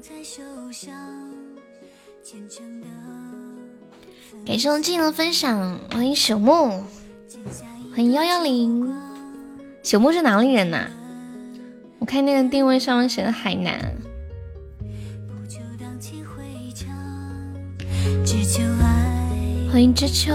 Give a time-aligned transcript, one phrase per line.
[0.00, 0.24] 感
[4.58, 6.82] 谢我静的分享，欢迎朽木，
[7.94, 8.90] 欢迎幺幺零。
[9.82, 10.88] 朽木是哪里人呐？
[11.98, 13.94] 我看那个定位上面写的海南。
[19.70, 20.32] 欢迎知秋。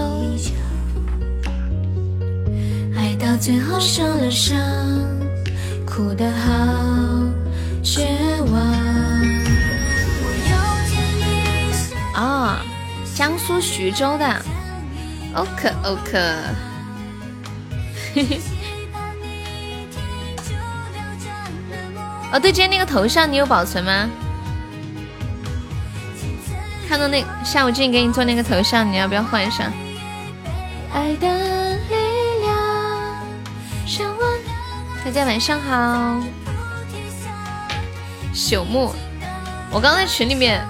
[2.94, 4.56] 爱到最后受了伤，
[5.84, 6.54] 哭得好
[7.82, 8.06] 绝
[8.52, 8.95] 望。
[13.16, 14.42] 江苏徐州的
[15.34, 16.20] ，OK OK。
[18.14, 18.38] 嘿嘿。
[22.30, 24.10] 哦，对，今天那个头像你有保存吗？
[26.86, 29.72] 看到那下午静给你做那个头像，你要不要换上？
[30.92, 31.26] 爱的
[31.88, 31.94] 力
[32.42, 32.54] 量，
[35.02, 36.20] 大家晚上好。
[38.34, 38.92] 朽木，
[39.70, 40.62] 我刚在群里面，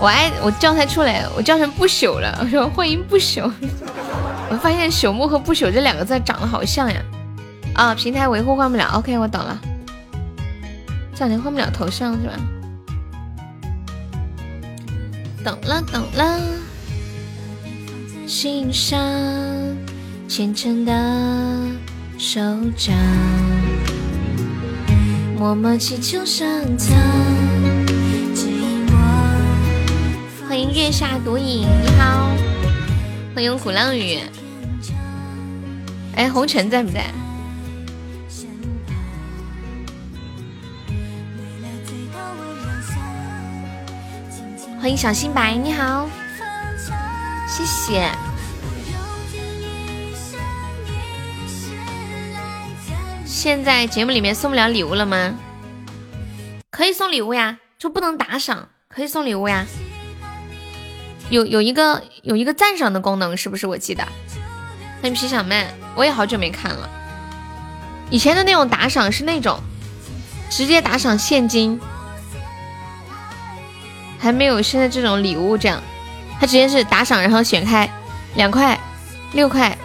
[0.00, 2.38] 我爱我叫他出来，我叫成不朽了。
[2.40, 3.50] 我说欢迎不朽，
[4.48, 7.02] 我发现朽木和不朽这两个字长得好像呀。
[7.74, 8.92] 啊，平台维护换不了。
[8.94, 9.58] OK，我懂了。
[11.14, 12.34] 这两天换不了头像是吧？
[15.44, 16.40] 懂了懂了，
[18.26, 19.00] 心上
[20.28, 20.92] 虔诚的
[22.18, 22.40] 手
[22.76, 22.94] 掌，
[25.36, 26.96] 默默祈求上苍。
[30.58, 32.36] 欢迎月下独影，你好。
[33.32, 34.18] 欢迎鼓浪屿。
[36.16, 37.04] 哎，红尘在不在？
[44.80, 46.08] 欢迎小新白，你好，
[47.46, 48.10] 谢谢。
[53.24, 55.36] 现在节目里面送不了礼物了吗？
[56.72, 59.64] 可以送礼物呀，就不能打赏，可以送礼物呀。
[61.30, 63.66] 有有一个有一个赞赏的功能，是不是？
[63.66, 64.02] 我记得。
[65.00, 66.88] 欢迎皮小妹，我也好久没看了。
[68.10, 69.60] 以前的那种打赏是那种
[70.50, 71.78] 直接打赏现金。
[74.20, 75.80] 还没有现在这种礼物这样，
[76.40, 77.88] 他直接是打赏，然后选开
[78.34, 78.76] 两块、
[79.32, 79.78] 六块、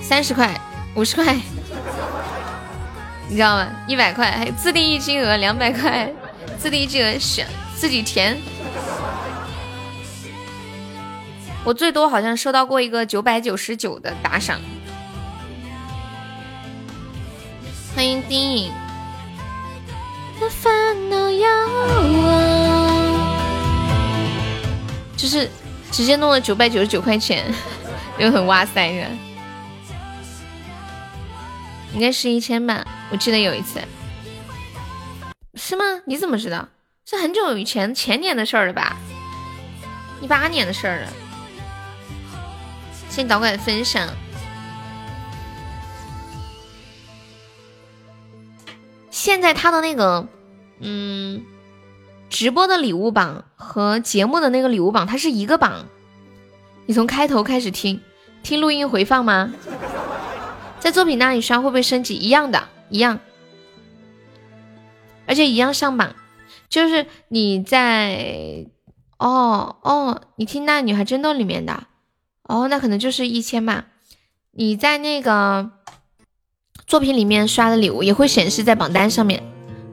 [0.00, 0.60] 三十块、
[0.94, 1.34] 五十块，
[3.28, 3.66] 你知道吗？
[3.88, 6.08] 一百块，还有自定义金额两百块，
[6.58, 7.44] 自定义金额选
[7.74, 8.38] 自己填。
[11.64, 14.60] 我最多好像收到过一个九百九十九的打赏。
[17.94, 18.72] 欢迎丁颖。
[25.16, 25.48] 就是
[25.90, 27.50] 直接弄了九百九十九块钱，
[28.18, 29.08] 就很哇塞的，
[31.94, 32.84] 应该是一千吧？
[33.10, 33.80] 我记得有一次，
[35.54, 35.84] 是吗？
[36.04, 36.68] 你怎么知道？
[37.06, 38.96] 是很久以前前年的事儿了吧？
[40.20, 41.12] 一八年的事儿了。
[43.14, 44.08] 谢谢导管分享。
[49.08, 50.26] 现在他的那个，
[50.80, 51.44] 嗯。
[52.28, 55.86] 直播的礼物榜和节目的那个礼物榜，它是一个榜。
[56.86, 58.02] 你从开头开始听，
[58.42, 59.54] 听录音回放吗？
[60.80, 62.16] 在作品那里刷会不会升级？
[62.16, 63.20] 一样的，一样，
[65.28, 66.16] 而且一样上榜。
[66.68, 68.66] 就是你在，
[69.18, 71.84] 哦哦，你听那女孩争斗里面的，
[72.48, 73.86] 哦，那可能就是一千吧。
[74.52, 75.70] 你在那个
[76.86, 79.42] 作品里面刷的礼物也会显示在榜单上面，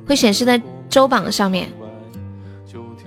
[0.06, 1.72] 会显示在周榜上面。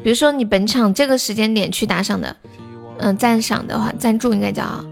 [0.03, 2.37] 比如说你本场这个时间点去打赏的，
[2.99, 4.84] 嗯，赞赏的话，赞助应该叫，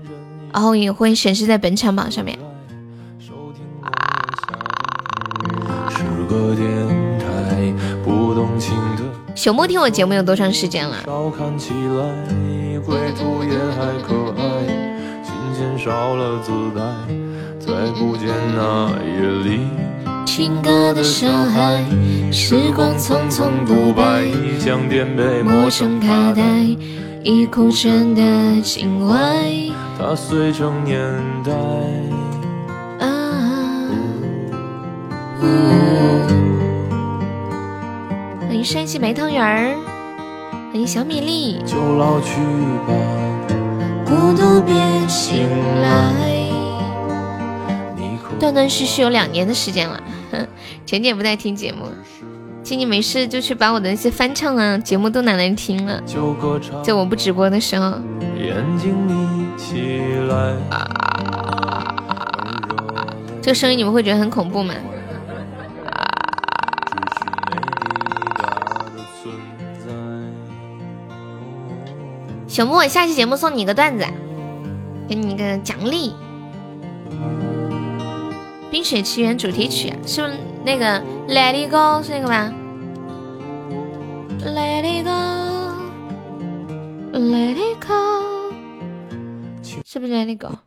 [0.53, 2.39] 然后也会显示在本场榜上面。
[9.35, 11.03] 朽木听我节目有多长时间了？
[20.25, 21.85] 情歌的小孩，
[22.33, 24.25] 时光匆匆独白，
[24.59, 26.43] 将颠沛磨成卡带，
[27.23, 29.15] 已枯卷的情怀，
[29.99, 30.99] 踏碎成年
[31.45, 31.53] 代。
[38.41, 39.77] 欢迎山西煤汤圆儿，
[40.73, 41.61] 欢迎小米粒。
[41.67, 42.41] 就老去
[42.89, 42.95] 吧，
[44.07, 44.75] 孤独别
[45.07, 45.47] 醒
[45.83, 46.15] 来。
[48.41, 50.03] 断断续续有两年的时间了。
[50.87, 51.85] 浅浅不在听节目，
[52.63, 56.01] 请你没事就去把我的那些翻唱啊节目都拿来听了，
[56.83, 57.91] 就我不直播的时候。
[58.39, 60.57] 眼睛眯起来
[63.43, 64.73] 这个声音你们会觉得很恐怖吗？
[72.53, 74.05] 小莫，下期节目送你一个段子，
[75.09, 76.11] 给你一个奖励。
[78.71, 82.53] 《冰雪奇缘》主题曲是不是那个《Let It Go》是那个吧
[84.45, 85.03] ？Let It
[87.13, 88.53] Go，Let It Go，
[89.83, 90.59] 是不是 Let It Go？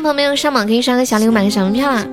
[0.00, 2.06] 朋友们有上榜可以刷个小礼物，买个小门票啊！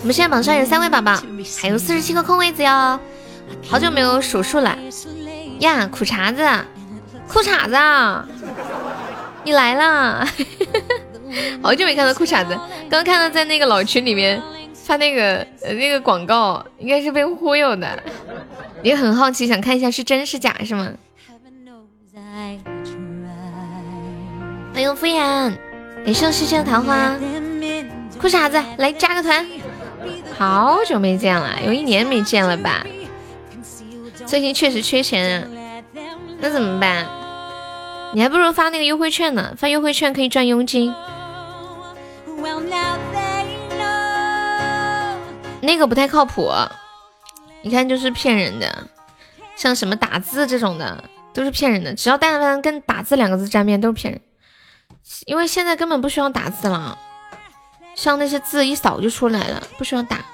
[0.00, 1.20] 我们现在榜上有三位宝宝，
[1.60, 2.98] 还有四十七个空位子哟。
[3.68, 4.76] 好久没有数数了
[5.60, 5.86] 呀！
[5.86, 6.42] 苦茶子，
[7.28, 7.76] 裤衩子，
[9.44, 10.26] 你来了！
[11.62, 12.58] 好久没看到裤衩子，
[12.88, 14.42] 刚看到在那个老群里面
[14.72, 18.02] 发那个那个广告，应该是被忽悠的。
[18.82, 20.90] 也很好奇，想看一下是真是假，是吗？
[24.74, 25.52] 欢迎敷衍，
[26.04, 27.16] 感谢世间的桃花，
[28.20, 29.46] 裤衩子来加个团，
[30.36, 32.84] 好久没见了，有一年没见了吧？
[34.26, 35.48] 最近确实缺钱啊，
[36.40, 37.06] 那怎么办？
[38.14, 40.92] 你还不如发那个优惠券呢，发优惠券可以赚佣金。
[45.60, 46.50] 那个不太靠谱，
[47.62, 48.88] 一看就是骗人的，
[49.54, 54.20] 像什么打字这种的都是骗人的，只要但凡跟打字两个字沾边都是骗人。
[55.26, 56.98] 因为现在根本不需要打字了，
[57.94, 60.16] 像那些字一扫就出来了，不需要打。
[60.16, 60.24] 哒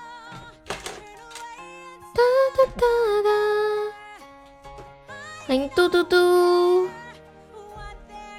[2.56, 2.86] 哒哒
[3.24, 3.30] 哒，
[5.46, 6.88] 欢迎嘟嘟嘟，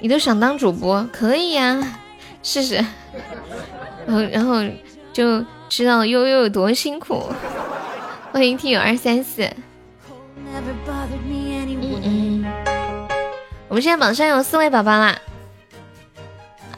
[0.00, 2.00] 你都想当主播，可以呀，
[2.42, 2.84] 试试。
[4.06, 4.62] 然后然后
[5.12, 7.30] 就知道悠悠有多辛苦。
[8.32, 9.44] 欢迎听友二三四。
[9.44, 9.56] 嗯
[12.02, 12.44] 嗯，
[13.68, 15.18] 我们现在榜上有四位宝宝啦。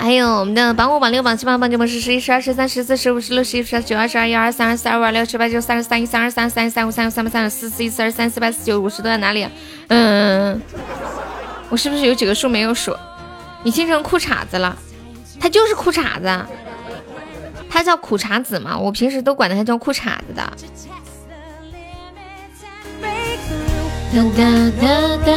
[0.04, 9.48] 还有我们的榜五、榜六、榜七、榜八、榜九、榜十、十一、十二、十三、十四、十五、十六、十七、十八、九、二十二、一、二、三、二、四、二、五、二、六、七、八、九、三十三、一、三、二、三、三、三、五、三、三、三、四、四、一、四、二、三、四、八、四、九、五十都在哪里？
[9.88, 10.60] 嗯，
[11.70, 12.94] 我是不是有几个数没有数？
[13.62, 14.76] 你听成裤衩子了？
[15.40, 16.44] 他就是裤衩子，
[17.70, 20.52] 他叫苦茶子嘛，我平时都管他叫裤衩子的。
[24.12, 25.32] 哒哒哒哒。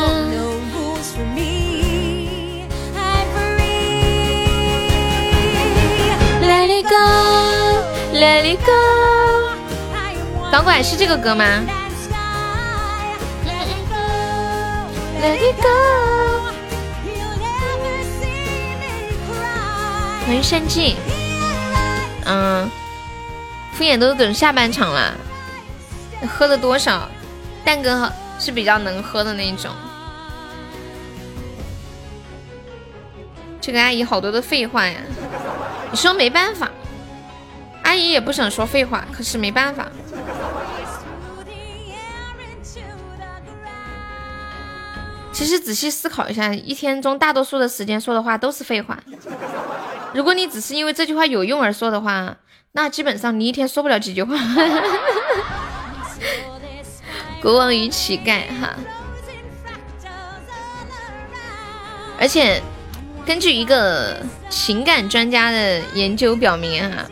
[6.97, 7.83] Go,
[8.13, 8.71] let it go。
[10.51, 11.45] 导管是这个歌吗
[15.21, 15.67] ？Let it go。
[20.25, 20.95] 欢迎山静。
[22.25, 22.69] 嗯，
[23.73, 25.13] 敷衍都等下半场了。
[26.27, 27.09] 喝了多少？
[27.63, 29.71] 蛋哥是比较能喝的那种。
[33.61, 34.95] 这个阿姨好多的废话呀。
[35.91, 36.69] 你说没办法，
[37.87, 39.87] 阿姨也不想说废话，可是没办法。
[45.31, 48.99] 其实仔细思考一下，一天中大多数的时间说的话都是废话。
[50.13, 52.35] 如果你只是因为这句话有用而说的话，
[52.73, 54.35] 那基本上你一天说不了几句话。
[57.41, 58.75] 国王与乞丐哈，
[62.19, 62.61] 而且。
[63.25, 67.05] 根据一个情感专家的研究表明，啊，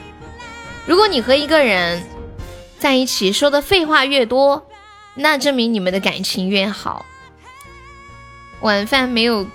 [0.85, 2.03] 如果你和一个人
[2.77, 4.67] 在一起说的废话越多，
[5.15, 7.05] 那证明你们的感情越好。
[8.61, 9.45] 晚饭没有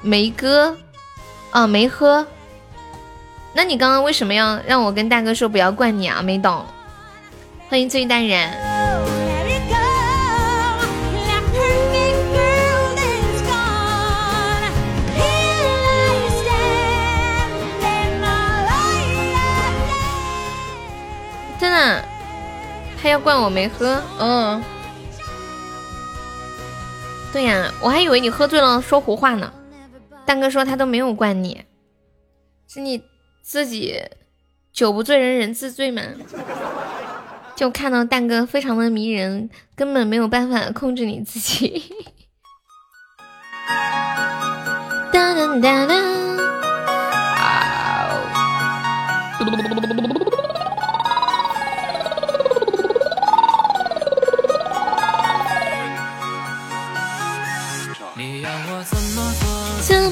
[0.00, 0.76] 没哥
[1.50, 2.26] 啊没喝，
[3.52, 6.22] 那你刚刚为什么要让我跟大哥说不要灌你啊？
[6.22, 6.64] 没懂。
[7.68, 8.67] 欢迎醉淡然。
[23.08, 24.62] 他要灌我没喝，嗯，
[27.32, 29.50] 对呀，我还以为你喝醉了说胡话呢。
[30.26, 31.64] 蛋哥说他都没有灌你，
[32.68, 33.02] 是你
[33.42, 33.98] 自己
[34.74, 36.02] 酒不醉人人自醉嘛？
[37.56, 41.82] 就看到蛋哥非常的迷人，根本没有办法控制你自己。
[45.10, 45.94] 哒哒哒哒。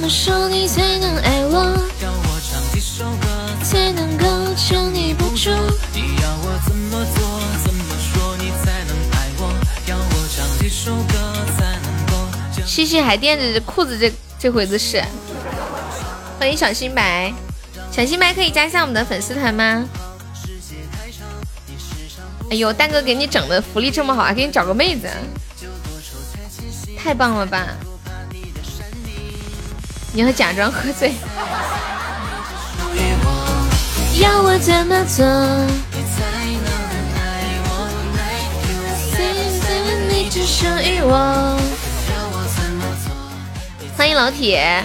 [0.06, 1.58] 么说你才能爱我？
[2.00, 3.26] 要我唱几首歌
[3.64, 5.52] 才能够将你捕捉？
[5.92, 7.40] 你要我怎么做？
[7.64, 9.52] 怎么说你才能爱我？
[9.88, 12.64] 要我唱几首歌才能够？
[12.64, 15.02] 西西还垫着裤子，这这回子事。
[16.38, 17.34] 欢迎小新白，
[17.90, 19.88] 小新白可以加一下我们的粉丝团吗？
[22.48, 25.08] 哎呦，蛋哥给你整的福利这么好，还给你找个妹子，
[26.96, 27.66] 太棒了吧！
[30.16, 31.12] 你要假装喝醉。
[34.18, 35.26] 要我怎么做？
[43.94, 44.82] 欢迎老铁，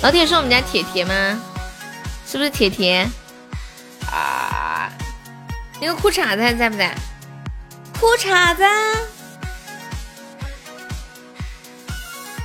[0.00, 1.38] 老铁是我们家铁铁吗？
[2.26, 3.06] 是不是铁铁？
[4.10, 4.90] 啊，
[5.82, 6.94] 那个裤衩子还在不在？
[8.00, 8.64] 裤衩子，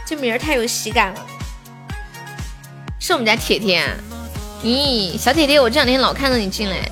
[0.05, 1.25] 这名儿太有喜感了。
[3.07, 3.81] 是我们家铁铁，
[4.61, 6.91] 咦，小铁铁，我这两天老看到你进来，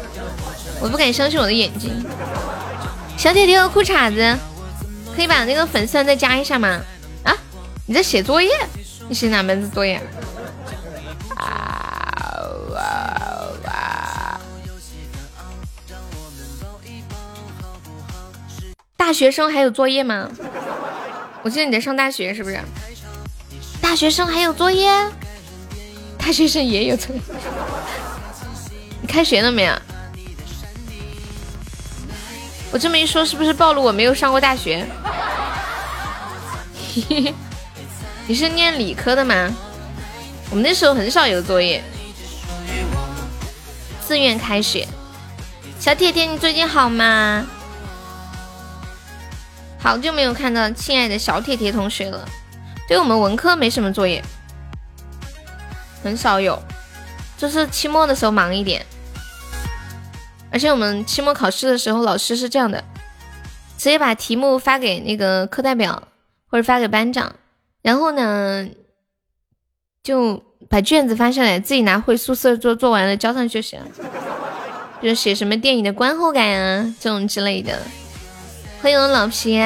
[0.80, 1.92] 我不敢相信我的眼睛。
[3.18, 4.38] 小铁铁和裤衩子。
[5.14, 6.80] 可以把那个粉丝再加一下吗？
[7.24, 7.36] 啊，
[7.86, 8.50] 你在写作业？
[9.10, 10.02] 你写哪门子作业？
[11.36, 12.80] 啊哇
[13.66, 14.40] 哇！
[18.96, 20.30] 大学生还有作业吗？
[21.44, 22.58] 我记得你在上大学是不是？
[23.82, 24.90] 大学生还有作业？
[26.26, 27.22] 大学生也有作业？
[29.00, 29.76] 你开学了没有？
[32.72, 34.84] 我这么一说，是不是暴露我没有上过大学？
[38.26, 39.54] 你是念理科的吗？
[40.50, 41.84] 我们那时候很少有作业，
[44.04, 44.88] 自愿开学。
[45.80, 47.46] 小铁铁，你最近好吗？
[49.80, 52.28] 好久没有看到亲爱的小铁铁同学了。
[52.88, 54.24] 对我们文科没什么作业，
[56.06, 56.62] 很少有，
[57.36, 58.86] 就是期末的时候忙一点。
[60.52, 62.84] 而且我们期末考试的时候，老师是这样的，
[63.76, 66.08] 直接把题目发给那个课代表
[66.46, 67.36] 或者发给班长，
[67.82, 68.70] 然后呢，
[70.04, 73.88] 就把卷子发下来，自己拿回宿舍做，做完了交上就行了。
[75.02, 77.80] 就写什么电影的观后感啊这种之类的。
[78.80, 79.60] 欢迎老皮。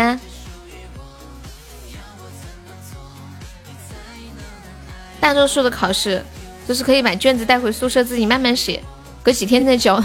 [5.20, 6.24] 大多数的考试
[6.68, 8.82] 都是可以把卷子带回宿舍自己慢慢写，
[9.22, 10.02] 隔几天再交。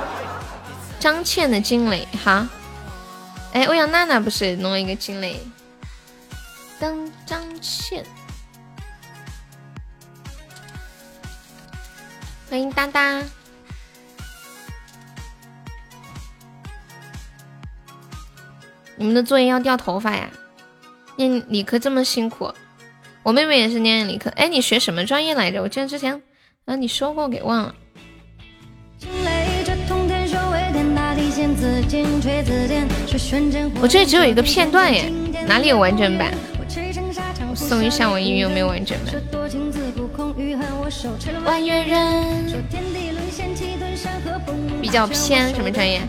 [1.00, 2.48] 张倩的惊雷，哈，
[3.52, 5.40] 哎，欧阳娜娜不是弄了一个惊雷？
[6.78, 8.04] 当张倩，
[12.50, 13.22] 欢迎哒哒。
[18.96, 20.28] 你们的作业要掉头发呀？
[21.16, 22.52] 念理科这么辛苦，
[23.26, 24.30] 我妹妹也是念理科。
[24.36, 25.60] 哎，你学什么专业来着？
[25.60, 26.22] 我记得之前
[26.64, 27.74] 啊你说过，给忘了。
[33.80, 35.12] 我这里只有一个片段耶，
[35.48, 36.32] 哪里有完整版？
[37.50, 39.12] 我搜一下我音乐有没有完整版。
[44.80, 46.00] 比较偏什么专业？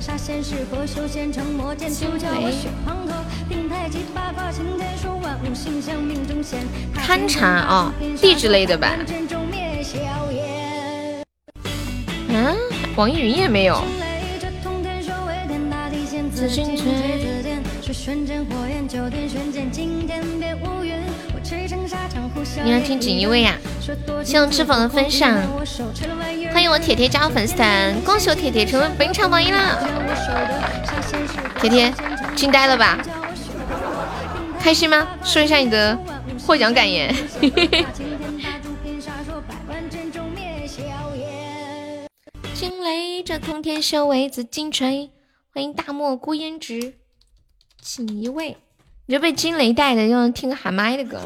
[7.06, 8.92] 勘察啊，地质类的吧？
[12.30, 12.56] 嗯，
[12.96, 13.82] 网易云也没有。
[22.64, 23.56] 你要听锦衣卫呀？
[24.24, 25.34] 谢谢知否的分享，
[26.54, 29.80] 欢迎我铁铁加入粉丝团，恭喜我铁铁成为本场榜一啦！
[31.62, 31.94] 铁铁
[32.36, 32.98] 惊呆了吧？
[34.68, 35.08] 开心吗？
[35.24, 35.98] 说一下你的
[36.46, 37.16] 获奖感言。
[42.54, 45.10] 惊雷这通天修为紫金锤。
[45.54, 46.96] 欢迎大漠孤烟直，
[47.82, 48.58] 锦衣卫，
[49.06, 51.22] 你就被惊雷带的，要听个喊麦的歌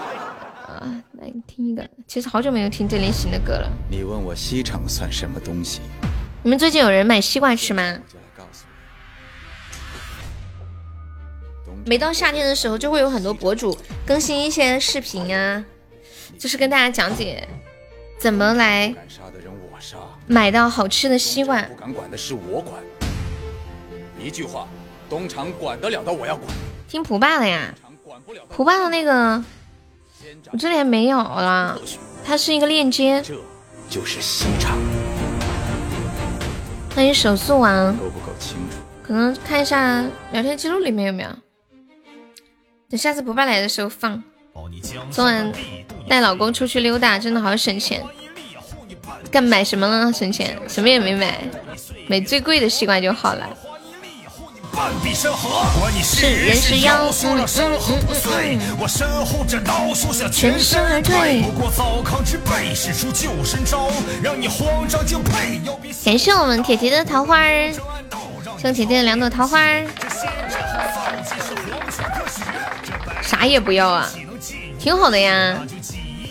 [0.66, 1.04] 啊！
[1.20, 3.70] 来听一个，其实好久没有听这类型的歌了。
[3.90, 5.82] 你问我西城算什么东西？
[6.42, 7.98] 你们最近有人买西瓜吃吗？
[11.88, 13.74] 每到夏天的时候，就会有很多博主
[14.06, 15.64] 更新一些视频啊，
[16.38, 17.48] 就是跟大家讲解
[18.18, 18.94] 怎么来
[20.26, 21.62] 买到好吃的西瓜。
[21.62, 22.74] 不敢管的是我管。
[24.22, 24.68] 一句话，
[25.08, 26.46] 东厂管得了的我要管。
[26.86, 27.74] 听蒲爸的呀，
[28.50, 29.42] 蒲爸的那个，
[30.52, 31.80] 我这里还没有了。
[32.22, 33.22] 它是一个链接。
[33.22, 33.34] 这
[33.88, 34.76] 就是西厂。
[36.94, 37.96] 欢迎手速王。
[37.96, 38.76] 够不够清楚？
[39.02, 41.30] 可能看一下聊天记录里面有没有。
[42.90, 44.22] 等下次不爸来的时候放。
[45.10, 45.52] 昨晚
[46.08, 48.02] 带老公出去溜达，真的好省钱。
[49.30, 50.10] 干买什么了？
[50.10, 50.58] 省钱？
[50.66, 51.38] 什么也没买，
[52.08, 53.46] 买最贵的西瓜就好了。
[56.02, 59.92] 是人是妖，说让山河破碎，我身后这刀，
[60.30, 61.42] 全身而退。
[61.42, 63.90] 不过糟糠之辈，使出救身招，
[64.22, 65.04] 让你慌张。
[66.04, 67.70] 感谢我们铁铁的桃花儿，
[68.56, 69.86] 谢铁铁的两朵桃花儿。
[73.28, 74.08] 啥也不要啊，
[74.78, 75.54] 挺好的呀。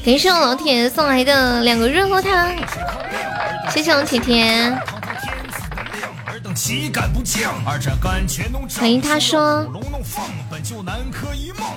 [0.03, 2.49] 感谢我老铁送来的两个润喉糖，
[3.69, 4.75] 谢谢我铁铁。
[8.79, 9.63] 欢迎他说，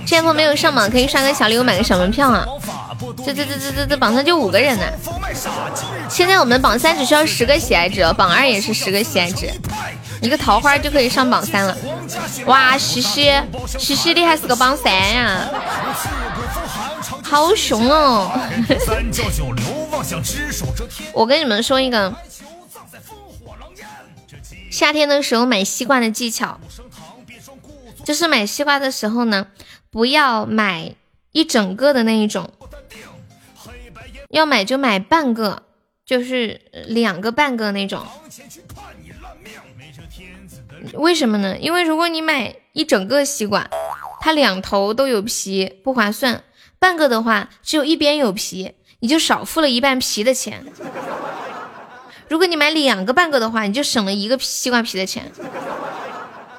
[0.07, 2.47] 这波没有上榜，可以刷个小礼物，买个小门票啊。
[3.19, 4.85] 这这这这这这榜上就五个人呢。
[6.09, 9.53] 现在我们榜三只需要十个喜爱值，榜二也是十个喜爱值，
[10.23, 11.77] 一个桃花就可以上榜三了。
[12.47, 13.31] 哇，西西
[13.79, 15.51] 西西，你还是个榜三呀！
[17.23, 18.33] 好凶哦！
[21.13, 22.13] 我跟你们说一个，
[24.71, 26.61] 夏天的时候买西瓜的技巧，
[28.05, 29.49] 就是买西瓜的时候呢，
[29.91, 30.95] 不要买
[31.33, 32.51] 一整个的那一种，
[34.31, 35.65] 要买就买半个，
[36.07, 38.07] 就是两个半个那种。
[40.95, 41.59] 为什么呢？
[41.59, 43.69] 因为如果你买一整个西瓜，
[44.21, 46.43] 它两头都有皮，不划算。
[46.79, 50.65] 半个的话，只有一边有皮，你就少付了一半皮的钱。
[52.31, 55.31] 如果你买两个半个的话，你就省了一个西瓜皮的钱，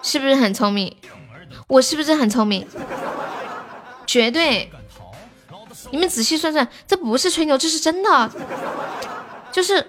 [0.03, 0.93] 是不是很聪明？
[1.67, 2.67] 我是不是很聪明？
[4.05, 4.69] 绝对！
[5.91, 8.31] 你们仔细算算，这不是吹牛，这是真的，
[9.53, 9.87] 就是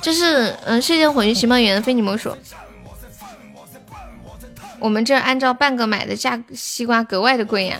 [0.00, 2.36] 就是，嗯，谢谢火云情报员的非你莫属。
[4.80, 7.78] 我们这按照半个买的价，西瓜格外的贵呀。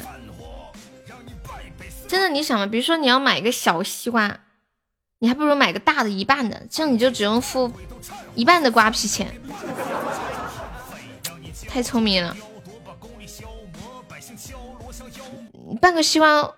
[2.07, 2.64] 真的，你想嘛？
[2.64, 4.38] 比如说你要买一个小西瓜，
[5.23, 7.71] 你还不如买个大的一半的，这样你就只用付
[8.35, 9.33] 一半的瓜皮钱。
[11.68, 12.37] 太聪明了！
[15.81, 16.53] 半个西瓜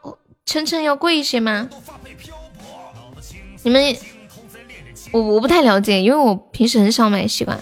[0.47, 1.69] 称称要贵一些吗？
[3.65, 3.95] 你们，
[5.13, 7.59] 我我不太了解，因为我平时很少买西瓜。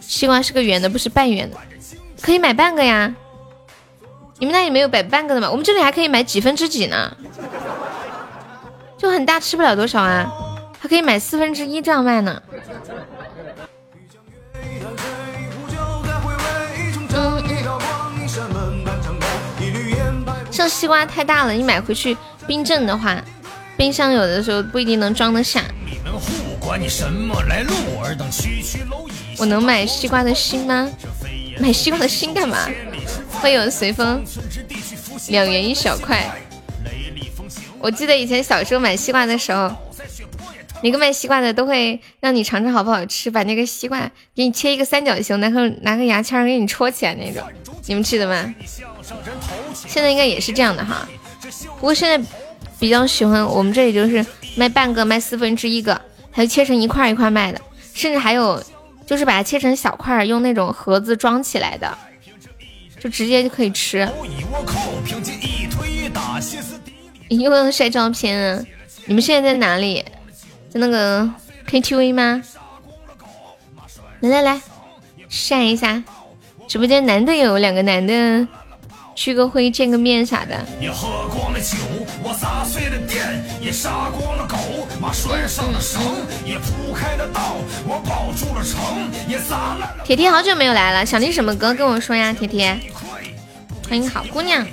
[0.00, 1.56] 西瓜是个圆的，不是半圆的，
[2.22, 3.12] 可以买半个呀。
[4.38, 5.50] 你们那里没有买半个的吗？
[5.50, 7.16] 我们这里还可以买几分之几呢？
[8.96, 10.32] 就很大，吃不了多少啊，
[10.88, 12.42] 可以买四分之一这样卖呢。
[20.50, 22.16] 像西瓜太大了，你买回去
[22.46, 23.22] 冰镇的话，
[23.76, 25.64] 冰箱有的时候不一定能装得下。
[29.38, 30.88] 我能买西瓜的心吗？
[31.58, 32.68] 买西瓜的心干嘛？
[33.40, 34.24] 会有随风，
[35.28, 36.30] 两元一小块。
[37.80, 39.70] 我记得以前小时候买西瓜的时候，
[40.82, 47.42] 每个卖西瓜的都会让你尝尝好不好吃，把那个西瓜给你切一个三角形，然后拿个牙签给你戳起来那种。
[47.86, 48.54] 你们记得吗？
[49.86, 51.08] 现在应该也是这样的哈。
[51.76, 52.28] 不过现在
[52.78, 54.24] 比较喜欢我们这里就是
[54.56, 57.60] 卖半个，卖四分之一个，还有切成一块一块卖的，
[57.94, 58.62] 甚至还有
[59.06, 61.96] 就是把它切成小块，用那种盒子装起来的。
[62.98, 64.08] 就直接就可以吃。
[67.28, 68.64] 你又要晒照片啊，
[69.04, 70.02] 你们现在在哪里？
[70.74, 71.30] 在那个
[71.70, 72.42] KTV 吗？
[74.18, 74.60] 来来来，
[75.28, 76.02] 晒一下。
[76.66, 78.44] 直播间男的有两个男的。
[79.14, 80.66] 聚个会、见个面啥的。
[90.04, 92.76] 铁铁好久没有来了，想听什么歌跟我说呀，铁铁。
[93.88, 94.66] 欢迎好姑娘，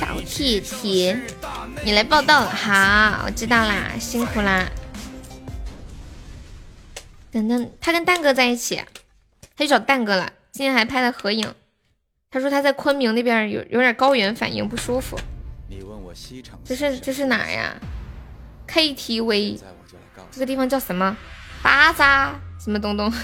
[0.00, 1.20] 小铁铁，
[1.84, 2.48] 你来报道了。
[2.48, 4.66] 好，我知道啦，辛苦啦。
[7.30, 8.82] 等等，他跟蛋哥在一起，
[9.54, 11.54] 他去找蛋哥了，今天还拍了合影。
[12.30, 15.20] 他说他在昆明那边有有点高原反应，不舒服。
[16.64, 17.76] 这是这是哪呀
[18.68, 19.60] ？KTV，
[20.30, 21.14] 这个地方叫什么？
[21.62, 23.12] 巴扎什么东东？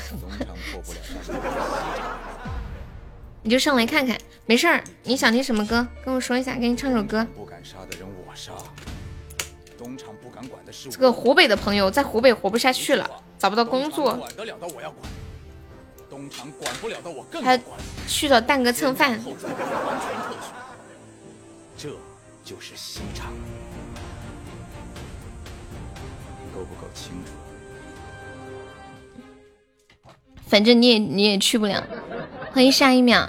[3.47, 4.83] 你就上来看看，没事儿。
[5.05, 5.87] 你想听什么歌？
[6.05, 7.25] 跟我说一下，给你唱首歌。
[7.37, 8.51] 不敢杀的人我杀，
[9.79, 14.17] 东厂不敢管的是这个湖北的朋友在湖北活不下去了，找不到工作。
[14.17, 15.09] 管得了的我要管，
[16.11, 17.57] 东厂管不了的我更他
[18.09, 19.17] 去找蛋哥蹭饭。
[21.79, 21.91] 这
[22.45, 23.33] 就是西厂，
[26.53, 27.31] 够不够清楚？
[30.49, 31.81] 反正你也你也去不了。
[32.57, 33.29] 欢迎下一秒。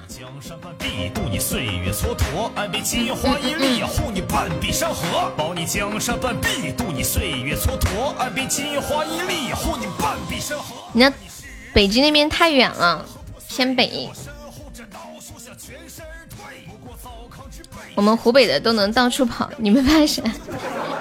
[10.93, 11.13] 你那。
[11.73, 13.05] 北京那边太远了，
[13.49, 14.09] 偏北。
[17.95, 20.23] 我们湖北的都能到处跑，你们怕啥？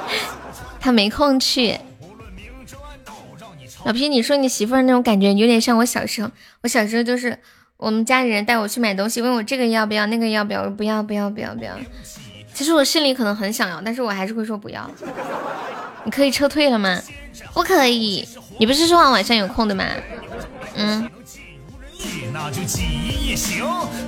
[0.80, 1.78] 他没空去。
[3.84, 6.32] 老皮，你说你媳妇儿那种感觉有点像我小时候。
[6.62, 7.38] 我小时候就是
[7.76, 11.72] 我们家里人带我去买东西，问我这个要不要，那个要不要，我不要不要不要不要。
[12.54, 14.90] 其实我心里可能很想要，但是我还是会说不要。
[16.04, 16.98] 你可以撤退了吗？
[17.52, 18.26] 不可以。
[18.58, 19.84] 你不是说晚上有空的吗？
[20.74, 21.10] 嗯。
[22.32, 22.82] 那就几
[23.26, 23.64] 也行，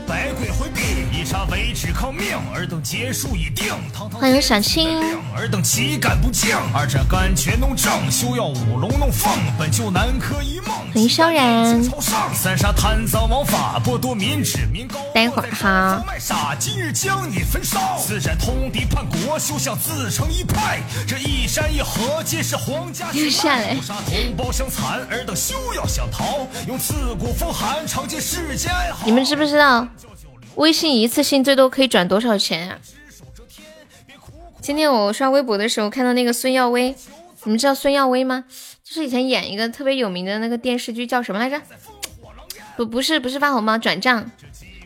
[0.06, 3.72] 百鬼回避，一杀为止靠命，尔等结束已定。
[4.12, 5.00] 欢迎小青，
[5.34, 6.54] 尔等岂敢不敬？
[6.74, 10.76] 二战甘泉弄正，休要舞龙弄凤，本就南柯一梦。
[10.92, 11.82] 欢迎萧然。
[12.34, 15.00] 三杀贪赃枉法，剥夺民脂民膏。
[15.14, 16.04] 待会儿哈。
[16.58, 17.96] 今日将你焚烧。
[17.98, 20.80] 四战通敌叛国，休想自成一派。
[21.06, 23.74] 这一山一河皆是皇家血脉。
[23.74, 26.46] 不杀同胞相残，尔等休要想逃。
[26.66, 27.77] 用刺骨风寒。
[29.04, 29.86] 你们知不知道
[30.56, 32.78] 微信一次性最多可以转多少钱啊？
[34.60, 36.94] 今天我刷微博的时候看到那个孙耀威，
[37.44, 38.44] 你们知道孙耀威吗？
[38.82, 41.60] 就是以前演一个特别有名的那个电视剧叫什么来着？
[42.76, 44.30] 不不是不是发红包转账，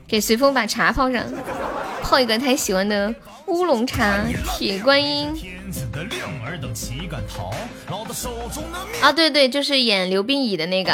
[0.07, 1.25] 给随风把茶泡上，
[2.03, 3.15] 泡一个他喜欢的
[3.47, 4.25] 乌龙茶，
[4.57, 5.29] 铁观音。
[9.01, 10.93] 啊对对，就是演刘冰乙的那个。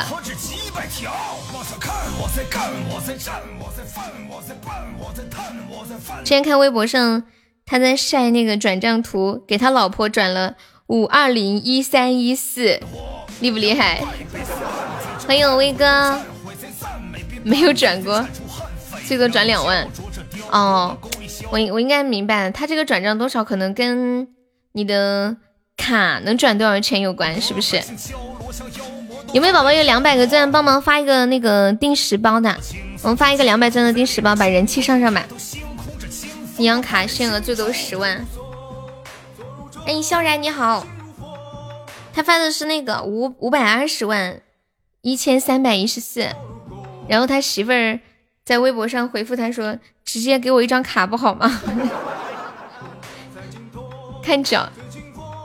[6.18, 7.22] 之前看微博上，
[7.64, 10.54] 他在晒那个转账图，给他老婆转了
[10.86, 12.80] 五二零一三一四，
[13.40, 14.02] 厉不厉害？
[15.26, 16.18] 欢迎我威哥，
[17.42, 18.26] 没有转过，
[19.06, 19.86] 最多转两万。
[20.50, 20.96] 哦，
[21.50, 24.26] 我我应该明白，他这个转账多少可能跟
[24.78, 25.36] 你的
[25.76, 27.82] 卡能转多少钱有关，是不是？
[29.32, 32.56] 有没有宝宝有两百个钻帮忙发一个那个定时包的？
[33.02, 35.24] 我们发一个两百钻的定时包，把人气上上吧。
[36.58, 38.24] 银行卡限额最多十万。
[39.84, 40.86] 哎，萧然你好，
[42.12, 44.40] 他发的是那个五五百二十万
[45.02, 46.28] 一千三百一十四，
[47.08, 47.98] 然后他媳妇儿
[48.44, 51.60] 在微博上回复他说：“直接给我一张卡不好吗？”
[54.28, 54.68] 看脚，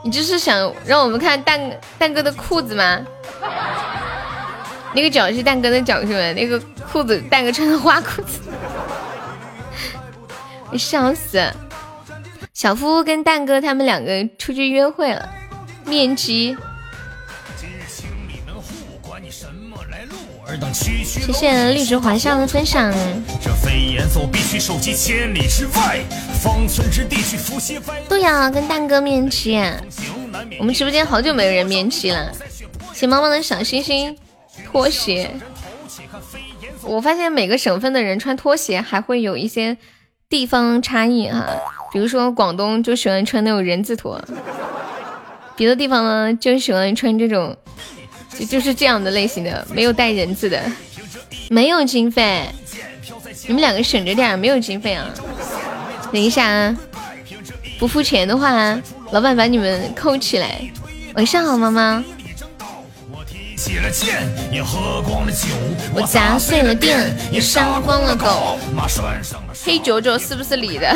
[0.04, 1.58] 你这是想让我们看蛋
[1.98, 3.00] 蛋哥的裤子吗？
[4.92, 6.32] 那个脚是蛋哥的脚是吧？
[6.34, 6.60] 那个
[6.92, 8.40] 裤子蛋哥穿的花裤子，
[10.70, 11.42] 你笑死！
[12.52, 15.26] 小夫跟蛋哥他们两个出去约会了，
[15.86, 16.54] 面基。
[21.02, 22.92] 谢谢绿植华夏的分享。
[28.08, 29.58] 对呀，跟蛋哥面基。
[30.58, 32.30] 我们直播间好久没有人面基了。
[32.92, 34.16] 谢猫猫的小星星，
[34.66, 35.30] 拖鞋。
[36.82, 39.76] 我发现每个省份的人穿拖鞋还会有一些
[40.28, 41.46] 地方差异哈，
[41.92, 44.22] 比如说广东就喜欢穿那种人字拖，
[45.56, 47.56] 别的地方呢就喜欢穿这种，
[48.38, 50.62] 就就是这样的类型的，没有带人字的。
[51.48, 52.48] 没有经费，
[53.46, 55.06] 你们两个省着点，没有经费啊。
[56.12, 56.76] 等一下啊，
[57.78, 58.78] 不付钱的话，
[59.10, 60.60] 老板把你们扣起来。
[61.14, 62.04] 晚上好，妈妈。
[65.94, 68.58] 我砸碎了店，也杀光了狗。
[69.64, 70.94] 黑九九是不是你的？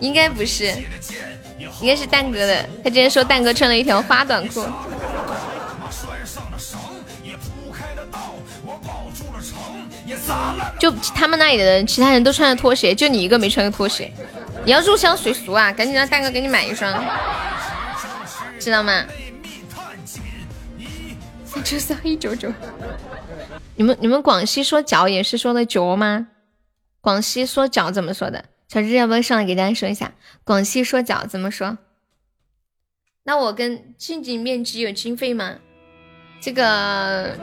[0.00, 0.72] 应该不是，
[1.80, 2.56] 应该是蛋哥的。
[2.84, 4.64] 他今天说蛋哥穿了一条花短裤。
[10.78, 14.12] 就他们那里的人，其他人都穿着拖鞋，就你一个没穿个拖鞋。
[14.64, 16.92] 你要入乡随俗啊，赶紧让蛋哥给你买一双，
[18.58, 19.04] 知道吗？
[21.64, 22.50] 这是黑九九，
[23.76, 26.28] 你们你们广西说脚也是说的脚吗？
[27.00, 28.44] 广西说脚怎么说的？
[28.68, 30.12] 小志要不要上来给大家说一下？
[30.44, 31.76] 广西说脚怎么说？
[33.24, 35.56] 那我跟静静面基有经费吗？
[36.40, 37.36] 这个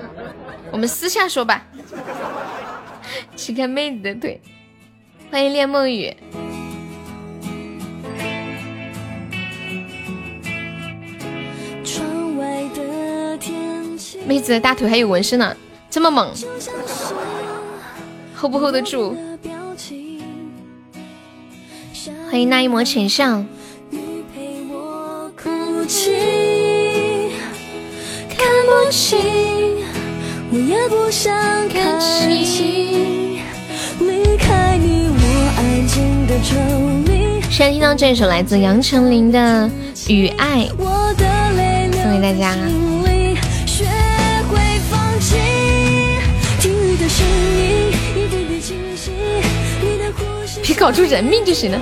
[0.72, 1.68] 我们私下说吧。
[3.36, 4.42] 去看妹子的腿，
[5.32, 6.16] 欢迎恋梦雨。
[14.28, 15.58] 妹子的大腿还有纹身呢，
[15.90, 16.32] 这么猛
[18.36, 19.16] ，hold 不 hold 得住？
[22.30, 23.44] 欢迎那一抹浅笑。
[30.52, 31.32] 我也不想
[31.70, 33.40] 看清。
[34.00, 36.56] 离开你，我安静的抽
[37.06, 37.40] 离。
[37.52, 39.70] 现在听到这首来自杨丞琳的
[40.12, 40.68] 《雨爱》，
[42.02, 42.56] 送给大家。
[50.64, 51.80] 别搞出人命就行了，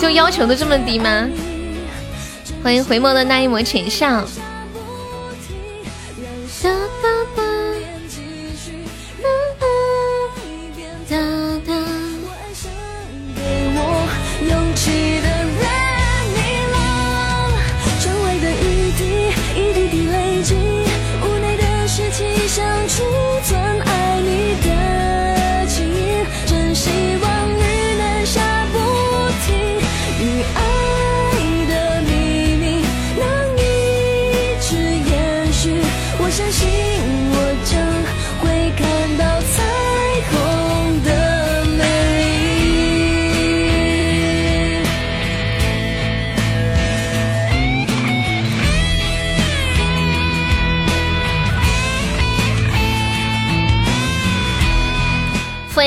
[0.00, 1.28] 就要求都这么低吗？
[2.62, 4.24] 欢迎回眸的那一抹浅笑。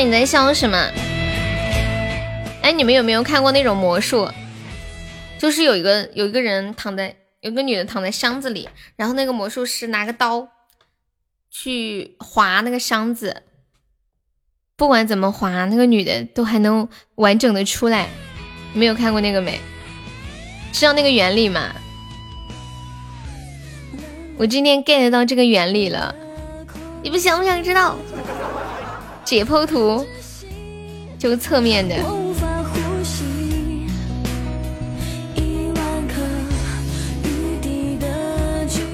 [0.06, 0.78] 你在笑什么？
[2.62, 4.30] 哎，你们有没有看过那种魔术？
[5.40, 10.48] 就是有一个有一个人躺在，有个女的躺在箱子里，然后那个魔术师拿个刀
[11.50, 13.42] 去划那个箱子，
[14.76, 18.08] 不管怎么划，那个女的都还能完整的出来。
[18.74, 19.60] 没有看过那个没？
[20.72, 21.74] 知道那个原理吗？
[24.38, 26.14] 我今天 get 到这个原理了，
[27.02, 27.98] 你们想不想知道？
[29.26, 30.06] 解剖图，
[31.18, 31.96] 就侧面的，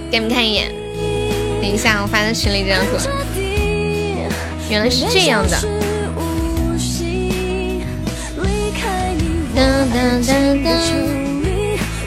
[0.10, 0.72] 给你们看一眼。
[1.62, 2.92] 等一下，我发在群里这张图，
[4.70, 5.60] 原来是这样的。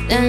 [0.06, 0.22] 然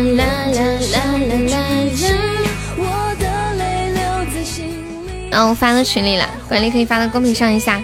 [5.42, 7.82] 后我发到群里了，管理可以发到公屏上一下。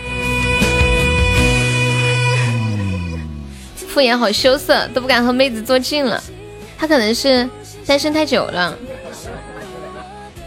[3.90, 6.24] 傅言好羞涩，都不敢和妹子坐近了。
[6.78, 7.50] 他可能是
[7.86, 8.78] 单身太久了，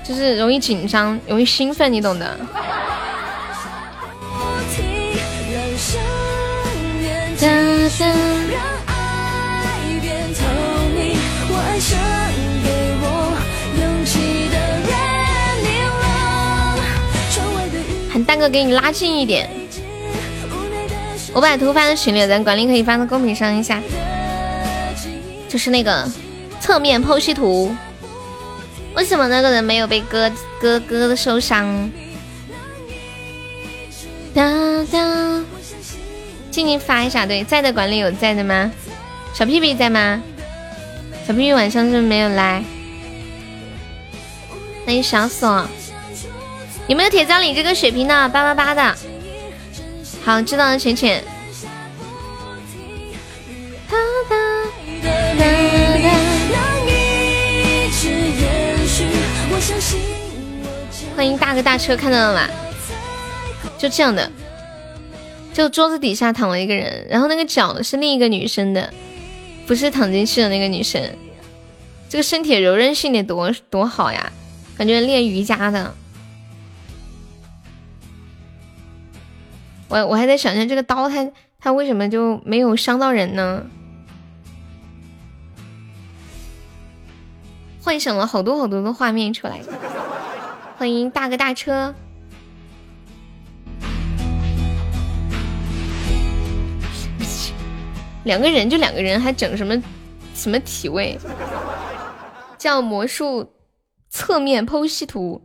[0.03, 2.39] 就是容易紧张，容易兴奋，你懂的。
[11.87, 12.24] 喊
[18.35, 19.49] 大哥给你拉近一点。
[21.33, 23.81] 我把图发到群里，咱管理可以发到公屏上一下。
[25.49, 26.05] 就是那个
[26.61, 27.73] 侧面剖析图，
[28.97, 30.29] 为什么那个人没有被割
[30.61, 31.89] 割割的受伤？
[34.35, 34.43] 哒
[34.91, 35.45] 哒，
[36.51, 38.69] 静静发一下，对，在的管理有在的吗？
[39.33, 40.21] 小屁屁在吗？
[41.25, 42.65] 小屁屁晚上是不是没有来？
[44.85, 45.65] 欢迎小锁，
[46.87, 48.29] 有没有铁匠里这个血瓶的？
[48.29, 48.95] 八八八的。
[50.23, 51.25] 好，知道了，浅浅。
[61.17, 62.49] 欢迎大哥大车，看到了吗？
[63.79, 64.31] 就这样的，
[65.55, 68.93] 就桌子底下躺了一个人，然后那个脚是另一个女生的，
[69.67, 71.03] 不是躺进去的那个女生。
[72.11, 74.31] 这个身体柔韧性得多多好呀，
[74.77, 75.95] 感觉练瑜伽的。
[79.95, 81.31] 我我还在想象这个刀，它
[81.61, 83.65] 它为什么就没有伤到人呢？
[87.81, 89.61] 幻想了好多好多的画面出来。
[90.77, 91.95] 欢迎大哥大车，
[98.25, 99.81] 两个人就两个人，还整什么
[100.35, 101.17] 什么体位？
[102.59, 103.49] 叫魔术
[104.11, 105.41] 侧面剖析图，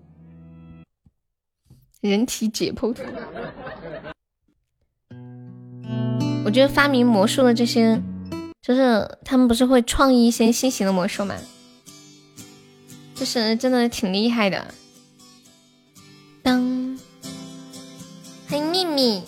[2.02, 3.04] 人体解剖图。
[6.46, 8.02] 我觉得发明魔术的这些，
[8.62, 11.36] 就是他们不是会创意一些新型的魔术吗？
[13.14, 14.74] 就是真的挺厉害的。
[16.42, 16.98] 当，
[18.48, 19.22] 欢迎秘密，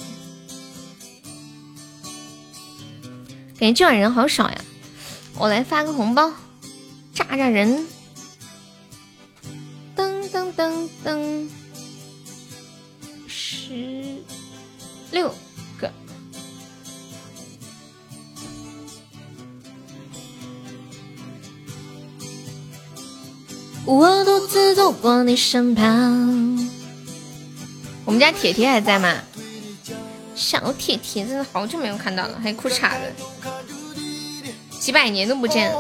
[3.60, 4.62] 感觉今晚人好少呀。
[5.38, 6.32] 我来发个红包，
[7.14, 7.86] 炸炸人。
[9.96, 11.50] 噔噔噔噔，
[13.28, 14.16] 十
[15.12, 15.34] 六。
[23.92, 25.86] 我独自走过你身旁。
[28.06, 29.18] 我们家铁铁还在吗？
[30.34, 34.02] 小铁铁真的好久没有看到了，还裤衩子，
[34.80, 35.76] 几百年都不见。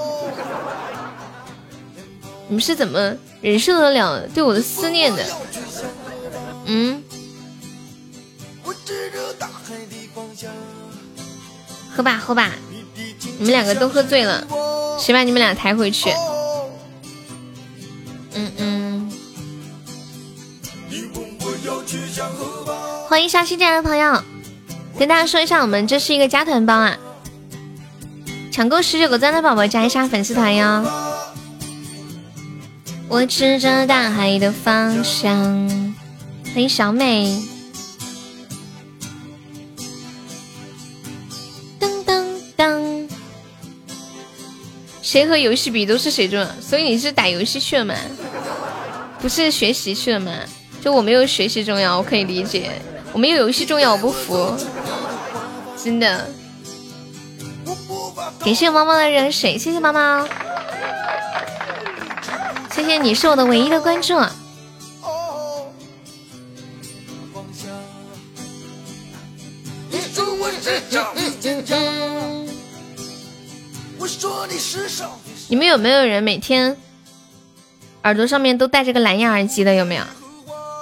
[2.50, 5.26] 你们是怎么忍受得了对我的思念的？
[6.66, 7.02] 嗯。
[11.96, 12.52] 喝吧喝吧，
[13.40, 14.46] 你们两个都喝醉了，
[15.00, 16.10] 谁把你们俩抬回去？
[18.34, 19.12] 嗯嗯。
[23.08, 24.24] 欢迎山西进来的朋友，
[24.98, 26.98] 跟大家说一下，我们这是一个加团包啊，
[28.52, 30.86] 抢够十九个赞的宝宝加一下粉丝团哟。
[33.10, 35.36] 我指着大海的方向，
[36.54, 37.44] 欢迎小美。
[45.12, 47.94] 谁和游戏比都是谁重要，所以你是打游戏去了吗？
[49.20, 50.32] 不是学习去了吗？
[50.82, 52.72] 就我没有学习重要，我可以理解。
[53.12, 54.56] 我没有游戏重要，我不服，
[55.84, 56.30] 真的。
[58.40, 60.26] 感谢猫猫的热水，谢谢猫猫，
[62.74, 64.18] 谢谢你是我的唯一的关注。
[74.02, 74.48] 我说
[75.48, 76.76] 你们有没有人每天
[78.04, 79.76] 耳朵上面都戴着个蓝牙耳机的？
[79.76, 80.04] 有没有？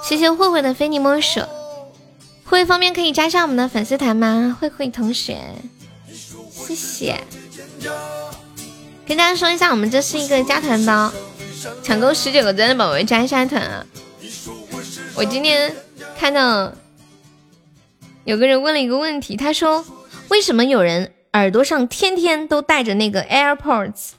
[0.02, 1.42] 谢谢慧慧的非你莫属。
[2.46, 4.58] 慧慧方便可以加上我们的粉丝团吗？
[4.58, 5.38] 慧慧同学，
[6.10, 7.20] 谢谢。
[9.06, 11.12] 跟大家说一下，我们这是一个加团包，
[11.84, 13.86] 抢够十九个赞的宝宝加一下团啊！
[15.16, 15.76] 我今天
[16.18, 16.72] 看到
[18.24, 19.86] 有个人问了一个问题，他说：
[20.30, 24.12] 为什么有人耳朵上天天都戴着那个 AirPods，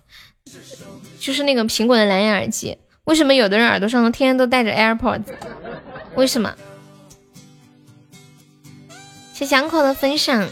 [1.19, 2.79] 就是那个苹果的蓝牙耳机？
[3.05, 5.25] 为什么有的人耳朵上天天都戴着 AirPods？
[6.15, 6.55] 为什么？
[9.33, 10.49] 谢谢口的分享。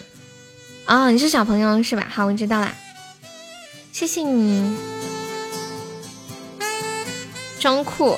[0.86, 2.08] 哦，你是小朋友是吧？
[2.10, 2.74] 好，我知道啦。
[3.92, 4.76] 谢谢你，
[7.60, 8.16] 装酷。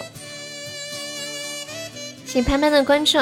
[2.24, 3.18] 谢潘潘的关注。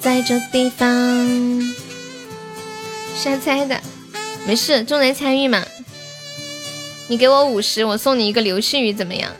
[0.00, 0.88] 在这地方？
[3.14, 3.80] 瞎猜的，
[4.46, 5.64] 没事，重在参与嘛。
[7.08, 9.30] 你给我五十，我送你一个流星雨，怎么样？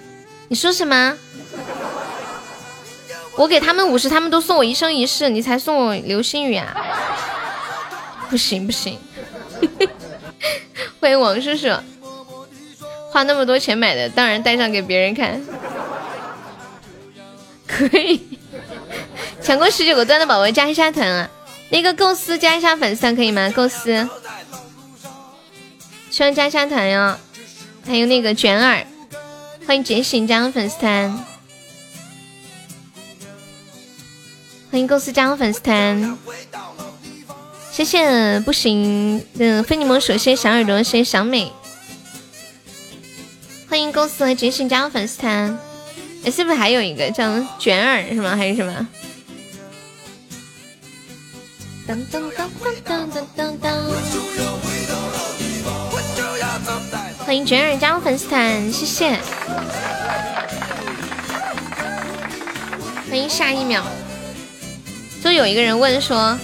[0.49, 1.17] 你说什么？
[3.37, 6.75] 我给他们五十，他们都送我一生一世，你才送我流星雨啊！
[8.29, 8.99] 不行不行！
[11.01, 11.69] 欢迎王叔叔，
[13.11, 15.41] 花那么多钱买的，当然带上给别人看。
[17.67, 18.38] 可以，
[19.49, 21.31] 抢过十九个钻的宝宝加一下团啊！
[21.71, 23.51] 那个构思加一下粉丝团可以吗？
[23.57, 24.07] 构思，
[26.11, 27.17] 需要加一下团哟。
[27.87, 28.87] 还有那个卷耳，
[29.67, 31.25] 欢迎觉醒加入粉丝团。
[34.71, 36.19] 欢迎构思加入粉丝团，
[37.73, 41.51] 谢谢不行嗯非你莫属，谢谢小耳朵，谢谢小美。
[43.71, 45.59] 欢迎构思和觉醒加入粉丝团，
[46.27, 48.37] 哎，是不是还有一个叫卷耳是吗？
[48.37, 48.87] 还是什么？
[51.89, 52.51] 当当当
[52.85, 53.73] 当当当当！
[57.25, 59.19] 欢迎卷耳加入粉丝团，谢谢。
[63.09, 63.83] 欢迎下一秒。
[65.25, 66.39] 就有一个人问说，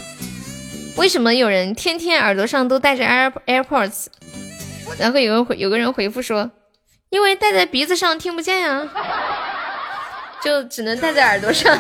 [0.97, 4.07] 为什么有人天天耳朵上都戴着 Air AirPods？
[4.99, 6.51] 然后有人回有个人回复说，
[7.11, 8.89] 因为戴在鼻子上听不见呀，
[10.43, 11.79] 就只能戴在耳朵上。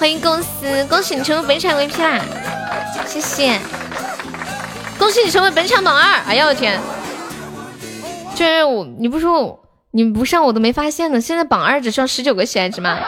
[0.00, 2.24] 欢迎公司，恭喜你成为本场 VP 啦！
[3.06, 3.60] 谢谢，
[4.98, 6.22] 恭喜你成为本场榜二！
[6.26, 6.80] 哎呀我天，
[8.34, 11.20] 就是我，你不说，你不上我都没发现呢。
[11.20, 12.98] 现在榜二只需要十九个喜爱值吗？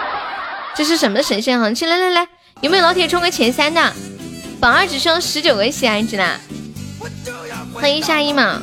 [0.76, 1.88] 这是什么神仙行情？
[1.88, 2.28] 来来来，
[2.60, 3.92] 有没有老铁冲个前三的？
[4.60, 6.38] 榜二只需要十九个喜爱值啦！
[7.72, 8.60] 欢迎夏一嘛！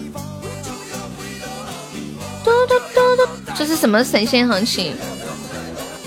[2.44, 4.96] 嘟嘟嘟嘟，这是什么神仙行情？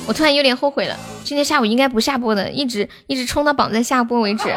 [0.06, 4.54] 我突然有点后悔了，今天下午应该不下播的，一直一直冲到榜在下播为止。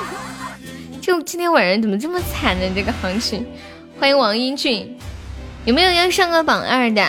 [1.00, 2.70] 就今天晚上怎么这么惨呢？
[2.74, 3.46] 这个行情。
[3.98, 4.96] 欢迎王英俊，
[5.64, 7.04] 有没有要上个榜二的？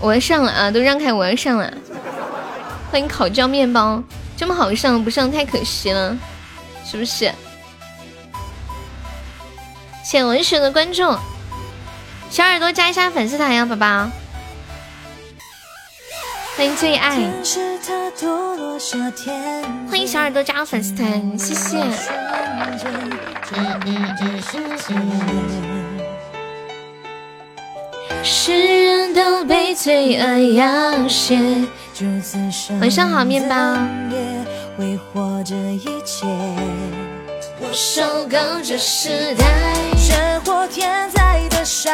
[0.00, 1.72] 我要上了啊，都让开，我要上了。
[2.90, 4.02] 欢迎烤焦面包，
[4.36, 6.16] 这么好上不上太可惜了，
[6.84, 7.30] 是不是？
[10.02, 11.02] 谢文学的关注，
[12.30, 14.10] 小耳朵加一下粉丝团呀，宝宝。
[16.56, 17.16] 欢迎最爱，
[19.90, 21.78] 欢迎小耳朵加入粉丝团，谢谢。
[28.22, 31.36] 世人都被罪恶要挟。
[32.80, 33.56] 晚上好，面包。
[37.60, 39.44] 我受够这时代
[39.96, 41.92] 生活天灾的伤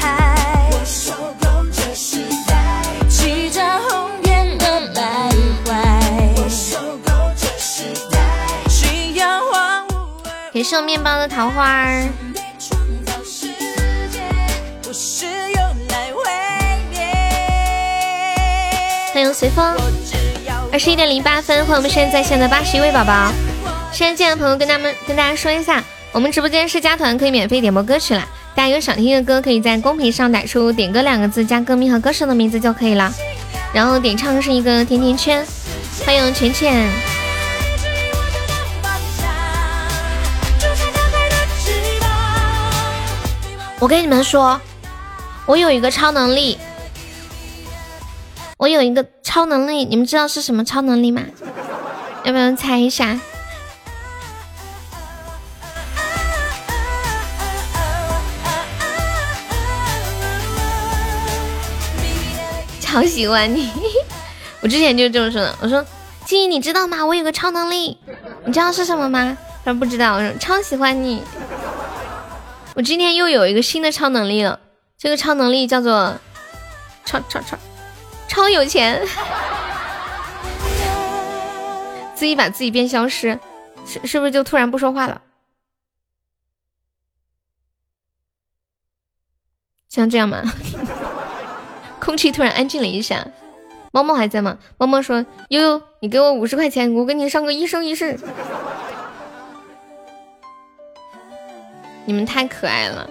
[0.00, 0.70] 害。
[0.70, 1.12] 我受
[10.58, 12.08] 感谢我面包的桃花儿。
[19.14, 19.64] 欢迎随风，
[20.72, 23.32] 二十一点零八分，欢迎我们现在在线的八十一位宝宝。
[23.92, 25.80] 现在进来的朋友跟他们跟大家说一下，
[26.10, 28.28] 我们直播间是加团可以免费点播歌曲了。
[28.56, 33.14] 大家有想听的歌，可以在公屏上打出“点歌”两个字，加歌名和歌手的名字就可以了。
[33.72, 35.46] 然后点唱是一个甜甜圈。
[36.04, 37.17] 欢迎浅浅。
[43.80, 44.60] 我跟你们说，
[45.46, 46.58] 我有一个超能力。
[48.56, 51.22] 我有一个超能力，你们知道是什么超能力吗？
[52.24, 53.20] 要不要猜一下？
[62.80, 63.70] 超喜欢你，
[64.60, 65.54] 我之前就这么说的。
[65.60, 65.84] 我说，
[66.26, 67.06] 静怡，你知道吗？
[67.06, 67.96] 我有个超能力，
[68.44, 69.38] 你知道是什么吗？
[69.64, 70.14] 他说不知道。
[70.14, 71.22] 我说超喜欢你。
[72.78, 74.60] 我今天又有一个新的超能力了，
[74.96, 76.16] 这个超能力叫做
[77.04, 77.58] 超超超。
[78.28, 79.04] 超有钱，
[82.14, 83.36] 自己把自己变消失，
[83.84, 85.20] 是是不是就突然不说话了？
[89.88, 90.40] 像这样吗？
[91.98, 93.26] 空气突然安静了一下。
[93.90, 94.56] 猫猫还在吗？
[94.76, 98.16] 猫猫说：“悠悠，你给我五十块钱，我跟你上个一生一世。”
[102.08, 103.06] 你们太可爱了，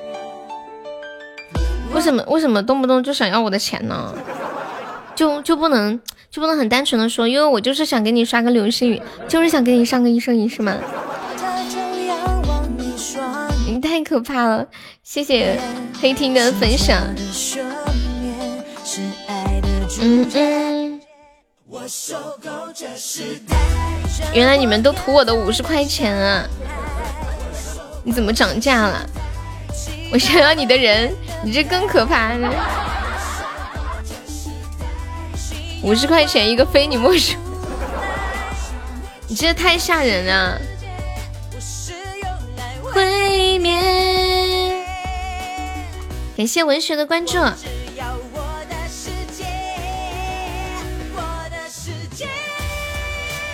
[1.93, 4.11] 为什么为什么动不动就想要我的钱呢？
[5.13, 10.75] 就就不能就不能很单纯的说，因为我就是想给你刷个流星雨，就是想给你上个一生一世吗？
[13.67, 14.65] 你太可怕了！
[15.03, 15.59] 谢谢
[16.01, 16.99] 黑听的分享。
[20.01, 20.99] 嗯嗯。
[24.33, 26.43] 原来你们都图我的五十块钱啊？
[28.07, 29.05] 你怎么涨价了？
[30.13, 32.31] 我想要你的人，你这更可怕。
[35.83, 37.35] 五十块钱一个非你莫属，
[39.27, 40.57] 你这太吓人了。
[42.81, 44.85] 会面，
[46.37, 47.33] 感谢文学的关注。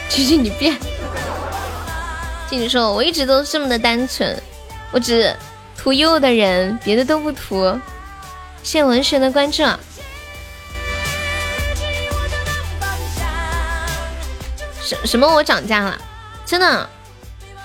[0.09, 0.77] 琪琪你变，
[2.59, 4.41] 静说，我一直都这么的单纯，
[4.91, 5.35] 我只
[5.77, 7.79] 图右的人，别的都不图。
[8.61, 9.63] 谢谢文学的关注。
[14.81, 15.27] 什什么？
[15.33, 15.97] 我涨价了？
[16.45, 16.89] 真的？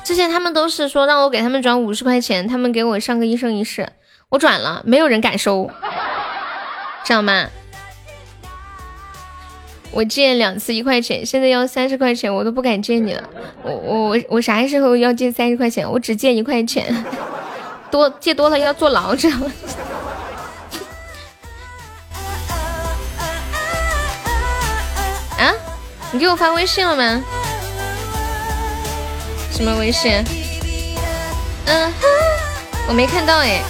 [0.04, 3.88] 之前他们都是说让我给他们转五十块钱，他们给我上个一生一世，
[4.30, 5.70] 我转了，没有人敢收，
[7.04, 7.48] 知道吗？
[9.90, 13.22] 我借两次一块钱，现在要三十块钱，我都不敢借你了。
[13.62, 15.90] 我我我啥时候要借三十块钱？
[15.90, 17.04] 我只借一块钱，
[17.90, 19.52] 多借多了要坐牢，知道吗？
[25.38, 25.52] 啊？
[26.12, 27.24] 你给我发微信了吗？
[29.50, 30.12] 什么微信？
[31.66, 31.92] 嗯，
[32.88, 33.62] 我没看到哎。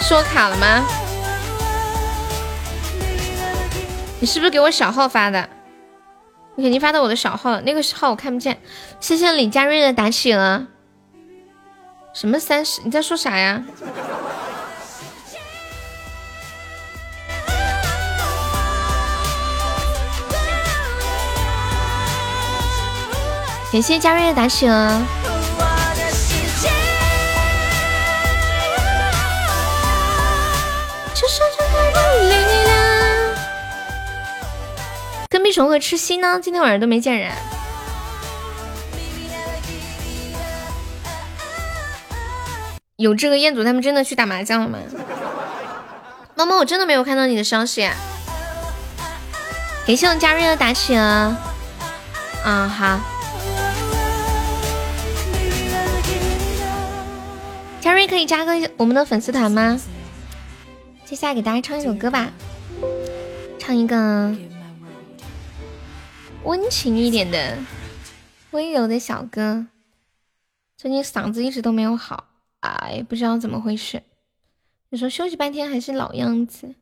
[0.00, 0.84] 是我卡了吗？
[4.20, 5.48] 你是不是给我小号发的？
[6.56, 8.60] 你肯定发到我的小号了，那个号我看不见。
[9.00, 10.66] 谢谢李佳瑞的打企鹅。
[12.14, 12.80] 什么三十？
[12.84, 13.62] 你在说啥呀？
[23.72, 25.02] 感谢佳瑞的打企鹅。
[35.44, 36.40] 屁虫和吃鸡呢？
[36.40, 37.30] 今天晚上都没见人。
[42.96, 44.78] 有这个彦祖他们真的去打麻将了吗？
[46.34, 47.82] 猫猫，我真的没有看到你的消息。
[49.86, 51.36] 感谢我们佳瑞的打企鹅。
[52.46, 52.98] 嗯，好。
[57.82, 59.78] 佳瑞可以加个我们的粉丝团吗？
[61.04, 62.30] 接下来给大家唱一首歌吧，
[63.58, 64.34] 唱一个
[66.44, 67.56] 温情一点的、
[68.50, 69.66] 温柔的小哥。
[70.76, 72.28] 最近嗓子一直都没有好，
[72.60, 74.02] 哎，不知道怎么回事。
[74.90, 76.74] 你说休息半天还是老样子，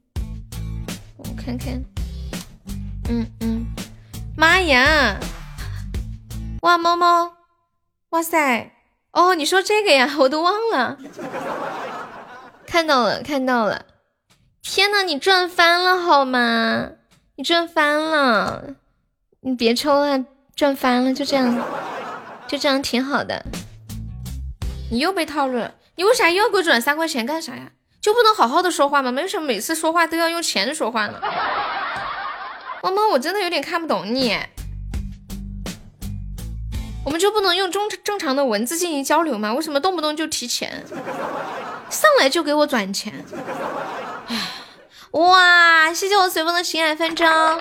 [1.16, 1.80] 我看看。
[3.08, 3.64] 嗯嗯，
[4.36, 5.20] 妈呀！
[6.62, 7.32] 哇，猫猫，
[8.10, 8.72] 哇塞！
[9.12, 10.98] 哦，你说这个呀，我都忘了。
[12.66, 13.86] 看到了，看到了。
[14.60, 16.90] 天呐，你赚翻了好吗？
[17.36, 18.74] 你赚翻了，
[19.44, 20.24] 你别抽了，
[20.54, 21.52] 赚翻了，就这样，
[22.46, 23.44] 就这样挺好的。
[24.88, 27.72] 你又被套路了，你为啥又给我转三块钱干啥呀？
[28.00, 29.10] 就不能好好的说话吗？
[29.10, 31.18] 为什么每次说话都要用钱说话呢？
[32.84, 34.38] 猫猫，我真的有点看不懂你。
[37.04, 39.52] 我们就不能用正正常的文字进行交流吗？
[39.54, 40.84] 为什么动不动就提钱？
[41.90, 43.12] 上来就给我转钱？
[45.10, 45.92] 哇！
[45.92, 47.60] 谢谢我随风的情爱纷争，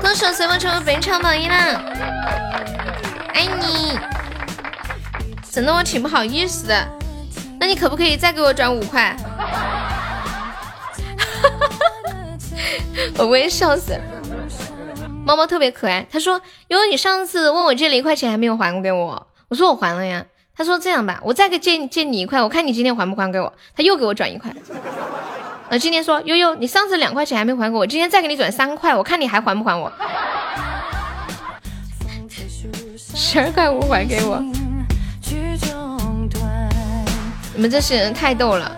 [0.00, 1.82] 恭喜我随风成为本场榜一啦！
[3.34, 3.98] 爱你，
[5.50, 6.88] 整的我挺不好意思的。
[7.58, 9.16] 那你可不可以再给我转五块？
[13.18, 14.00] 我也笑死了。
[15.24, 20.24] 猫猫特别可爱，他说：“因为你上次问我借了一块钱还没有还给我。”我说：“我还了呀。”
[20.56, 24.52] 他说：“这样吧，我再给借借你一块，我看你今天还不还给我。”他又给我转一块。
[25.70, 29.88] 呃，今天说悠悠，你上次两块钱还没还给我，今天再给你转三块，我看你还还不还我。
[32.98, 34.42] 十二块五还给我。
[37.54, 38.76] 你们这些人太逗了，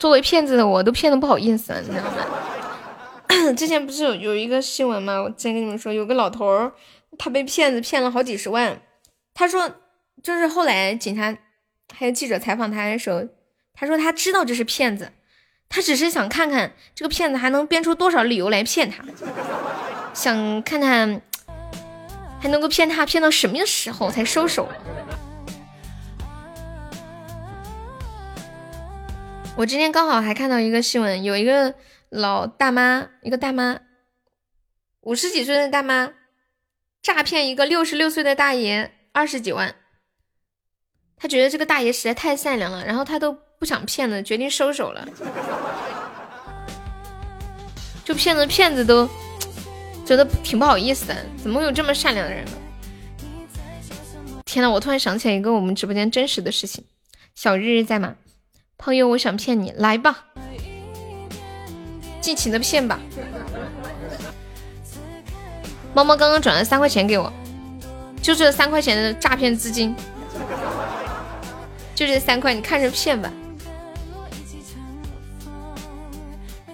[0.00, 3.52] 作为骗子的我都骗的不好意思了，你知道吗？
[3.54, 5.22] 之前不是有有一个新闻吗？
[5.22, 6.72] 我之前跟你们说，有个老头儿，
[7.16, 8.80] 他被骗子骗了好几十万。
[9.32, 9.70] 他说，
[10.24, 11.36] 就是后来警察
[11.94, 13.22] 还有记者采访他的时候，
[13.80, 15.12] 他说他知道这是骗子，
[15.68, 19.04] 他只是想看看这个骗子还能编出多少理由来骗他，
[20.12, 21.22] 想看看
[22.40, 24.68] 还能够骗他骗到什么时候才收手。
[29.56, 31.76] 我今天刚好还看到一个新闻，有一个
[32.08, 33.78] 老大妈，一个大妈，
[35.02, 36.14] 五十几岁的大妈，
[37.00, 39.76] 诈骗一个六十六岁的大爷二十几万。
[41.16, 45.06] 他觉得这个大爷实在太善良了，然后他都不想骗了，决定收手了。
[48.04, 49.06] 就骗子骗子都
[50.06, 52.52] 觉得挺不好意思的，怎么会有这么善良的人呢？
[54.46, 56.82] 天呐，我突然想起来一个我们直播间真实的事情，
[57.34, 58.14] 小日日在吗？
[58.78, 60.24] 朋友，我想骗你，来吧，
[62.20, 62.98] 尽情的骗吧。
[65.92, 67.30] 猫猫刚刚转了三块钱给我，
[68.22, 69.94] 就这三块钱的诈骗资金，
[71.94, 73.30] 就这三块，你看着骗吧。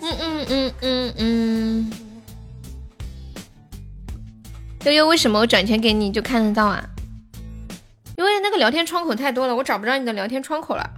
[0.04, 1.92] 嗯嗯嗯嗯嗯。
[4.84, 6.84] 悠悠，为什么我转钱给你就看得到啊？
[8.18, 10.88] 因为那个聊天窗口太多了，我找不着你的聊天窗口了。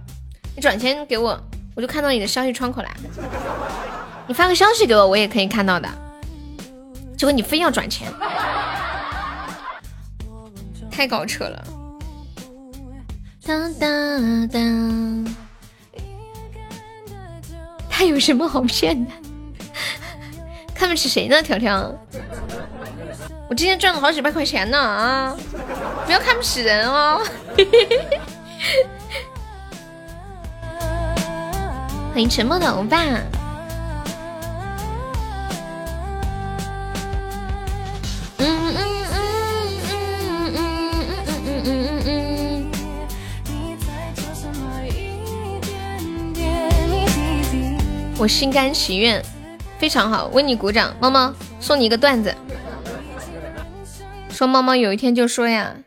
[0.55, 1.39] 你转钱给我，
[1.73, 2.93] 我就看到你的消息窗口啦。
[4.27, 5.87] 你发个消息给我，我也可以看到的。
[7.17, 8.11] 结果你非要转钱，
[10.91, 11.63] 太搞扯了。
[13.45, 15.35] 当当当，
[17.97, 19.11] 他有什么好骗的？
[20.75, 21.41] 看不起谁呢？
[21.41, 21.91] 条条，
[23.49, 25.35] 我今天赚了好几百块钱呢啊！
[26.05, 27.19] 不要看不起人哦。
[32.13, 33.03] 欢迎沉默的欧巴。
[48.19, 49.23] 我心甘情愿，
[49.77, 50.95] 非常好，为你鼓掌。
[50.99, 52.35] 猫猫送你一个段子，
[54.31, 55.77] 说猫猫有一天就说呀，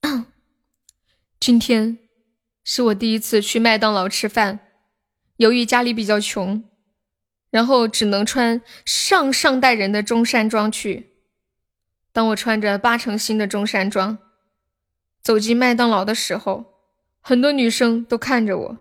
[1.38, 1.98] 今天。
[2.68, 4.58] 是我第一次去麦当劳吃饭，
[5.36, 6.64] 由于家里比较穷，
[7.50, 11.12] 然后只能穿上上代人的中山装去。
[12.12, 14.18] 当我穿着八成新的中山装
[15.22, 16.64] 走进麦当劳的时候，
[17.20, 18.76] 很多女生都看着我，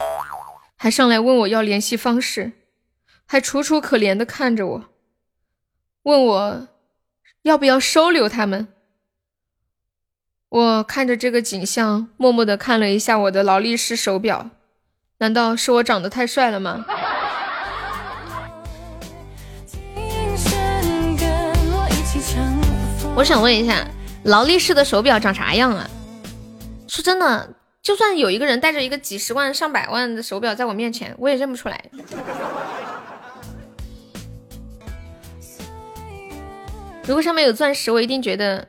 [0.86, 2.52] 还上来问我要联系方式，
[3.26, 4.86] 还楚楚可怜的看着我，
[6.04, 6.68] 问我
[7.42, 8.68] 要不要收留他们。
[10.48, 14.52] 我看着这个景象，默默的看了一下我的劳力士手表，
[15.18, 16.86] 难道是我长得太帅了吗？
[23.16, 23.88] 我想问一下，
[24.26, 25.90] 劳力士的手表长啥样啊？
[26.88, 27.55] 说真的，
[27.86, 31.86] 就算有一个人带着一个几十万、上百万的手表在我面前，我也认不出来。
[37.04, 38.68] 如果上面有钻石，我一定觉得。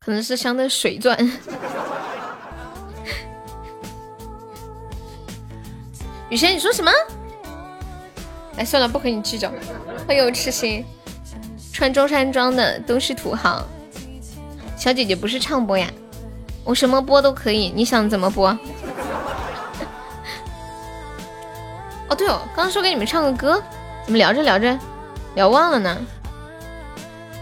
[0.00, 1.16] 可能是镶的水钻。
[6.28, 6.90] 雨轩，你说什么？
[8.56, 9.52] 哎，算了，不和你计较。
[10.08, 10.84] 欢迎痴心，
[11.72, 13.64] 穿中山装的都是土豪。
[14.76, 15.88] 小姐姐不是唱播呀，
[16.64, 18.48] 我什么播都可以，你想怎么播？
[22.08, 23.62] 哦，对哦，刚刚说给你们唱个歌，
[24.04, 24.78] 怎么聊着聊着
[25.34, 25.98] 聊忘了呢。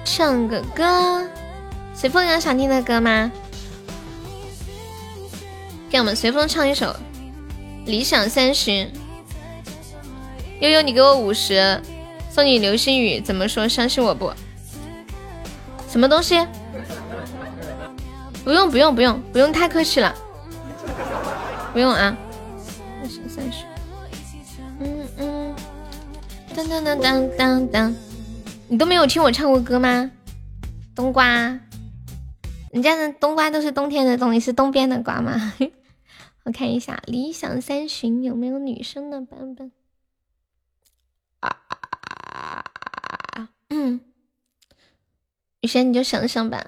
[0.05, 1.29] 唱个歌，
[1.95, 3.31] 随风有想听的歌吗？
[5.91, 6.87] 给我们随风唱一首
[7.85, 8.71] 《理想三十》。
[10.61, 11.81] 悠悠，你给我五十，
[12.31, 13.67] 送你流星雨，怎么说？
[13.67, 14.33] 相信我不？
[15.89, 16.47] 什么东西？
[18.45, 20.15] 不用不用不用不用，太客气了，
[21.73, 22.17] 不用啊。
[23.03, 23.65] 三十三十，
[24.81, 25.55] 嗯嗯，
[26.55, 27.95] 当当当当当当，
[28.69, 30.11] 你都没有听我唱过歌吗？
[30.95, 31.25] 冬瓜，
[32.73, 35.53] 人家的冬瓜都是冬天的冬，你是东边的瓜吗？
[36.45, 39.71] 我看一下《理想三旬》有没有女生的版本。
[41.41, 41.57] 啊
[43.69, 44.01] 嗯，
[45.61, 46.67] 雨轩你就想想吧。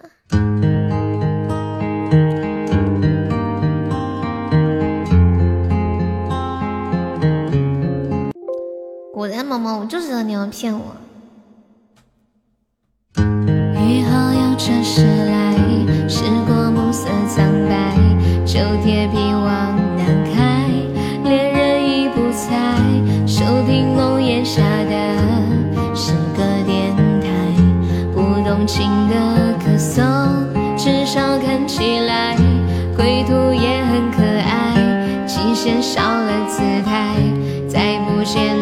[9.23, 10.97] 果然毛毛，我就知道你要骗我。
[13.21, 15.55] 雨后有车驶来，
[16.09, 17.95] 驶过暮色苍白，
[18.45, 20.69] 旧铁皮往南开，
[21.23, 22.75] 恋人已不在，
[23.25, 24.61] 收听浓烟下
[24.91, 25.15] 的
[25.95, 27.31] 诗歌电台，
[28.13, 30.03] 不动情的歌颂，
[30.77, 32.37] 至少看起来
[32.97, 37.15] 归途也很可爱，极限少了姿态，
[37.69, 38.62] 再不见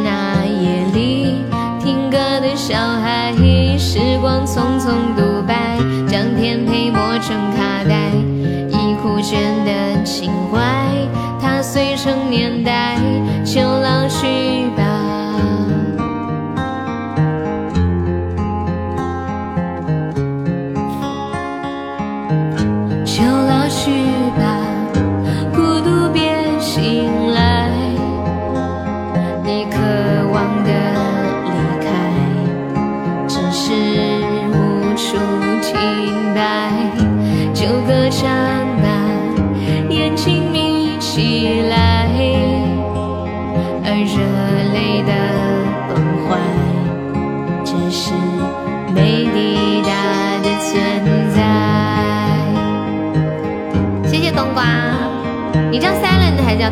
[9.30, 10.79] 卷的情怀，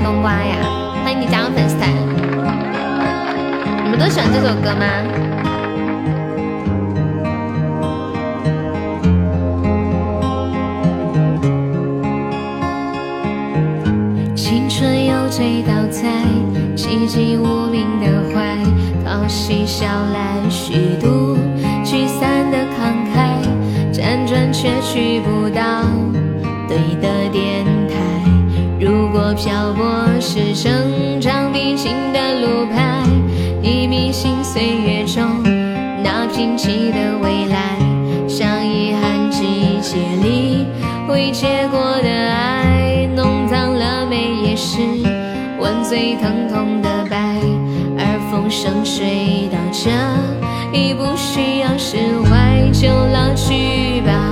[0.02, 0.56] 冬瓜呀？
[1.02, 1.88] 欢迎你加入粉丝团。
[3.84, 4.84] 你们都喜欢这首歌吗？
[14.34, 16.08] 青春有这道菜，
[16.76, 18.56] 寂寂无名的怀，
[19.04, 21.36] 讨喜笑来虚度，
[21.84, 23.42] 聚散的慷慨，
[23.92, 25.82] 辗转却去不到
[26.68, 27.77] 对的电台。
[29.10, 33.02] 如果漂泊是成长必经的路牌，
[33.62, 35.42] 你迷信岁月中
[36.04, 37.78] 那贫瘠的未来，
[38.28, 40.66] 像遗憾季节里
[41.08, 44.76] 未结果的爱，弄脏了眉也是
[45.58, 47.40] 吻最疼痛的白，
[47.96, 49.88] 而风声吹到这，
[50.78, 51.96] 已不需要释
[52.28, 54.27] 怀，就老去吧，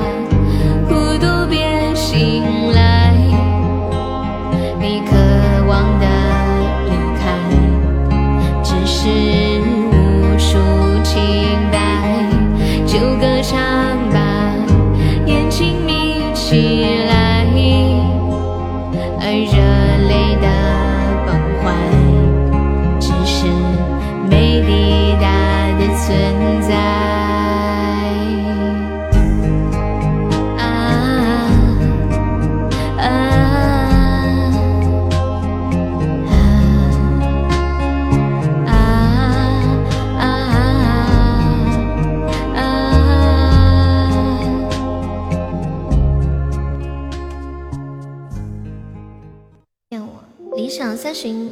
[51.16, 51.50] 理想三旬，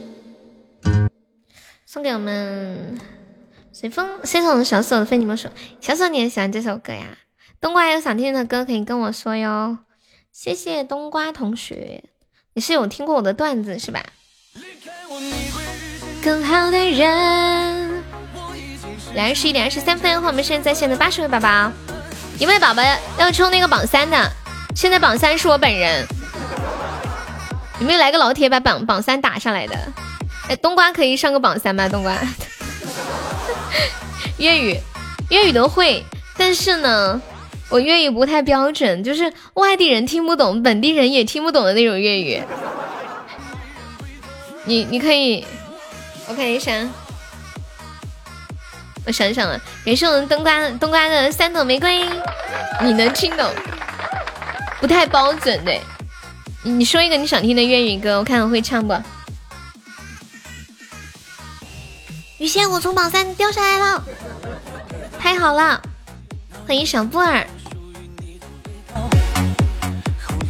[1.86, 3.00] 送给我们
[3.72, 5.48] 随风先送小手的非你莫属。
[5.80, 7.16] 小手，你也喜欢这首歌呀？
[7.62, 9.78] 冬瓜有想听的歌可以跟我说哟。
[10.30, 12.04] 谢谢冬瓜同学，
[12.52, 14.04] 你是有听过我的段子是吧？
[16.22, 18.02] 更好的人。
[19.14, 21.72] 来，十一点二十三分，欢迎我们现在在线的八十位宝宝，
[22.38, 22.82] 一位宝宝
[23.18, 24.30] 要冲那个榜三的，
[24.76, 26.06] 现在榜三是我本人，
[27.84, 29.76] 有没有来个老铁把榜榜三打上来的？
[30.48, 31.86] 哎，冬瓜可以上个榜三吗？
[31.86, 32.18] 冬瓜，
[34.40, 34.80] 粤语
[35.28, 36.02] 粤语都会，
[36.38, 37.20] 但是呢，
[37.68, 42.42] 我粤语不太标准，就是外地人听不懂，本地人也听不懂的那种粤语。
[44.64, 45.46] 你你可以，
[46.26, 46.72] 我看一下，
[49.04, 52.02] 我想想了，也是我们冬瓜冬瓜的三朵玫瑰，
[52.80, 53.46] 你能听懂？
[54.80, 55.70] 不太标准的。
[56.66, 58.94] 你说一个你想听的粤语歌，我看我会唱不？
[62.38, 64.02] 雨仙，我从榜三掉下来了，
[65.18, 65.80] 太好了！
[66.66, 67.46] 欢迎小布尔，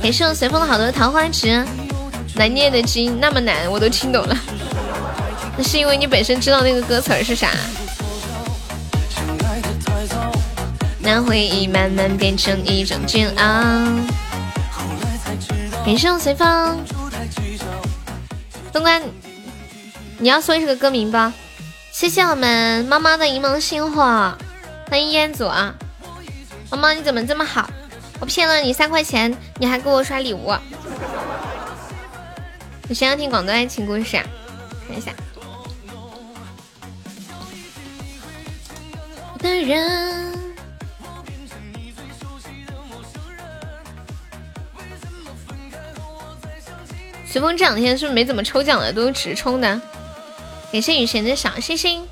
[0.00, 1.66] 感谢我随风的好多桃花值，
[2.36, 4.38] 难念的经那么难，我都听懂了。
[5.56, 7.50] 那是因为你本身知道那个歌词是啥。
[11.00, 14.23] 那回忆慢慢变成一种煎熬。
[15.84, 16.82] 感谢我随风，
[18.72, 19.02] 东关，
[20.18, 21.30] 你要说一个歌名吧？
[21.92, 24.34] 谢谢我们猫猫的柠檬星火，
[24.88, 25.74] 欢迎烟祖啊！
[26.70, 27.68] 猫猫你怎么这么好？
[28.18, 30.54] 我骗了你三块钱，你还给我刷礼物。
[32.88, 34.24] 你先要听广东爱情故事啊，
[34.88, 35.12] 看一下。
[39.38, 40.32] 的人，
[47.34, 48.92] 随风这两天是不是没怎么抽奖了？
[48.92, 49.80] 都是直充的。
[50.70, 52.06] 感谢雨神的小星星。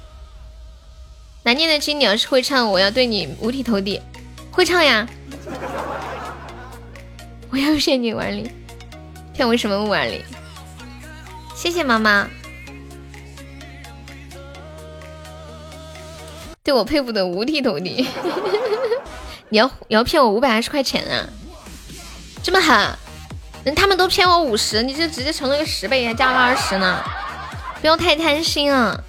[1.44, 4.02] 难念的经，你要是会唱，我要对你五体投地。
[4.50, 5.06] 会唱呀！
[7.50, 8.50] 我要骗你五二零，
[9.32, 10.20] 骗我什么五二零？
[11.54, 12.28] 谢谢妈妈。
[16.64, 18.08] 对我佩服的五体投地，
[19.50, 21.28] 你要你要骗我五百二十块钱啊？
[22.42, 22.98] 这么狠？
[23.64, 27.02] 人他们都骗我五十，你这直接成了个十倍，还加了二十呢？
[27.80, 29.00] 不要太贪心啊！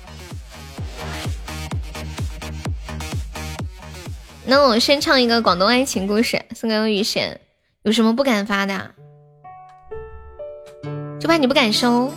[4.45, 7.39] 那我先唱一个广东爱情故事，送给雨神。
[7.83, 8.91] 有什么不敢发的？
[11.19, 12.11] 就怕你不敢收。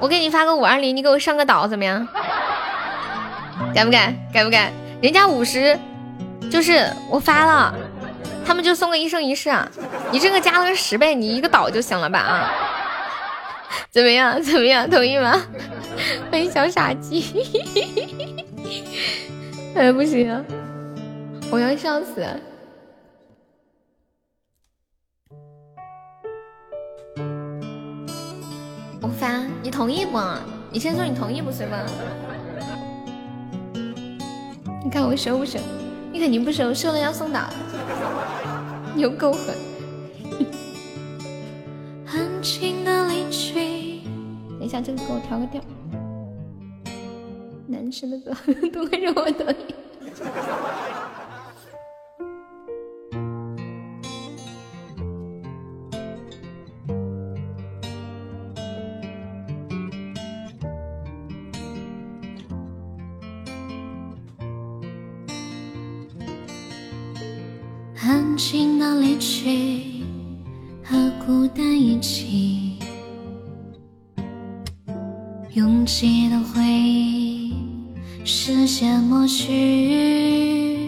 [0.00, 2.06] 我给你发个五二零，你给我上个岛怎么样？
[3.74, 4.14] 敢不敢？
[4.32, 4.72] 敢不敢？
[5.02, 5.78] 人家五十，
[6.50, 7.74] 就是我发了，
[8.48, 9.68] 他们就送个一生一世啊！
[10.10, 12.18] 你这个加了个十倍，你一个岛就行了吧？
[12.18, 12.50] 啊？
[13.90, 14.40] 怎么样？
[14.42, 14.88] 怎么样？
[14.88, 15.38] 同意吗？
[16.30, 17.44] 欢迎小傻鸡！
[19.76, 20.42] 哎，不行，
[21.50, 22.26] 我要笑死！
[29.02, 30.18] 我发，你同意不？
[30.70, 31.76] 你先说你同意不，随吧？
[34.82, 35.58] 你看我收不收？
[36.10, 37.38] 你肯定不收，收了要送的。
[38.98, 39.54] 你又够狠。
[44.58, 45.62] 等一下，这个给我调个调。
[47.68, 48.34] 男生的歌
[48.74, 49.74] 都会让我抖音。
[68.38, 70.04] 静的离去
[70.84, 72.78] 和孤单一起，
[75.54, 77.52] 拥挤的回忆
[78.24, 80.86] 视线抹去，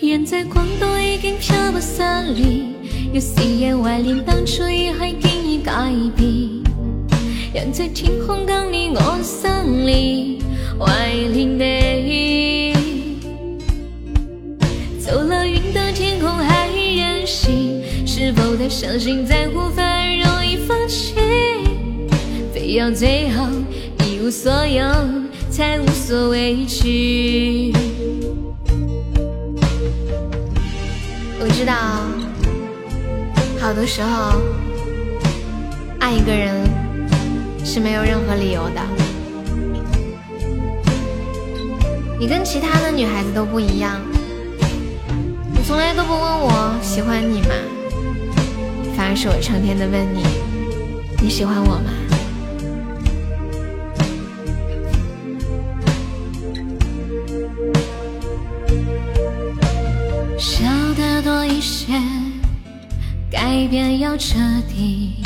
[0.00, 2.64] 人在广东已经漂泊三年，
[3.12, 6.30] 有誓言怀念当初已係經已改变，
[7.52, 10.38] 人在天空等你我相連，
[10.78, 12.81] 懷念你。
[15.04, 21.16] 走了云的天空还任性，是否太相信在乎反而容易放弃？
[22.54, 23.48] 非要最后
[24.06, 24.84] 一无所有
[25.50, 27.72] 才无所畏惧。
[31.40, 31.74] 我知道，
[33.60, 34.40] 好多时候
[35.98, 36.64] 爱一个人
[37.64, 38.80] 是没有任何理由的。
[42.20, 44.00] 你跟其他的女孩子都不一样。
[45.72, 47.54] 从来都不问我喜欢你吗？
[48.94, 50.22] 反而是我成天的问你，
[51.18, 51.90] 你喜欢我吗？
[60.38, 61.94] 笑的多一些，
[63.30, 64.36] 改变要彻
[64.68, 65.22] 底。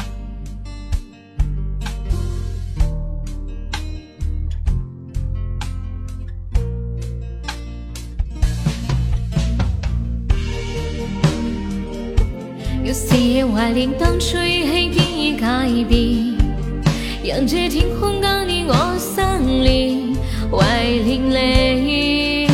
[13.57, 16.37] 怀念当初一起的改变，
[17.25, 20.15] 让这天空高你我三连
[20.53, 22.47] 怀念你。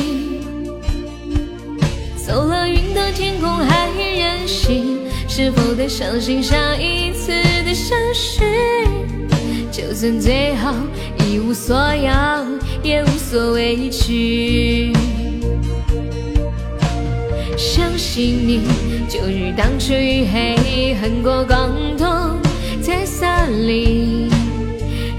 [2.25, 7.33] 走了云的天空还任性，是否得相信下一次
[7.65, 8.45] 的相识？
[9.73, 10.73] 就算最后
[11.19, 12.13] 一无所有，
[12.85, 14.93] 也无所畏惧。
[18.15, 18.61] 想你，
[19.09, 22.07] 就如当初雨黑，恨过广东
[22.83, 24.29] 在山里，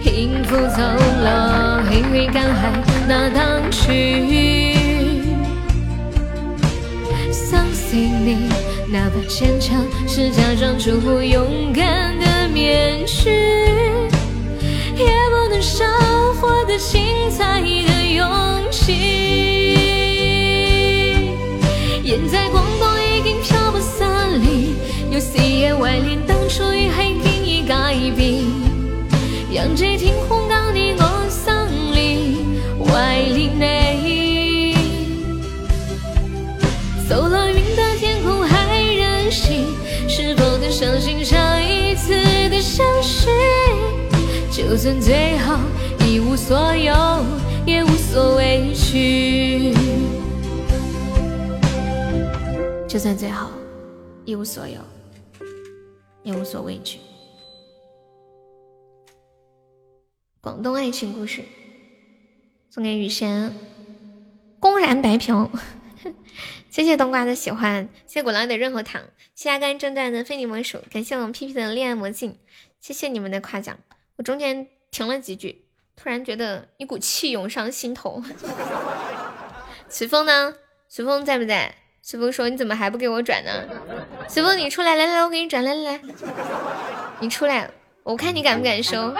[0.03, 2.69] 幸福走了，还没感慨
[3.07, 3.91] 那当初。
[7.31, 8.47] 相信你，
[8.91, 13.31] 哪怕坚强是假装出勇敢的面具，
[14.95, 15.83] 也不能少
[16.39, 18.29] 活得精彩的勇
[18.69, 18.91] 气。
[22.03, 22.72] 演在光。
[25.13, 28.43] 有似也怀念当初一起天意改变，
[29.53, 32.33] 让这天空教你我相恋，
[32.83, 34.75] 怀念你。
[37.07, 39.67] 走了云的天空还任性，
[40.09, 42.15] 是否更相信上一次
[42.49, 43.29] 的相识？
[44.49, 45.59] 就算最后
[46.07, 47.23] 一无所有，
[47.67, 49.75] 也无所畏惧。
[52.87, 53.49] 就算最后
[54.25, 54.73] 一无所有。
[56.53, 56.99] 所畏惧。
[60.39, 61.41] 广东爱情故事
[62.69, 63.51] 送给雨贤，
[64.59, 65.49] 公然白嫖。
[66.69, 69.01] 谢谢冬瓜的喜欢，谢谢果浪的润喉糖，
[69.33, 72.37] 谢谢阿甘正段的非你莫属，感谢我们屁屁的恋爱魔镜，
[72.79, 73.79] 谢谢你们的夸奖。
[74.17, 78.21] 我中间停了几句，突然觉得一股气涌上心头。
[79.89, 80.53] 随风呢？
[80.87, 81.73] 随风在不在？
[82.05, 83.49] 随风说：“你怎么还不给我转呢？”
[84.27, 86.01] 随风，你出来，来来，我给你转，来来来，
[87.21, 87.69] 你出来，
[88.03, 89.13] 我看你敢不敢收。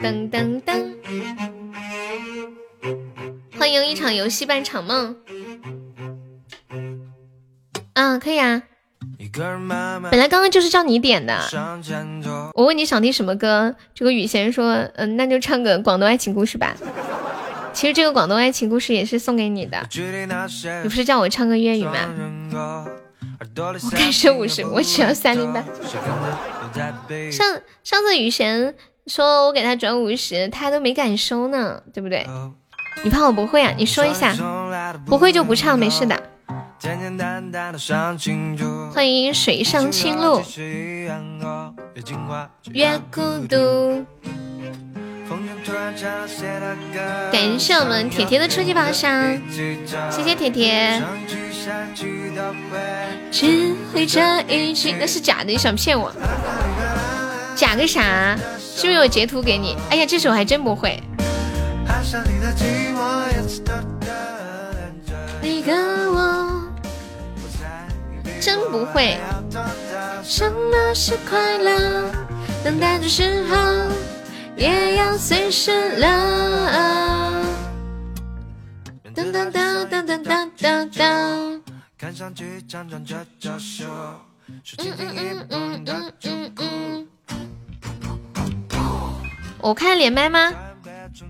[0.00, 0.94] 噔噔噔，
[3.58, 5.14] 欢迎一场游戏半场梦。
[7.92, 8.62] 嗯，可以啊。
[10.10, 11.38] 本来刚刚就是叫你点的。
[12.54, 16.74] 我问你想听什么歌，这个雨贤说：“嗯，那就唱个广东爱情故事吧。”
[17.74, 19.86] 其实这个广东爱情故事也是送给你的，
[20.82, 22.86] 你不是叫我唱个粤语吗？
[23.56, 25.62] 我敢收五十，我只要三零八。
[27.30, 28.74] 上上次雨贤
[29.06, 32.26] 说我给他转五十，他都没敢收呢，对不对？
[33.02, 33.74] 你怕我不会啊？
[33.76, 34.34] 你说一下，
[35.04, 36.22] 不会就不唱，没事的。
[38.92, 40.40] 欢迎水上青露，
[42.72, 44.04] 越孤独。
[47.32, 49.38] 感谢我们铁铁的初级宝箱，
[50.10, 51.02] 谢谢铁铁。
[53.30, 56.12] 只会这一句，那是假的，你想骗我？
[57.56, 58.36] 假个啥？
[58.58, 59.76] 是不是有截图给你？
[59.90, 61.02] 哎呀，这首还真不会。
[65.42, 66.62] 那个我
[68.40, 69.18] 真不会。
[70.22, 72.10] 什么是快乐？
[72.62, 73.56] 等待的时候。
[74.56, 77.42] 也要随时了。
[79.14, 81.60] 噔噔噔噔噔噔噔噔。
[84.78, 87.08] 嗯嗯嗯嗯嗯嗯。
[89.58, 90.52] 我看连麦吗？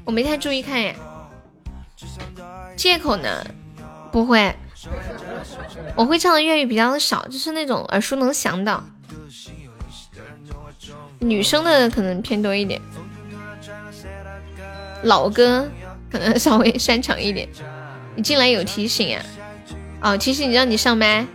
[0.04, 0.96] 我没太注意看耶。
[2.76, 3.44] 借口呢？
[4.10, 4.54] 不会。
[5.96, 8.82] 我会唱的粤语比较少，就是那种耳熟能详的。
[11.20, 12.80] 女生的可能偏多一点。
[15.04, 15.68] 老歌
[16.10, 17.48] 可能稍微擅长一点。
[18.14, 19.22] 你进来有提醒啊？
[20.02, 21.26] 哦，提醒你让你上麦。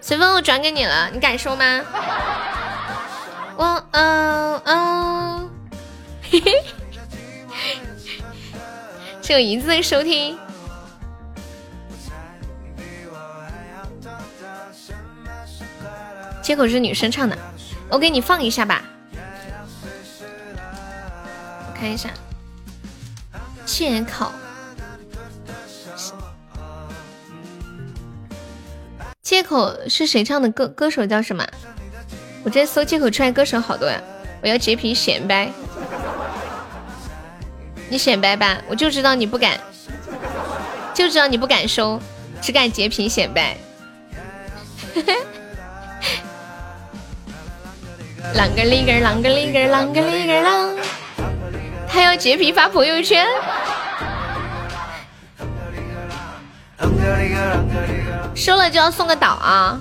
[0.00, 1.82] 随风我转给你了，你敢收吗？
[3.56, 5.50] 我嗯嗯，
[6.22, 6.52] 嘿嘿，
[9.20, 10.38] 只有一次收听。
[16.42, 17.36] 接口是女生唱的，
[17.90, 18.82] 我给你放一下吧。
[21.80, 22.10] 看一下，
[23.64, 24.30] 借口，
[29.22, 30.68] 借口是谁唱的歌？
[30.68, 31.42] 歌手叫什么？
[32.44, 33.98] 我这搜借口出来歌手好多呀！
[34.42, 35.50] 我要截屏显摆，
[37.88, 39.58] 你显摆吧，我就知道你不敢，
[40.92, 41.98] 就知道你不敢收，
[42.42, 43.56] 只敢截屏显摆。
[48.34, 50.76] 啷个哩个啷个哩个啷个哩个啷。
[51.92, 53.26] 还要截屏发朋友圈，
[58.34, 59.80] 收了就要送个岛啊！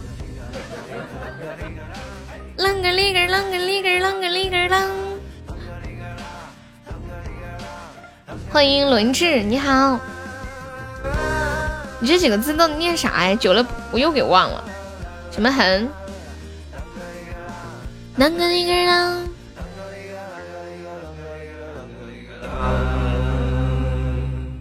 [2.57, 4.81] 啷个哩个啷个哩个啷个哩个啷。
[8.51, 9.99] 欢迎轮智，你好。
[11.99, 13.35] 你这几个字都念啥呀？
[13.35, 14.63] 久了我又给忘了。
[15.31, 15.87] 什么痕？
[18.15, 19.15] 难得一个啷。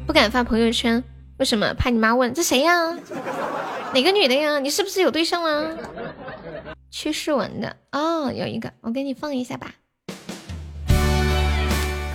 [0.07, 1.03] 不敢发朋友圈，
[1.39, 1.75] 为什么？
[1.75, 2.97] 怕你妈问这谁呀？
[3.95, 4.59] 哪个女的呀？
[4.59, 5.77] 你是不是有对象了？
[6.91, 9.73] 趋势文的哦，有一个，我给你放一下吧。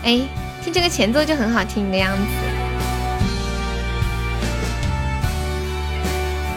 [0.04, 0.22] 哎，
[0.64, 2.24] 听这个前奏就很好听的样子。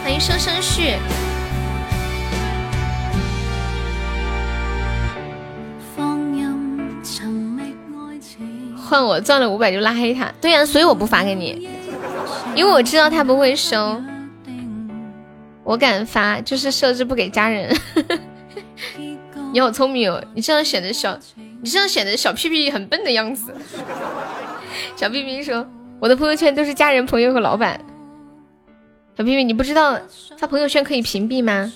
[0.03, 0.95] 欢迎生生旭。
[8.87, 11.67] 换我赚了五百就拉黑他，对呀，所以我不发给你，
[12.55, 14.01] 因为我知道他不会收。
[15.63, 17.75] 我敢发，就是设置不给家人。
[19.51, 21.19] 你好聪明哦，你这样显得小，
[21.61, 23.53] 你这样显得小屁屁很笨的样子。
[24.95, 25.67] 小屁屁说
[25.99, 27.77] ：“我的朋友圈都是家人、朋友和老板。”
[29.17, 29.99] 小屁屁，你不知道
[30.37, 31.69] 发朋友圈可以屏蔽吗？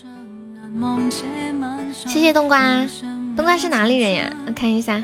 [1.93, 2.87] 谢谢冬瓜，
[3.35, 4.31] 冬瓜是哪里人呀？
[4.47, 5.03] 我看一下。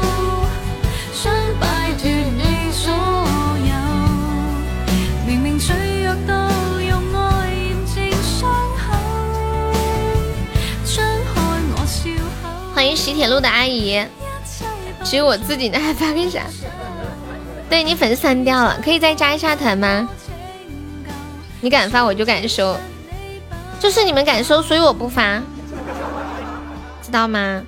[13.01, 13.99] 洗铁路的阿姨，
[15.03, 16.43] 只有我自己呢，还发个啥？
[17.67, 20.07] 对你粉丝删掉了，可以再加一下团吗？
[21.61, 22.77] 你敢发我就敢收，
[23.79, 25.41] 就是你们敢收，所以我不发，
[27.01, 27.63] 知道吗？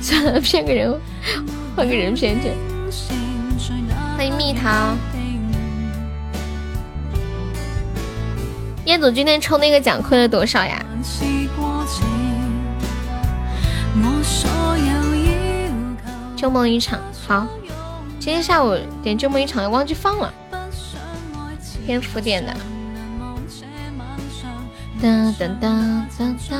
[0.00, 0.92] 算了，骗个人，
[1.76, 2.50] 换个人骗去。
[4.16, 4.96] 欢迎蜜桃。
[8.84, 10.84] 彦祖今天抽那个奖亏了多少呀？
[16.36, 17.46] 旧梦一场，好，
[18.18, 20.34] 今天下午点旧梦一场，忘记放了，
[21.86, 22.52] 天赋点的。
[25.00, 26.56] 哒哒哒哒哒。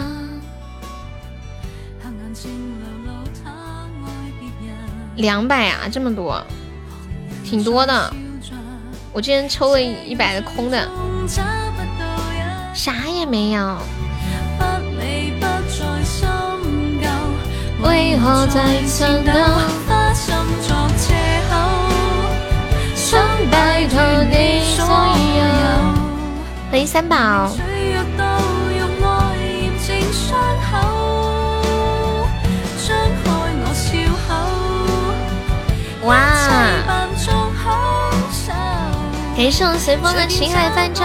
[5.16, 6.40] 两百啊，这么多，
[7.44, 8.14] 挺多的。
[9.12, 10.88] 我今天抽了一百的空的。
[12.74, 13.78] 啥也没有。
[17.82, 19.32] 为何再次的
[19.86, 21.14] 发生作借
[21.50, 21.56] 口，
[22.94, 23.20] 想
[23.50, 25.42] 摆脱你所有。
[26.70, 27.50] 欢迎三宝。
[36.04, 36.16] 哇！
[39.36, 41.02] 感谢我随风的情海泛舟。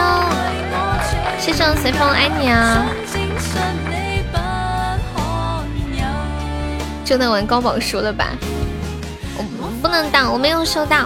[1.39, 2.85] 谢谢随风，爱你啊！
[7.05, 8.35] 就能玩高宝书了吧？
[9.38, 9.43] 我
[9.81, 11.05] 不能当，我没有收到。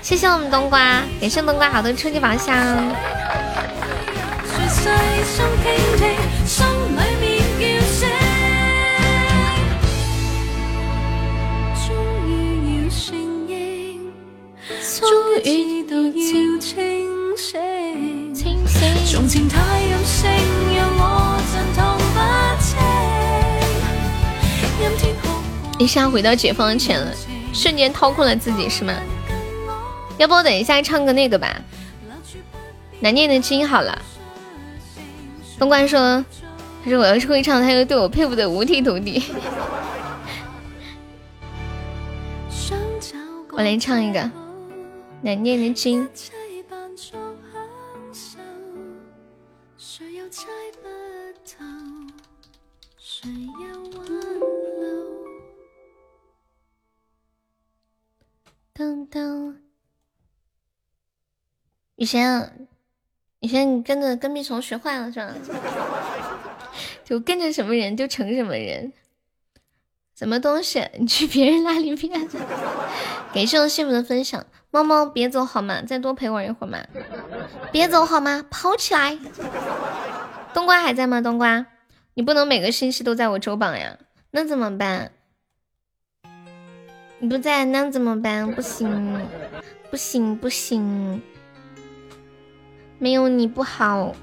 [0.00, 2.56] 谢谢我们冬瓜，感谢冬瓜好多初级宝箱。
[25.78, 27.12] 一下回到解放前了，
[27.52, 28.92] 瞬间掏空了自己是吗？
[30.18, 31.60] 要不我等一下唱个那个吧，
[32.98, 33.96] 难念的经好了。
[35.60, 36.24] 东关说，
[36.84, 39.22] 他说我要是会唱，他又对我佩服的五体投地。
[43.52, 44.28] 我来唱一个
[45.22, 46.08] 难念的经。
[58.80, 59.56] 噔噔，
[61.96, 62.66] 雨贤，
[63.40, 65.34] 雨贤，你跟着跟屁虫学坏了是吧？
[67.04, 68.90] 就跟着什么人就成什么人，
[70.16, 72.26] 什么东西你去别人那里骗？
[73.34, 75.82] 感谢我幸福的分享，猫猫别走好吗？
[75.82, 76.78] 再多陪我一会儿嘛，
[77.70, 78.42] 别走好吗？
[78.50, 79.18] 跑起来！
[80.54, 81.20] 冬瓜还在吗？
[81.20, 81.66] 冬瓜，
[82.14, 83.98] 你不能每个星期都在我周榜呀，
[84.30, 85.12] 那怎么办？
[87.22, 88.50] 你不在那怎么办？
[88.50, 89.20] 不行，
[89.90, 91.20] 不行，不行，
[92.98, 94.14] 没有你不好。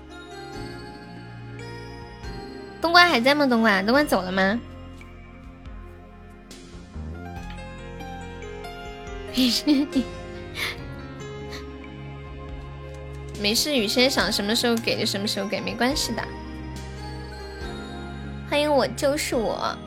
[2.82, 3.46] 冬瓜还在吗？
[3.46, 4.60] 冬瓜，冬瓜走了吗？
[9.36, 9.88] 没事，
[13.40, 16.24] 没事，雨轩想什么时候给就什么时候给，没关系的。
[18.50, 19.78] 欢迎我就是我，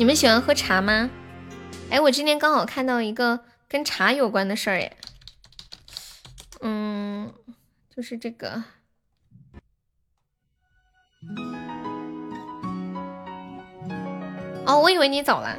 [0.00, 1.10] 你们喜欢喝茶吗？
[1.90, 4.96] 哎，我今天刚好看到一个跟茶有关的事儿，耶。
[6.62, 7.30] 嗯，
[7.94, 8.64] 就是这个。
[14.64, 15.58] 哦，我以为你走了，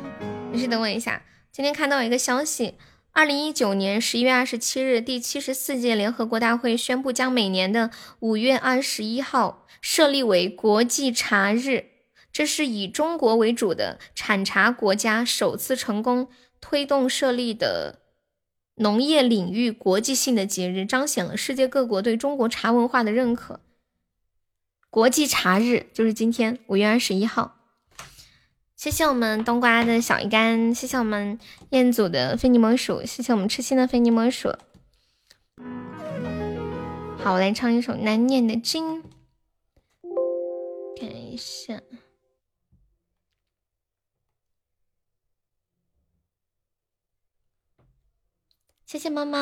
[0.51, 1.21] 没事，等我一下。
[1.51, 2.79] 今天看到一个消息，
[3.11, 11.90] 二零一九年十一月二十七日，第七十四届联合国大会宣布，将每年的五月二十一号设立为国际茶日。
[12.31, 16.29] 这是以中国为主的产茶国家首次成功
[16.59, 17.99] 推动设立的
[18.75, 23.59] 农业领域国际性的节日，彰显了世界各国对中国茶文化的认可。
[24.89, 27.57] 国际茶日就是今天五月二十一号。
[28.75, 31.37] 谢谢我们冬瓜的小鱼干，谢谢我们
[31.69, 34.55] 彦祖的非你莫属，谢谢我们痴心的非你莫属。
[37.19, 39.03] 好，我来唱一首难念的经，
[40.99, 41.79] 看一下。
[48.91, 49.37] 谢谢猫猫。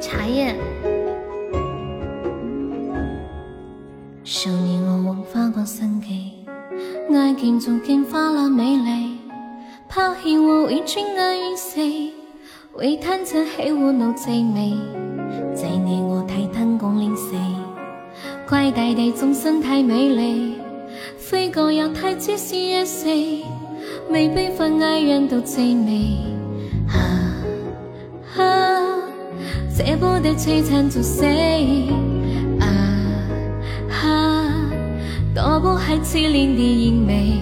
[0.00, 0.56] 茶叶。
[4.24, 6.32] 少年我往花光献给，
[7.14, 9.18] 爱敬足敬花烂美丽，
[9.86, 11.78] 抛弃我为君爱与死，
[12.72, 14.72] 为贪嗔喜恶怒滋味，
[15.54, 17.36] 在你我太贪功吝啬，
[18.48, 20.56] 怪大地众生太美丽，
[21.26, 23.06] 非各有太自私一死，
[24.10, 26.18] 未必分爱怨都最美，
[26.86, 27.00] 啊
[28.36, 28.42] 啊，
[29.74, 31.24] 这般的摧残作死。
[35.34, 37.40] 多不还凄凉的阴霾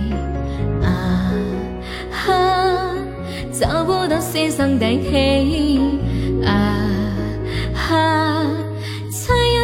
[0.83, 1.35] 啊
[2.11, 2.95] 哈，
[3.53, 5.81] 找不到世上代替
[6.47, 6.79] 啊
[7.75, 8.32] 哈，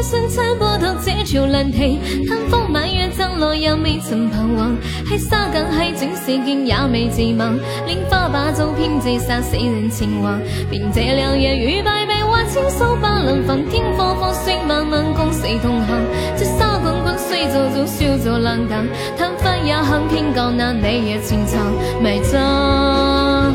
[0.09, 10.39] 猜呀算猜不透这条难题，贪风满月涨落也未曾彷徨，还沙更还整世间也未自忘，莲花把酒偏醉杀死人情话，
[10.71, 16.01] 便这两夜雨败悲话千诉不能放，天火火水漫漫共谁同行，
[16.39, 17.19] 这沙滚滚。
[17.29, 18.87] 水做做笑做浪荡，
[19.19, 21.61] 贪欢也肯偏教那你也情长
[22.03, 23.53] 埋葬。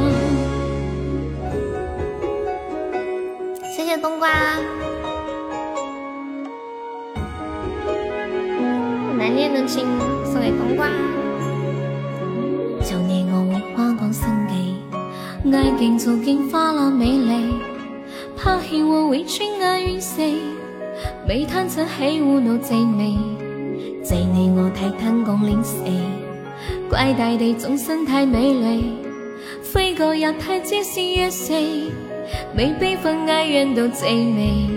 [3.76, 4.30] 谢谢冬瓜，
[9.24, 9.86] 难念的经
[10.26, 10.90] 送给冬瓜。
[12.82, 14.76] 就你我为花光生计，
[15.50, 17.54] 爱敬做敬花烂美丽，
[18.36, 20.22] 抛弃我为君爱与死，
[21.26, 23.16] 未贪嗔喜恶怒滋味。
[24.04, 25.86] 在你我太贪功吝啬，
[26.90, 28.98] 怪大地众生太美丽，
[29.62, 31.54] 非个人太自私一死，
[32.58, 34.68] 未悲愤哀怨都滋味。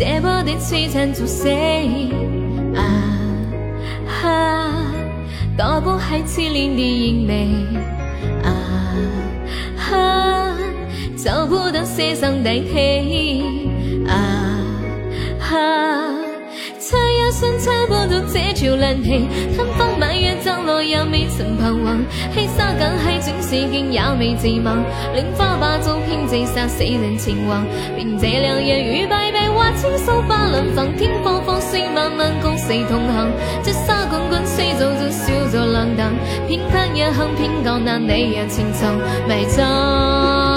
[0.00, 1.46] 舍不得摧残作死，
[2.74, 2.80] 啊
[4.08, 4.72] 哈，
[5.58, 7.76] 躲不开凄凉的阴霾，
[8.42, 8.48] 啊
[9.76, 10.56] 哈，
[11.22, 13.42] 找不到世上代替，
[14.08, 14.56] 啊。
[15.38, 15.99] 哈！
[17.40, 19.26] 猜也算猜不透这条难题，
[19.56, 22.04] 贪风满月涨落也未曾彷徨，
[22.34, 24.84] 黑沙更海尽世间也未自忘，
[25.14, 27.64] 莲花把酒偏醉杀死人情话，
[27.96, 33.30] 便这两夜雨败悲话千诉不能放，天荒荒水漫漫共谁同行？
[33.62, 36.12] 这沙滚滚水皱皱笑作浪荡，
[36.46, 40.49] 偏盼也恨偏教那你也情长埋葬。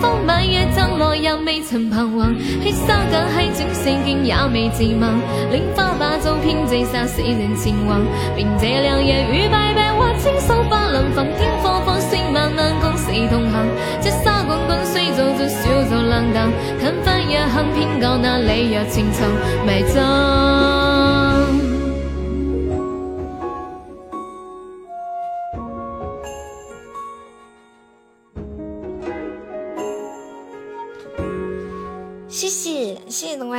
[0.00, 5.20] 风满月涨落也未曾彷徨，黑沙更海尽世间也未自忘，
[5.50, 7.96] 莲花把酒偏醉杀死人情话，
[8.34, 13.66] 便这两夜雨败悲话千诉不能放，天火火水漫漫共谁同行？
[14.00, 16.50] 这沙滚滚水皱皱笑作浪荡，
[16.80, 19.28] 贪欢也恨偏教那泪若情长
[19.66, 21.27] 埋葬。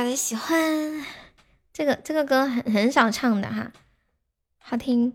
[0.00, 1.04] 冬瓜的喜欢，
[1.72, 3.72] 这个这个歌很很少唱的哈，
[4.58, 5.12] 好听。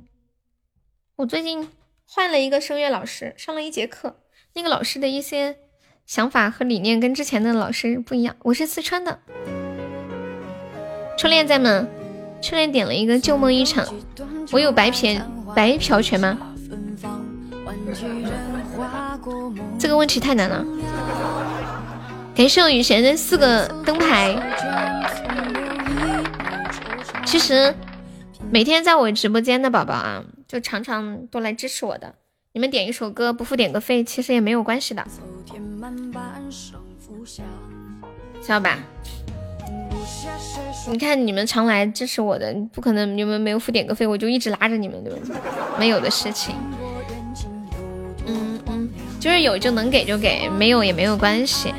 [1.15, 1.69] 我最近
[2.05, 4.19] 换了一个声乐老师，上了一节课，
[4.53, 5.57] 那个老师的一些
[6.05, 8.35] 想法和理念跟之前的老师不一样。
[8.43, 9.19] 我是四川的，
[11.17, 11.87] 初恋在吗？
[12.41, 13.87] 初恋点了一个旧梦一场，
[14.51, 15.19] 我有白嫖
[15.55, 16.37] 白嫖权吗？
[19.79, 20.63] 这个问题太难了。
[22.35, 24.35] 感谢我雨贤的四个灯牌。
[27.25, 27.73] 其实
[28.51, 32.13] 每天在我直播间的宝宝啊，就常常都来支持我的。
[32.51, 35.05] 你们点一首歌不付点歌费，其实也没有关系的，
[38.41, 38.79] 知道吧？
[40.89, 45.19] 你看你们常来支持我的，不可能你们没有付点歌费，我就一直拉着你们，对吧？
[45.79, 46.53] 没有的事情。
[48.27, 48.89] 嗯嗯，
[49.21, 51.73] 就是有就能给就给，没有也没有关系，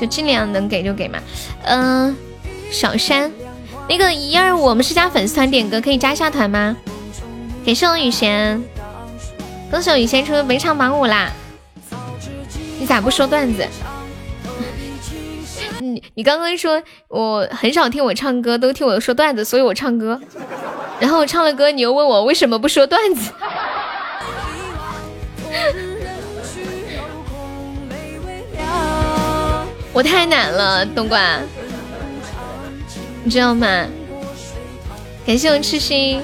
[0.00, 1.18] 就尽量能给就给嘛。
[1.64, 2.16] 嗯，
[2.70, 3.30] 小山，
[3.86, 6.74] 那个一二，我们是加粉丝团点歌，可以加一下团吗？
[7.66, 8.62] 感谢我雨贤，
[9.70, 11.30] 恭喜我雨贤出本场榜五啦！
[12.78, 13.66] 你咋不说段子？
[15.80, 20.18] 你你刚刚说我很少听我唱歌，都听我说段子，所以我唱歌。
[20.98, 23.30] 然后我唱了歌，你又问我为什么不说段子？
[29.92, 31.40] 我太难了，东莞，
[33.24, 33.86] 你知道吗？
[35.26, 36.22] 感谢我痴心。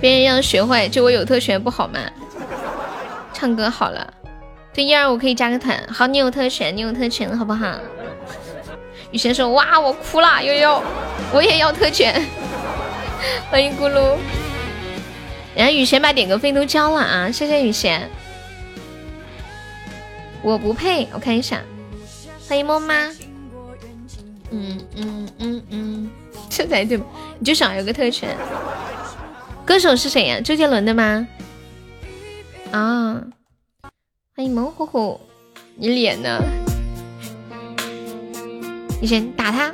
[0.00, 1.98] 别人要学会，就我有特权不好吗？
[3.32, 4.12] 唱歌好了。
[4.74, 5.82] 对，一二五可以加个团。
[5.88, 7.66] 好，你有特权，你有特权，好不好？
[9.10, 10.82] 雨贤说：“哇，我哭了，悠悠，
[11.32, 12.20] 我也要特权。
[13.50, 14.16] ”欢迎咕噜。
[15.54, 18.10] 然后雨贤把点歌费都交了啊，谢谢雨贤。
[20.44, 21.62] 我不配，我看一下。
[22.46, 23.08] 欢迎猫妈。
[24.50, 26.10] 嗯嗯嗯嗯，
[26.50, 27.00] 这才对，
[27.38, 28.36] 你就想有个特权。
[29.64, 30.38] 歌手是谁呀？
[30.42, 31.26] 周杰伦的吗？
[32.70, 33.24] 啊。
[34.36, 35.18] 欢迎萌虎虎，
[35.76, 36.38] 你脸呢？
[39.00, 39.72] 你先打他。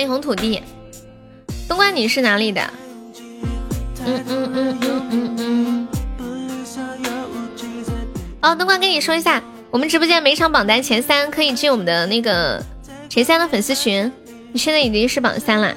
[0.00, 0.62] 欢迎红土地，
[1.68, 2.62] 东莞你是哪里的？
[4.06, 5.88] 嗯嗯嗯嗯嗯嗯。
[8.40, 12.64] 哦，东莞跟你说一下，我们直播间每场榜单前三可以进我们的那个。
[13.10, 14.10] 前三的粉丝群，
[14.52, 15.76] 你现在已经是榜三了，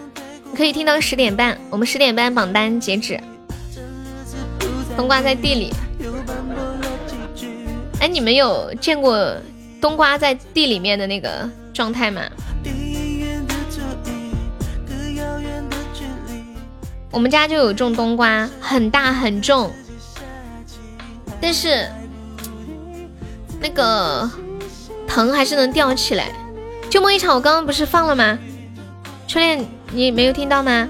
[0.50, 3.20] 你可以听到十点半，我们十点半榜单截止。
[4.96, 5.74] 冬瓜在地里，
[8.00, 9.36] 哎，你们有见过
[9.82, 12.22] 冬瓜在地里面的那个状态吗？
[17.14, 19.72] 我们家就有种冬瓜，很大很重，
[21.40, 21.88] 但是
[23.62, 24.28] 那个
[25.08, 26.32] 藤还是能吊起来。
[26.90, 28.40] 旧梦一场，我刚刚不是放了吗？
[29.28, 30.90] 初恋，你没有听到吗？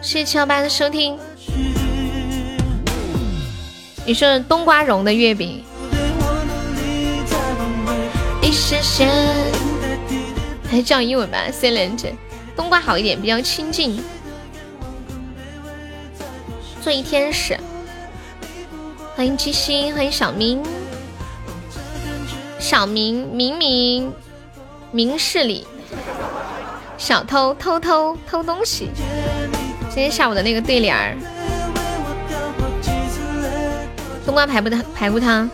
[0.00, 1.18] 谢谢七幺八的收听。
[4.04, 5.64] 你说冬瓜蓉的月饼。
[8.40, 9.08] 一些些，
[10.68, 12.08] 还是叫英文吧，C 连着。
[12.56, 14.02] 冬瓜好一点，比较亲近。
[16.82, 17.56] 做一天使。
[19.14, 20.62] 欢迎七星，欢迎小明。
[22.58, 24.12] 小明明明
[24.90, 25.66] 明事理，
[26.98, 28.90] 小偷偷偷偷东西。
[29.88, 31.16] 今天下午的那个对联儿，
[34.24, 35.48] 冬瓜排骨汤排骨汤，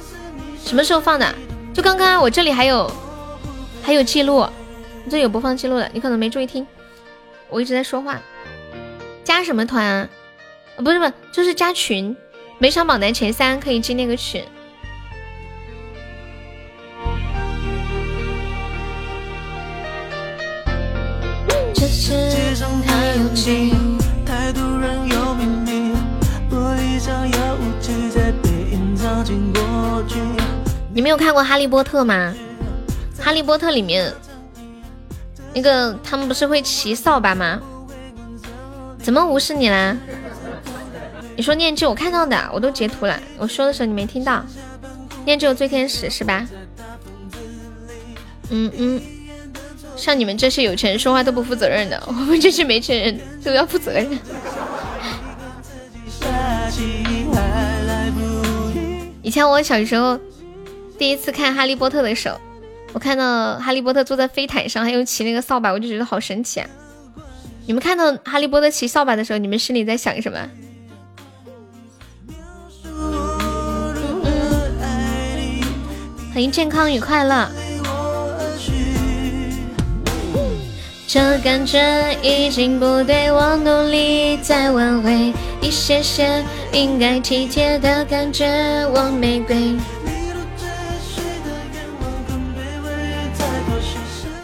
[0.64, 1.34] 什么时候放的？
[1.74, 2.90] 就刚刚，我这里还有
[3.82, 4.46] 还有记录，
[5.10, 6.66] 这有播放记录的，你可能没注意听，
[7.48, 8.20] 我一直在说话。
[9.24, 10.08] 加什么团啊？
[10.76, 12.16] 不是不是，就是加群，
[12.58, 14.42] 每场榜单前三可以进那个群。
[30.94, 32.34] 你没有看过《哈利波特》吗？
[33.22, 34.12] 《哈利波特》里面
[35.54, 37.60] 那个他们不是会骑扫把吗？
[39.02, 39.96] 怎么无视你啦？
[41.36, 43.18] 你说念旧，我看到的，我都截图了。
[43.36, 44.44] 我说的时候你没听到。
[45.24, 46.46] 念旧最天使是吧？
[48.50, 49.02] 嗯嗯。
[49.96, 54.08] 像你们这些有钱人说话都不负责任的， 我们这些没钱人都要负责任。
[59.22, 60.18] 以前我小时候
[60.98, 62.36] 第一次看《哈利波特》的时候，
[62.92, 66.68] 我看到哈利波特坐在飞毯上，还有骑那个扫把，我就觉得好神奇啊！
[67.66, 70.38] 你们看到哈利波特骑扫把的时候，你们心里在想什么？
[76.34, 77.48] 欢迎健康与快乐。
[81.06, 86.42] 这感觉已经不对，我努力再挽回一些些
[86.72, 88.46] 应该体贴的感觉，
[88.94, 89.76] 我玫瑰。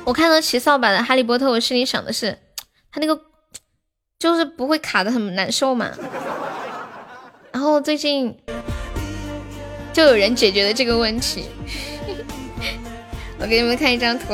[0.08, 2.38] 我看到骑扫把的哈利波特，我心里想的是，
[2.90, 3.20] 他那个
[4.18, 5.90] 就是不会卡的很难受嘛。
[7.52, 8.34] 然后最近
[9.92, 11.44] 就有人解决了这个问题，
[13.38, 14.32] 我给你们看一张图。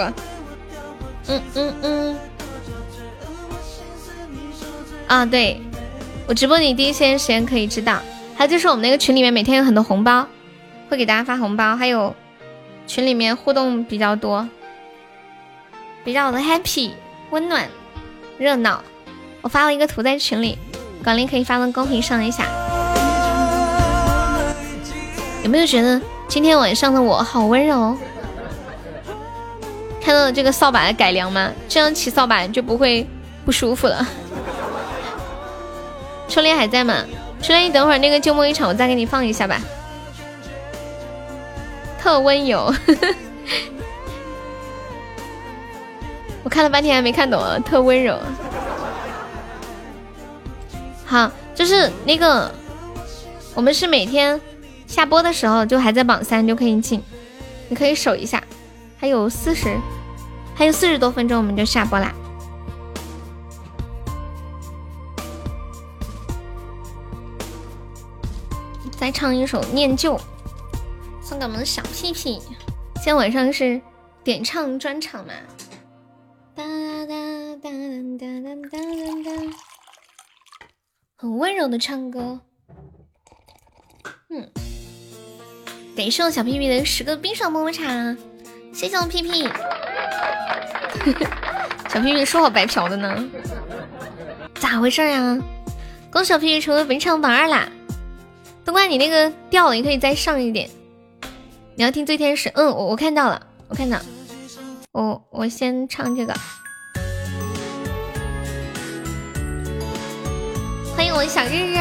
[1.26, 2.18] 嗯嗯嗯。
[5.09, 5.60] 啊，对，
[6.28, 8.01] 我直播你第一时间可以知道。
[8.36, 10.24] 还有就是我们那个群里面每天有很多红包，
[10.88, 12.14] 会给大家发红包，还有
[12.86, 14.48] 群里面互动比较多。
[16.05, 16.90] 比较的 happy
[17.31, 17.66] 温暖
[18.36, 18.82] 热闹，
[19.40, 20.59] 我发了一个图在群里，
[21.02, 22.44] 管理可以发到公屏上一下。
[25.43, 27.97] 有没有觉得今天晚上的我好温柔？
[30.02, 31.51] 看到了这个扫把的改良吗？
[31.68, 33.06] 这样骑扫把就不会
[33.47, 34.06] 不舒服了。
[36.28, 37.02] 初恋还在吗？
[37.40, 39.59] 初恋，你等会儿那个旧梦一场，我再给你放一下吧。
[41.98, 42.70] 特温柔。
[46.45, 48.19] 我看了半天还没看懂啊，特温柔。
[51.07, 52.53] 好，就是那个，
[53.55, 54.39] 我们是每天
[54.87, 57.03] 下播的时候就还在榜三就可以进，
[57.69, 58.45] 你可以守一下，
[58.99, 59.75] 还有四十，
[60.55, 62.12] 还有四十多分钟我们就下播啦。
[68.99, 70.16] 再唱一首《念旧》，
[71.23, 72.41] 送给我们的小屁屁。
[72.97, 73.81] 今天晚上是
[74.23, 75.33] 点唱专场嘛？
[76.56, 77.14] 哒哒
[77.62, 77.70] 哒
[78.18, 78.78] 哒哒哒哒
[79.24, 79.31] 哒，
[81.16, 82.40] 很温柔的唱歌。
[84.31, 84.48] 嗯，
[85.97, 88.16] 感谢我小屁屁的十个冰爽么么茶，
[88.72, 89.48] 谢谢我屁屁。
[91.90, 93.28] 小屁屁说好白嫖的呢，
[94.55, 95.39] 咋回事呀？
[96.10, 97.68] 恭喜小屁屁成为本场榜二啦！
[98.64, 100.70] 东瓜，你那个掉了，你可以再上一点。
[101.74, 103.98] 你要听最天使，嗯，我我看到了，我看到。
[104.95, 106.33] 我我先唱这个，
[110.97, 111.77] 欢迎我的小日日。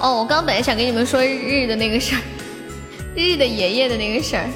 [0.00, 2.22] 哦，我刚本来想跟你们说日日的那个事儿，
[3.14, 4.50] 日日的爷爷的那个事儿。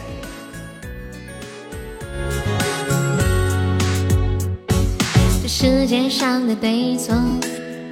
[5.40, 7.14] 这世界上的对错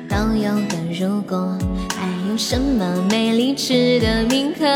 [0.08, 1.56] 都有个如果，
[1.94, 4.66] 还有什么美丽值得铭刻？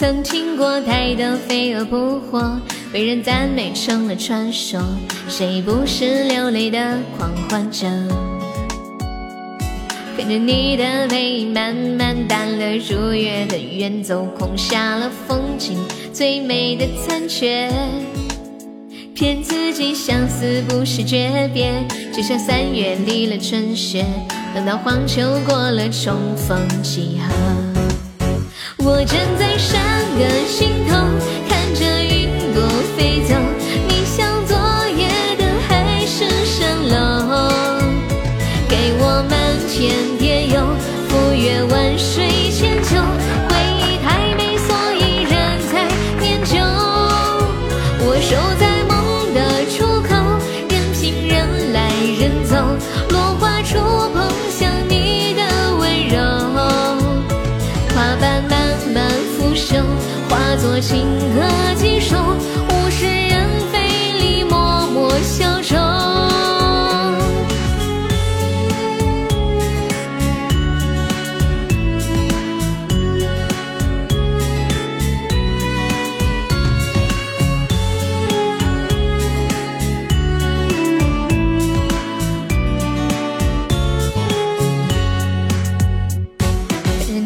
[0.00, 2.58] 曾听过太多飞蛾扑火，
[2.90, 4.80] 被人赞美成了传说。
[5.28, 7.86] 谁不是流泪的狂欢者？
[10.16, 15.76] 看着你的背影慢慢淡了，如约的远走，空下了风景
[16.14, 17.70] 最美的残缺。
[19.14, 21.74] 骗自己相思不是诀别，
[22.10, 24.06] 就像三月离了春雪，
[24.54, 27.34] 等到黄秋过了，重逢几何？
[28.82, 29.78] 我站在山
[30.18, 30.94] 的心头，
[31.48, 32.62] 看着云朵
[32.96, 33.49] 飞走。
[60.80, 61.46] 情歌
[61.76, 65.76] 几首，物是人非里默默消愁。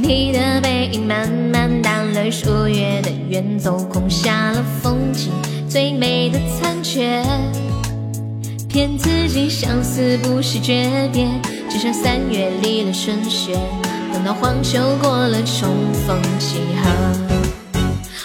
[0.02, 5.32] 你的背影慢慢淡了，如约的远走，空下了风景
[5.69, 7.20] 最美的残缺。
[8.69, 11.27] 骗自己相思不是诀别，
[11.69, 13.59] 就像三月离了春雪，
[14.12, 15.69] 等到黄秋过了，重
[16.06, 16.89] 逢几何？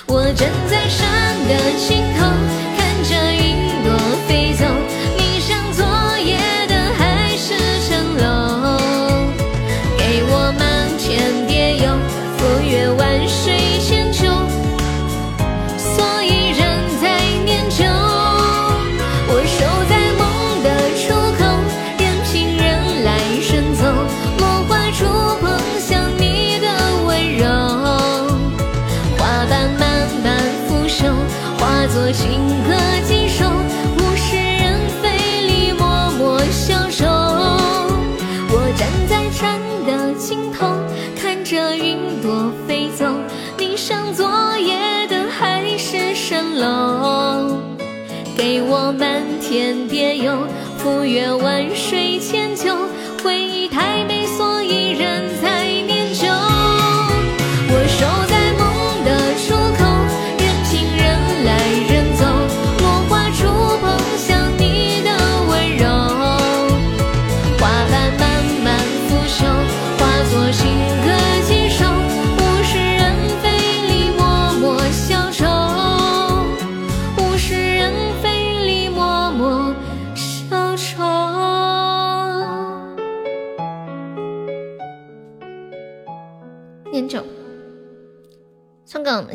[0.05, 1.07] 我站在山
[1.47, 2.27] 的尽头，
[2.77, 4.63] 看着云朵飞走。
[46.59, 47.61] 楼
[48.35, 50.45] 给我漫天蝶游
[50.77, 52.75] 赴约万水千丘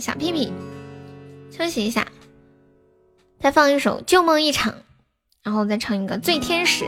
[0.00, 0.52] 小屁屁，
[1.50, 2.06] 休息一下，
[3.40, 4.72] 再放一首《旧梦一场》，
[5.42, 6.84] 然后再唱一个《醉天使》。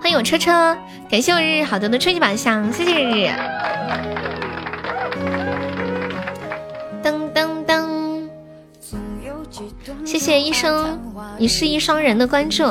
[0.00, 0.76] 欢迎我车车，
[1.10, 3.30] 感谢我日日好多的吹气宝箱，谢谢日日。
[7.02, 8.28] 噔噔噔，
[10.04, 11.00] 谢谢医生
[11.38, 12.64] 一世一双人的关注，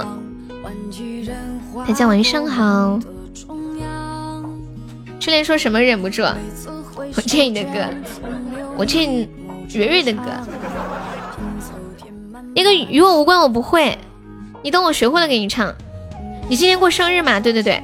[1.87, 2.99] 大家晚上好。
[5.19, 6.31] 初恋说什么忍不住？
[6.95, 7.87] 我听你的歌，
[8.77, 9.27] 我听
[9.73, 10.23] 蕊蕊的歌。
[12.55, 13.97] 那个与我无关，我不会。
[14.61, 15.73] 你等我学会了给你唱。
[16.47, 17.39] 你今天过生日吗？
[17.39, 17.81] 对对对，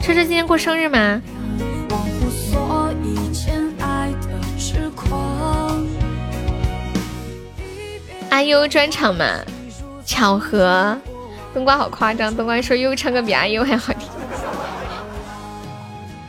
[0.00, 1.20] 车车今天过生日吗？
[8.30, 9.24] 阿优专场嘛，
[10.04, 10.96] 巧合。
[11.52, 14.08] 冬瓜好夸张，冬瓜说优唱歌比阿优还好听。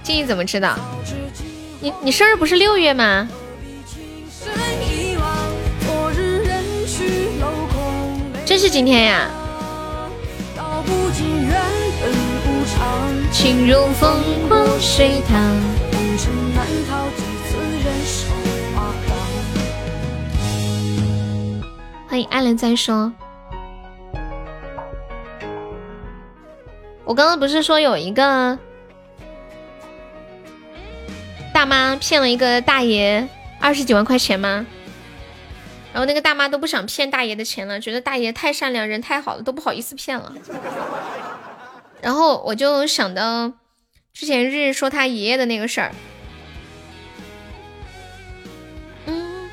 [0.02, 0.76] 静怡怎么知道？
[1.82, 3.30] 你你生日不是六月吗？
[8.60, 9.30] 是今天呀！
[13.31, 15.40] 情如风过水淌。
[22.10, 23.14] 欢迎爱了再说。
[27.06, 28.60] 我刚刚不是说有一个
[31.53, 33.26] 大妈骗了一个大爷
[33.61, 34.65] 二十几万块钱吗？
[35.91, 40.32] 然后那个大妈都不想骗大爷的钱了，觉得大爷太善良，人太好了，都不好意思骗了。
[41.99, 43.52] 然后我就想到
[44.14, 45.91] 之前日日说他爷爷的那个事儿，
[49.07, 49.49] 嗯，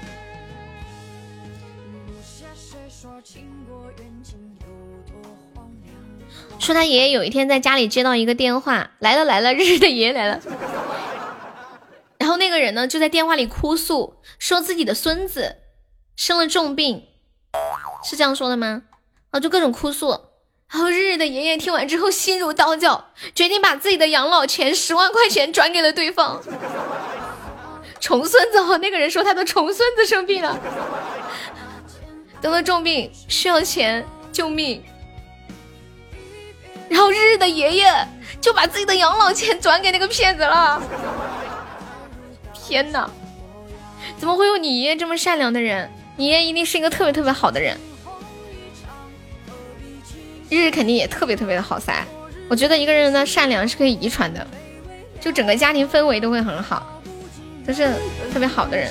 [6.59, 10.41] 说他爷爷有一天在家里接到一个电话，来了来了，日日的爷爷来了。
[12.19, 15.57] 然后那个人呢就在电话里哭诉，说自己的孙子。
[16.17, 17.05] 生了重病，
[18.03, 18.83] 是这样说的吗？
[19.31, 20.09] 啊，就各种哭诉。
[20.69, 26.43] 然后日日的爷爷听完之后心如刀绞，决定把自己的养老钱十万块钱转给了对方。
[28.01, 30.59] 重孙子哦，那个人说他的重孙子生病了，
[32.41, 34.83] 得了重病，需要钱救命。
[36.89, 38.09] 然后日日的爷爷
[38.41, 40.83] 就把自己的养老钱转给那个骗子了。
[42.55, 43.09] 天哪，
[44.19, 45.91] 怎么会有你爷爷这么善良的人？
[46.17, 47.77] 你爷一定是一个特别特别好的人，
[50.49, 52.05] 日日肯定也特别特别的好噻。
[52.49, 54.47] 我觉得一个人的善良是可以遗传的，
[55.21, 57.01] 就整个家庭氛围都会很好，
[57.67, 57.89] 都是
[58.33, 58.91] 特别好的人。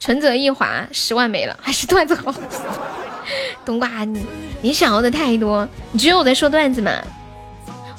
[0.00, 2.34] 存折一划，十万没了，还是段子好。
[3.64, 4.24] 冬瓜，你
[4.62, 6.92] 你想要的太多，你觉得我在说段子吗？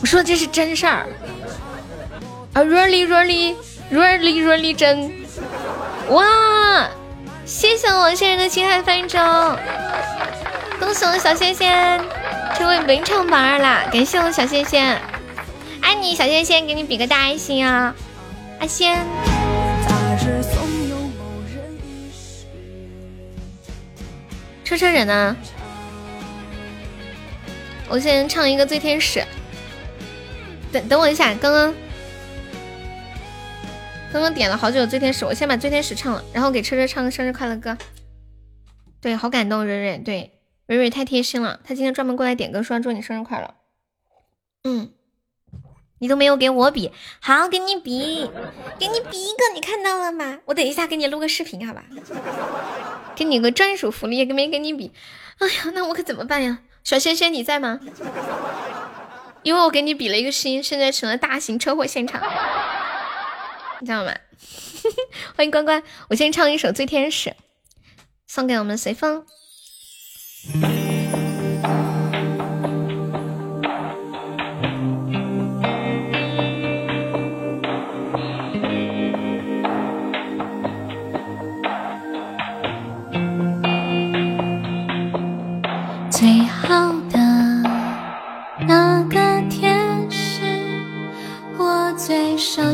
[0.02, 1.08] 我说的这是真事儿
[2.54, 3.56] 啊，really really
[3.92, 5.12] really really 真，
[6.10, 6.90] 哇！
[7.50, 9.18] 谢谢我现在的青海翻舟，
[10.80, 12.00] 恭喜我小仙仙
[12.56, 13.86] 成为本场榜二啦！
[13.92, 14.96] 感谢我小仙仙，
[15.82, 17.96] 爱你小仙仙，给你比个大爱心啊！
[18.60, 19.04] 阿仙，
[24.64, 25.36] 车车人呢？
[27.88, 29.20] 我先唱一个《醉天使》，
[30.72, 31.74] 等等我一下，刚刚。
[34.12, 37.78] 刚刚点了好久《醉天使》，我先把《醉天使》唱了，然后给车车唱个生日快乐歌。
[39.00, 43.54] 对，好感动，蕊蕊，对，蕊蕊太贴心了，她今天专门过来点歌，说祝你生日快乐。
[44.64, 44.92] 嗯，
[46.00, 46.92] 你都没有给我比，
[47.22, 48.28] 好，给你比，
[48.80, 50.40] 给你比一个，你看到了吗？
[50.46, 51.84] 我等一下给你录个视频，好吧？
[53.16, 54.92] 给你个专属福利，没跟你比。
[55.38, 56.60] 哎呀，那我可怎么办呀？
[56.84, 57.80] 小仙仙你在吗？
[59.44, 62.20] 因为我给你比了一个心，现在成了大型车祸现场。
[63.80, 64.14] 你知道吗？
[65.36, 67.30] 欢迎关关，我先唱一首《醉天使》，
[68.28, 69.26] 送给我们随风。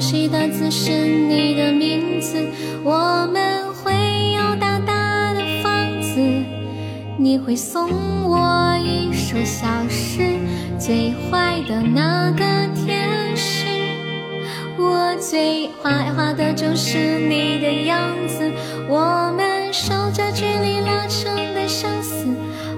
[0.06, 2.38] 最熟悉的字是你的名字。
[2.84, 3.92] 我们会
[4.34, 6.22] 有大大的房子，
[7.18, 7.90] 你会送
[8.24, 10.38] 我一首小诗。
[10.78, 12.46] 最坏的那个
[12.76, 13.66] 天使，
[14.78, 18.52] 我最害怕的就是你的样子。
[18.88, 22.28] 我们守着距离拉长的相思，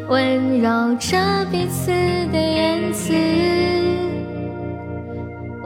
[0.07, 1.17] 温柔着
[1.51, 1.91] 彼此
[2.31, 3.76] 的言辞。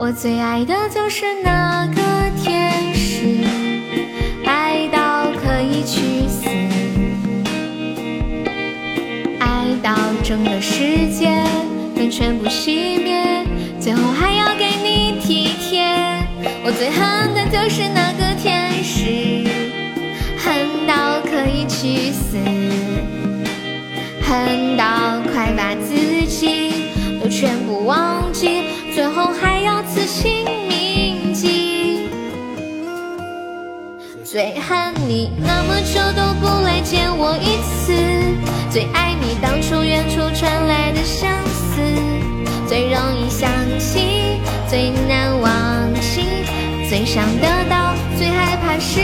[0.04, 2.02] 我最爱的就是那个
[2.42, 3.38] 天使，
[4.44, 6.48] 爱到可以去死，
[9.38, 11.44] 爱到整个世界
[11.94, 13.46] 灯全部熄灭，
[13.78, 15.84] 最后还要给你体贴。
[16.64, 19.46] 我最恨的就是那个天使，
[20.36, 22.36] 恨到可以去死，
[24.20, 26.72] 恨到快把自己
[27.22, 32.08] 都全部忘记，最后还要刺青铭记。
[34.22, 37.94] 最恨你那么久都不来见我一次，
[38.70, 41.80] 最爱你当初远处传来的相思，
[42.68, 46.44] 最容易想起，最难忘记，
[46.88, 49.00] 最想得到，最害怕失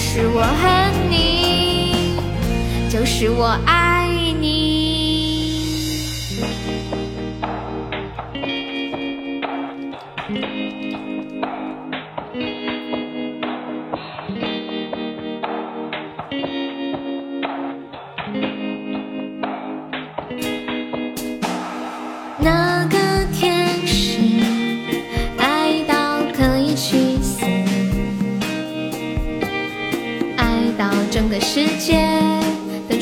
[0.00, 2.14] 是我恨你，
[2.88, 3.97] 就是我爱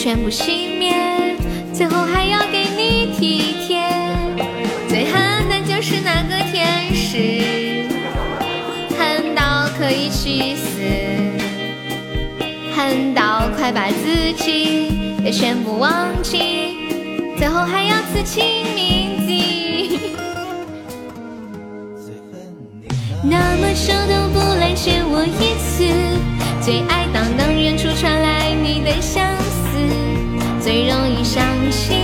[0.06, 0.94] 全部熄灭，
[1.72, 3.82] 最后还要给你体贴。
[4.88, 7.82] 最恨的就是那个天使，
[8.96, 10.80] 恨到可以去死，
[12.72, 14.92] 恨到快把自己
[15.24, 16.38] 也全部忘记，
[17.36, 18.44] 最后还要刺青
[18.76, 19.98] 铭记。
[23.24, 25.82] 那么久都不来见我一次，
[26.64, 29.25] 最爱当当远处传来你的相思，
[30.88, 31.94] 容易想起，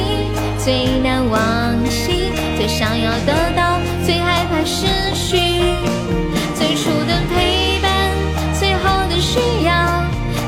[0.58, 1.40] 最难忘
[1.84, 5.38] 记，最想要得到，最害怕失去。
[6.54, 7.90] 最初的陪伴，
[8.58, 9.70] 最后的需要，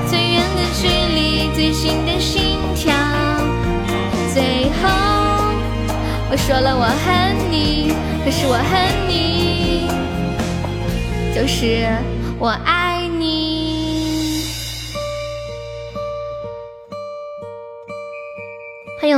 [0.08, 2.92] 最远的距离，最近的心跳。
[4.32, 4.88] 最后
[6.28, 7.94] 我说了我恨你，
[8.24, 8.72] 可是我恨
[9.08, 9.88] 你，
[11.34, 11.86] 就是
[12.38, 12.83] 我爱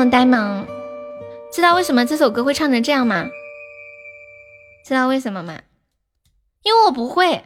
[0.02, 0.66] 迎呆萌，
[1.52, 3.26] 知道为什么这首歌会唱成这样吗？
[4.84, 5.58] 知道为什么吗？
[6.62, 7.44] 因为我不会，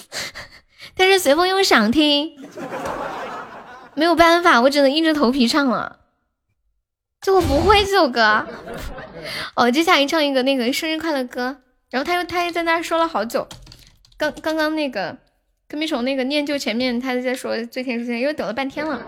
[0.96, 2.32] 但是随风又想听，
[3.94, 5.98] 没有办法，我只能硬着头皮唱了。
[7.20, 8.46] 就我不会这首歌，
[9.54, 11.58] 哦，接下来唱一个那个生日快乐歌，
[11.90, 13.46] 然后他又他又在那说了好久，
[14.16, 15.18] 刚刚刚那个
[15.70, 19.06] 跟屁虫那个念旧前面他就在说最甜最甜，又等了半天了。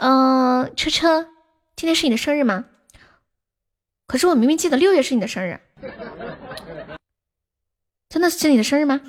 [0.00, 1.28] 嗯、车车，
[1.76, 2.64] 今天是你的生日吗？
[4.08, 5.60] 可是我明明记得六月是你的生日，
[8.08, 9.00] 真的是你的生日吗？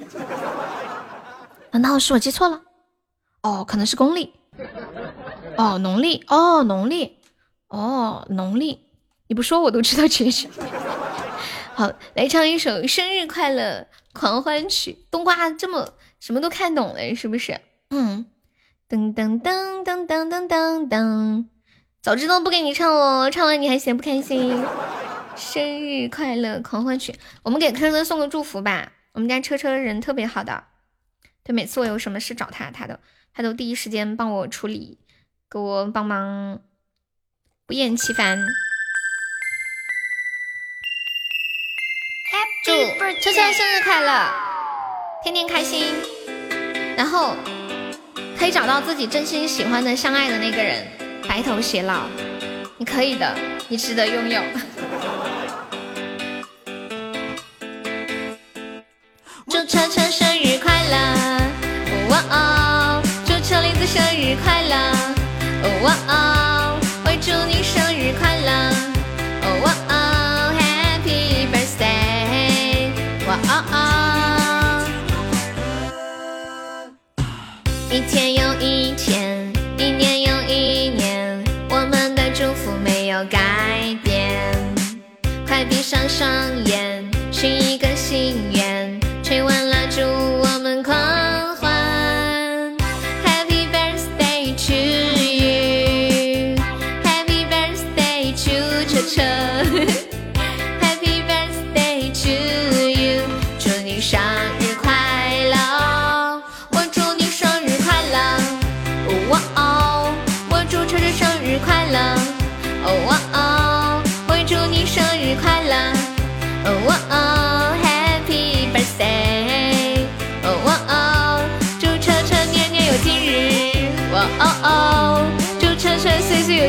[1.72, 2.62] 难道是我记错了？
[3.42, 4.36] 哦，可能是公历。
[5.58, 6.24] 哦，农历。
[6.28, 7.18] 哦，农历。
[7.70, 8.86] 哦，农历。
[9.26, 10.48] 你不说我都知道这是。
[11.74, 15.00] 好，来唱一首生日快乐狂欢曲。
[15.10, 17.60] 冬瓜这么什么都看懂了，是不是？
[17.90, 18.26] 嗯。
[18.90, 21.46] 噔噔噔噔噔噔噔噔，
[22.02, 24.66] 早知道不给你唱了，唱完你还嫌不开心。
[25.36, 27.14] 生日快乐狂欢曲，
[27.44, 28.92] 我们给车车送个祝福吧。
[29.12, 30.64] 我们家车车人特别好的，
[31.44, 32.96] 对，每次我有什么事找他，他都
[33.32, 34.98] 他都第一时间帮我处理，
[35.50, 36.60] 给我帮忙，
[37.68, 38.44] 不厌其烦。
[42.66, 42.72] 祝
[43.22, 44.49] 车车生日快乐，
[45.22, 45.96] 天天开心，
[46.96, 47.36] 然后
[48.38, 50.88] 可以找到自己真心喜欢的、相爱的那个人，
[51.28, 52.04] 白头偕老。
[52.78, 53.36] 你可以的，
[53.68, 54.42] 你值得拥有。
[59.50, 60.98] 祝车车生日快乐，
[62.10, 63.02] 哇哦！
[63.26, 64.76] 祝车厘子生日快乐，
[65.64, 65.66] 哦！
[65.84, 66.39] 哇哦
[86.20, 86.59] 上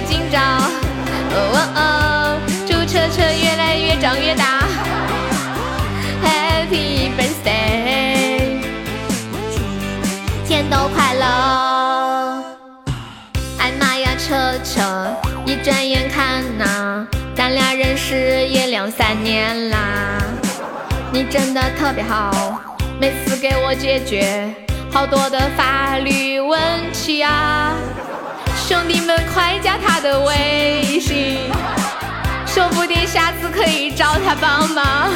[0.07, 0.39] 今朝，
[1.33, 4.65] 哦哦，祝车车越来越长越大
[6.25, 8.61] ，Happy birthday，
[10.47, 12.45] 天都快乐。
[13.59, 15.15] 哎妈呀，车车，
[15.45, 19.79] 一转眼看呐，咱俩认识也两三年啦。
[21.13, 22.61] 你真的特别好，
[23.01, 24.49] 每次给我解决
[24.93, 26.59] 好多的法律问
[26.93, 27.75] 题啊。
[28.71, 31.51] 兄弟们，快加他的微信，
[32.47, 35.11] 说不定下次可以找他帮忙。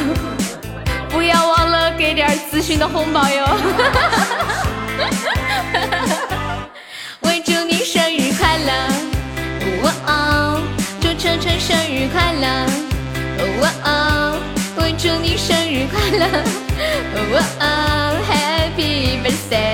[1.08, 3.46] 不要忘了给点咨询的红包哟。
[7.20, 8.72] 我祝你生日快乐，
[9.84, 10.60] 哦哦，
[11.00, 12.48] 祝晨晨生日快乐，
[13.38, 13.42] 哦
[13.84, 14.34] 哦，
[14.74, 16.26] 我祝你生日快乐，
[17.14, 17.16] 哦
[17.60, 17.62] 哦
[18.28, 19.73] ，Happy birthday，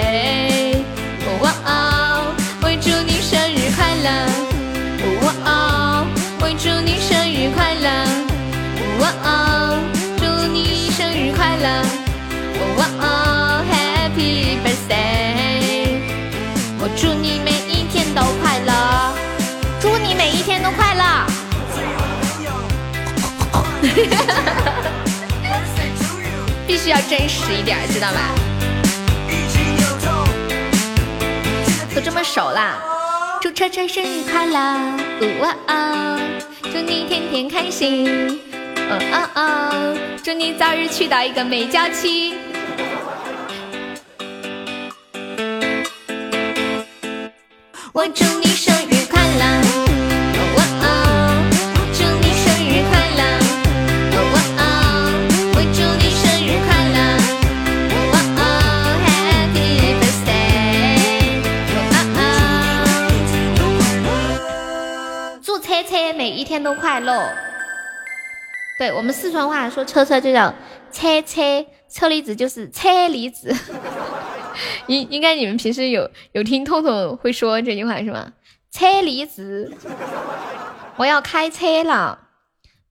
[26.67, 28.35] 必须要真实一点，知道吧？
[31.95, 32.79] 都这么熟啦，
[33.43, 34.59] 祝车车生日快乐，
[35.41, 36.21] 哇哦！
[36.63, 38.39] 祝你天天开心，
[38.89, 39.97] 哦哦哦！
[40.23, 42.37] 祝你早日娶到一个美娇妻。
[47.93, 48.50] 我祝你
[66.41, 67.31] 一天都快乐。
[68.79, 70.55] 对我们四川话说车车就叫
[70.91, 73.55] 车车，车厘子就是车厘子。
[74.89, 78.33] 应应该你们平时有有听痛痛会说这句话是吗？
[78.73, 79.71] 车厘子，
[80.97, 82.21] 我要开车了。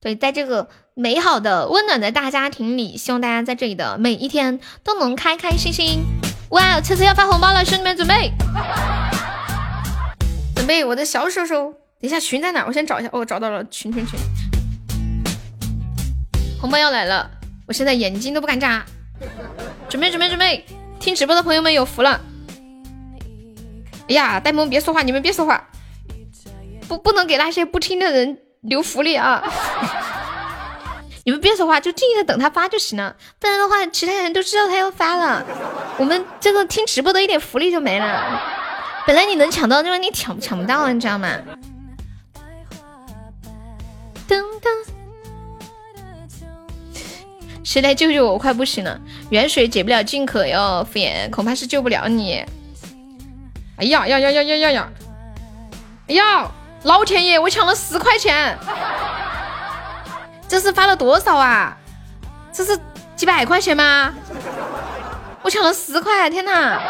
[0.00, 6.04] 对，在这个美好的温暖的大家庭里，希望大家在这里的每一天都能开开心心。
[6.50, 8.30] 哇，车车要发红包了，兄弟们准备，
[10.54, 11.74] 准备我的小手手。
[12.00, 12.64] 等一下群在哪？
[12.66, 13.10] 我先找一下。
[13.12, 14.18] 哦，找到了，群群群，
[16.58, 17.30] 红包要来了，
[17.66, 18.84] 我现在眼睛都不敢眨。
[19.88, 20.64] 准备准备准备。
[20.98, 22.20] 听直播的朋友们有福了！
[24.08, 25.68] 哎呀，呆萌别说话，你们别说话，
[26.88, 29.42] 不不能给那些不听的人留福利啊！
[31.24, 35.42] 你们别说话，就静静的等他发就行了，不然的话，其他人都知道他要发了，
[35.96, 38.40] 我们这个听直播的一点福利就没了。
[39.06, 41.28] 本来你能抢到，就是你抢抢不到，你知道吗？
[44.30, 44.70] 噔噔。
[47.64, 48.38] 谁来救救我？
[48.38, 49.00] 快不行了，
[49.30, 52.44] 远水解不了近渴哟，敷衍恐怕是救不了你。
[53.76, 54.88] 哎呀呀呀呀呀呀呀！
[56.06, 56.48] 哎呀，
[56.84, 58.56] 老天爷，我抢了十块钱，
[60.46, 61.76] 这是发了多少啊？
[62.52, 62.78] 这是
[63.16, 64.14] 几百块钱吗？
[65.42, 66.80] 我抢了十块，天哪！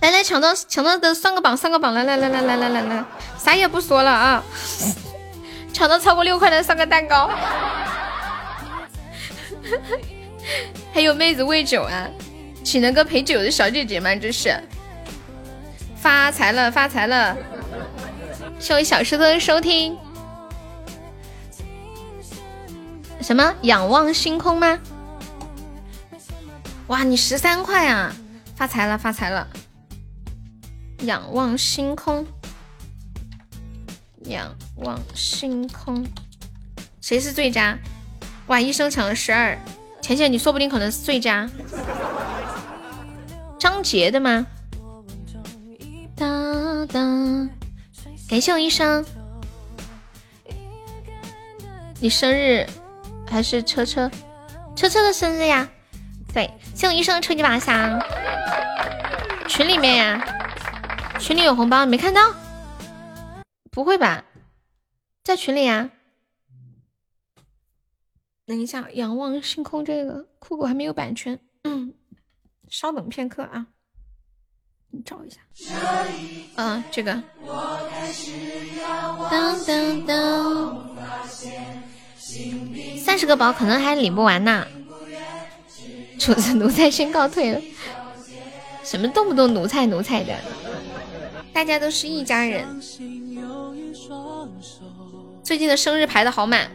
[0.00, 3.04] 来来，抢到抢到的上个榜上个榜，来来来来来来来来，
[3.38, 4.42] 啥也不说了啊！
[5.76, 7.28] 抢到超过六块的上个蛋糕。
[10.94, 12.08] 还有妹子喂酒啊，
[12.64, 14.16] 请了个陪酒的小姐姐吗？
[14.16, 14.58] 这是
[15.94, 17.36] 发财了，发财了！
[18.58, 19.94] 谢谢小石头的收听。
[23.20, 23.54] 什么？
[23.60, 24.78] 仰望星空吗？
[26.86, 28.16] 哇，你十三块啊！
[28.56, 29.46] 发财了，发财了！
[31.00, 32.26] 仰望星空，
[34.24, 36.06] 仰望星空，
[37.00, 37.78] 谁是最佳？
[38.48, 38.60] 哇！
[38.60, 39.58] 医生抢了十二，
[40.00, 41.48] 浅浅，你说不定可能是最佳。
[43.58, 44.46] 张杰的吗？
[46.14, 46.26] 哒
[46.86, 47.00] 哒，
[48.28, 49.04] 感谢我医生。
[51.98, 52.66] 你生日
[53.26, 54.10] 还是车车？
[54.76, 55.66] 车车的生日呀？
[56.34, 57.98] 对，谢我医生初级宝箱。
[59.48, 60.24] 群里面呀，
[61.18, 62.20] 群里有红包，你没看到？
[63.70, 64.22] 不会吧？
[65.26, 65.90] 在群里呀。
[68.46, 71.92] 等一下，仰望星空这个酷狗还没有版权，嗯，
[72.68, 73.66] 稍等片刻啊，
[74.92, 75.40] 你找一下。
[76.54, 77.12] 嗯，这个。
[79.28, 80.76] 噔噔噔。
[82.96, 84.64] 三十个宝可能还领不完呢。
[86.20, 87.60] 主子奴才先告退了。
[88.84, 90.38] 什么动不动奴才奴才的？
[91.52, 92.80] 大家都是一家人。
[95.46, 96.68] 最近的生日排的好满。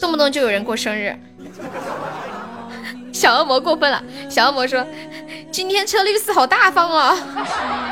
[0.00, 1.16] 动不动就有人过生日，
[3.14, 4.02] 小恶魔过分了。
[4.28, 4.84] 小恶魔说
[5.52, 7.16] ：“今天车律师好大方哦，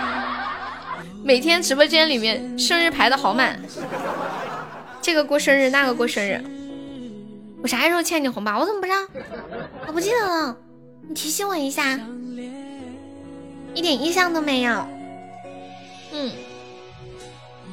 [1.22, 3.56] 每天直播间里面生日排的好满，
[5.00, 6.42] 这个过生日，那个过生日。
[7.62, 8.58] 我啥时候欠你红包？
[8.58, 8.98] 我怎么不知道？
[9.86, 10.56] 我不记得了，
[11.08, 12.00] 你提醒我一下。
[13.74, 14.88] 一点印象都没有。
[16.12, 16.32] 嗯，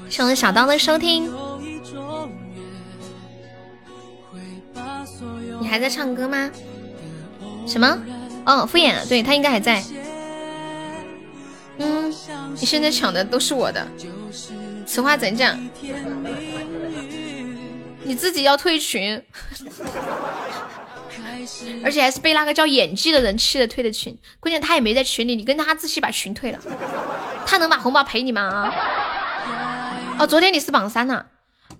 [0.08, 1.34] 谢谢小刀的收听。”
[5.74, 6.52] 还在唱歌吗？
[7.66, 7.98] 什么？
[8.46, 8.94] 哦，敷衍。
[9.10, 9.84] 对他应该还在。
[11.80, 12.14] 嗯，
[12.54, 13.84] 你现在抢的都是我的，
[14.86, 15.58] 此话怎讲？
[18.04, 19.20] 你自己要退群，
[21.84, 24.16] 而且还是被那个叫演技的人气的退的群。
[24.40, 26.60] 关键他也没在群里，你跟他自己把群退了，
[27.48, 28.44] 他能把红包赔你吗？
[28.44, 29.96] 啊？
[30.20, 31.26] 哦，昨天你是榜三呢，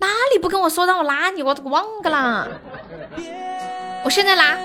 [0.00, 1.44] 哪里不跟我说让我拉你？
[1.44, 2.48] 我都忘个啦。
[4.04, 4.56] 我现在拉，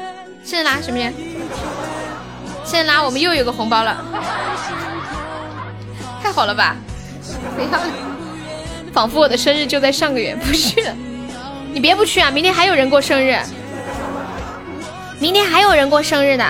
[0.43, 1.11] 现在拉什么呀？
[2.65, 3.97] 现在拉，我们又有个红包了，
[6.21, 6.75] 太好了吧？
[7.55, 7.79] 不要，
[8.93, 10.83] 仿佛我的生日就在上个月，不去。
[11.71, 13.37] 你别不去啊，明天还有人过生日，
[15.19, 16.45] 明天还有人过生日的，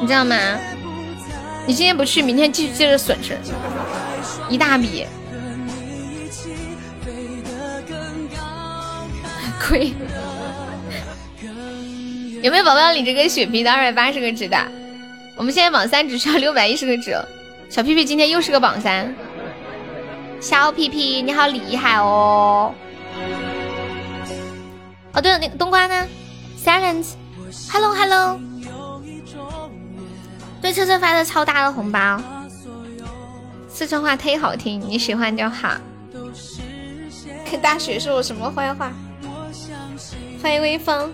[0.00, 0.36] 你知道吗？
[1.66, 3.38] 你今天不去，明天继续接着损失
[4.48, 5.06] 一大笔，
[9.60, 9.92] 亏。
[12.44, 14.58] 有没有宝宝要领这个雪碧的二百八十个值的？
[15.34, 17.16] 我们现在榜三只需要六百一十个值。
[17.70, 19.14] 小屁屁今天又是个榜三。
[20.42, 22.74] 小屁屁你好厉害哦！
[25.14, 26.06] 哦对了，那个冬瓜呢
[26.62, 28.38] ？Silent，Hello Hello。
[30.60, 32.20] 对车车发的超大的红包，
[33.70, 35.78] 四川话忒好听，你喜欢就好。
[37.46, 38.92] 看大雪说我什么坏话？
[40.42, 41.10] 欢迎微风。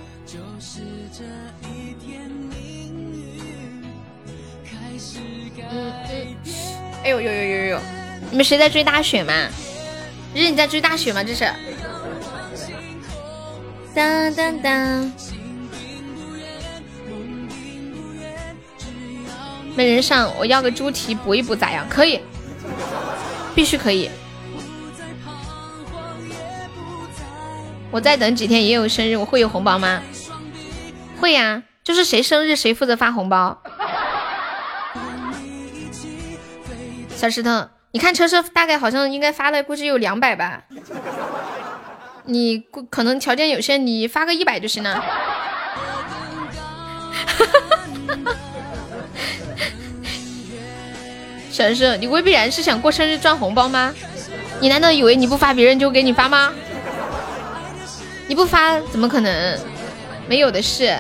[5.73, 6.37] 嗯嗯，
[7.05, 7.81] 哎呦呦呦呦呦！
[8.31, 9.33] 你们谁在追大雪吗？
[10.35, 11.23] 日你在追大雪吗？
[11.23, 11.51] 这是。
[13.95, 15.13] 当当当。
[19.77, 21.87] 没人上，我要个猪蹄补一补咋样？
[21.89, 22.21] 可以，
[23.55, 24.11] 必须可以。
[27.91, 30.03] 我再等几天也有生日，我会有红包吗？
[31.21, 33.63] 会呀，就是谁生日谁负责发红包。
[37.21, 40.65] 小石头，你看车车大概好像应该发的估计有两百吧，
[42.25, 45.05] 你可能条件有限，你发个一百就行了。
[51.53, 53.95] 小石头，你未必然是想过生日赚红包吗？
[54.59, 56.55] 你难道以为你不发别人就给你发吗？
[58.29, 59.59] 你不发怎么可能？
[60.27, 60.97] 没有的事。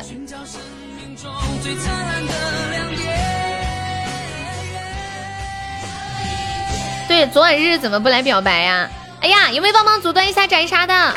[7.26, 8.88] 昨晚日怎么不来表白呀？
[9.20, 11.14] 哎呀，有没有帮忙阻断一下斩杀的？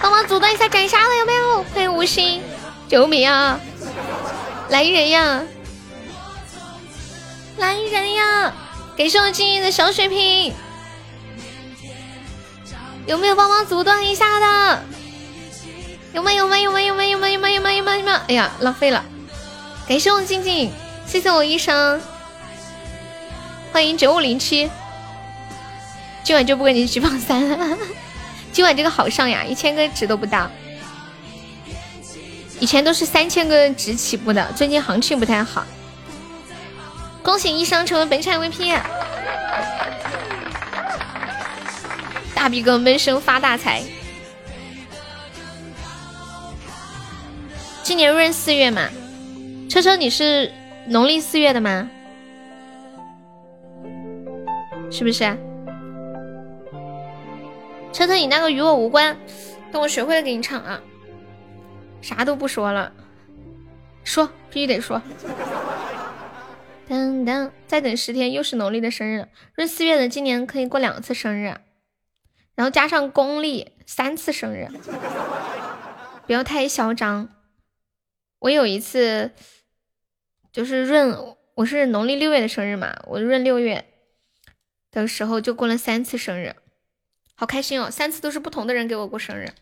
[0.00, 1.62] 帮忙阻断一下斩杀的有没有？
[1.64, 2.42] 欢迎无心，
[2.88, 3.60] 救命啊！
[4.68, 5.42] 来人呀！
[7.58, 8.52] 来人呀！
[8.96, 10.54] 给上静音的小水瓶，
[13.06, 14.82] 有没有帮忙阻断一下的？
[16.14, 18.16] 有没有没有没有没有没有没有没有没有没有？
[18.28, 19.04] 哎呀，浪费了！
[19.86, 20.72] 感谢我静静，
[21.06, 22.00] 谢谢我医生。
[23.76, 24.70] 欢迎九五零七，
[26.24, 27.76] 今晚就不跟你去榜三了。
[28.50, 30.50] 今晚这个好上呀，一千个值都不到，
[32.58, 35.62] 以前都是三千个值起步的，最近行情不太好。
[37.22, 38.80] 恭喜医生成为本场 MVP，
[42.34, 43.82] 大逼哥闷声发大财。
[47.82, 48.88] 今年闰四月嘛，
[49.68, 50.50] 车车你是
[50.86, 51.90] 农历四月的吗？
[54.96, 55.24] 是不是？
[57.92, 59.14] 车车，你那个与我无关，
[59.70, 60.80] 等我学会了给你唱啊。
[62.00, 62.90] 啥都不说了，
[64.04, 65.02] 说必须得说。
[66.88, 69.28] 噔噔，再等十天，又是农历的生日。
[69.56, 71.54] 闰四月的今年可以过两次生日，
[72.54, 74.68] 然后加上公历三次生日，
[76.26, 77.28] 不要太嚣张。
[78.38, 79.32] 我有一次
[80.50, 83.84] 就是闰，我是农历六月的生日嘛，我闰六月
[85.02, 86.56] 的时候就过了三次生日，
[87.34, 87.90] 好开心哦！
[87.90, 89.52] 三次都是不同的人给我过生日，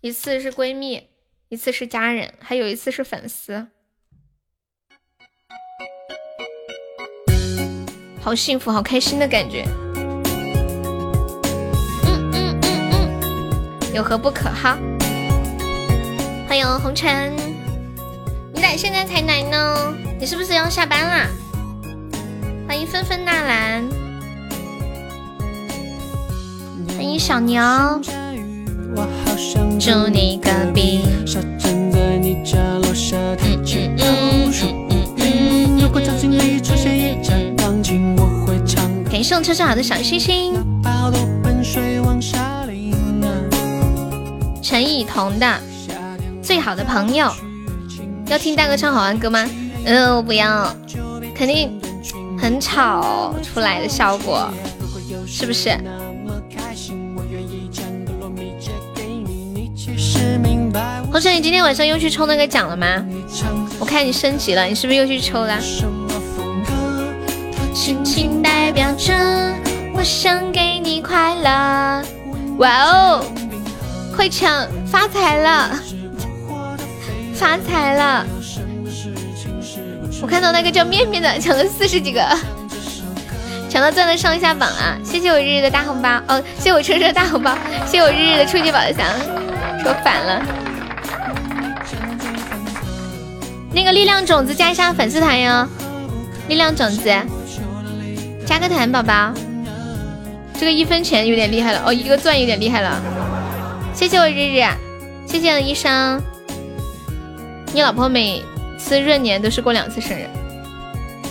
[0.00, 1.08] 一次是闺蜜，
[1.48, 3.68] 一次是家人，还有一次是粉丝。
[8.20, 9.64] 好幸福，好开心的感觉。
[12.04, 14.76] 嗯嗯嗯嗯，有何不可哈？
[16.48, 17.32] 欢迎红尘，
[18.52, 19.94] 你咋现在才来呢？
[20.18, 21.28] 你是不是要下班啦？
[22.66, 23.88] 欢迎纷纷纳兰，
[27.02, 27.60] 欢迎小牛。
[29.80, 31.00] 住你隔壁。
[39.10, 40.54] 感谢我车车好的小心心。
[44.62, 45.58] 陈以彤的
[46.40, 47.28] 最好的朋友，
[48.28, 49.44] 要听大哥唱好玩歌吗？
[49.84, 50.72] 嗯，我不要，
[51.34, 51.80] 肯定
[52.38, 54.48] 很吵出来的效果，
[55.26, 55.76] 是不是？
[61.12, 63.04] 红尘，你今天晚上又去抽那个奖了吗？
[63.78, 65.60] 我看你升级了，你是不是又去抽了？
[67.74, 69.12] 轻轻代表着
[69.94, 72.02] 我想给你快乐。
[72.56, 73.24] 哇哦，
[74.16, 75.78] 快抢发财了，
[77.34, 78.26] 发财了！
[80.22, 82.26] 我看到那个叫面面的抢了四十几个，
[83.68, 84.96] 抢到钻的上一下榜啊！
[85.04, 89.06] 谢谢我日日的大红包哦，谢谢我车车大红包，谢谢我日日的初级宝箱，
[89.82, 90.42] 说反了。
[93.74, 95.66] 那个力量种子加一下粉丝团哟，
[96.48, 97.10] 力量种子。
[98.44, 99.32] 加个团，宝宝，
[100.58, 103.00] 这个一分钱有点厉害了哦，一个钻有点厉害了。
[103.94, 104.62] 谢谢我日日，
[105.26, 106.20] 谢谢医生。
[107.72, 108.42] 你老婆每
[108.78, 110.26] 次闰年都是过两次生日，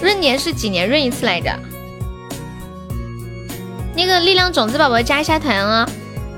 [0.01, 1.51] 闰年是几年闰一次来着？
[3.93, 5.88] 那个力量种子宝宝加一下团啊，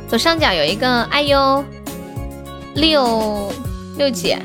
[0.09, 1.63] 左上角有一个哎呦
[2.73, 3.53] 六
[3.95, 4.35] 六几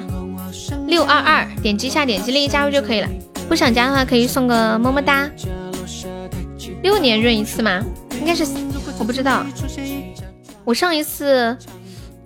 [0.86, 3.08] 六二二，点击一下，点击立即加入就可以了。
[3.48, 5.30] 不想加的话，可以送个么么哒。
[6.82, 7.82] 六年闰一次吗？
[8.20, 8.44] 应该是，
[8.98, 9.44] 我不知道。
[10.64, 11.56] 我上一次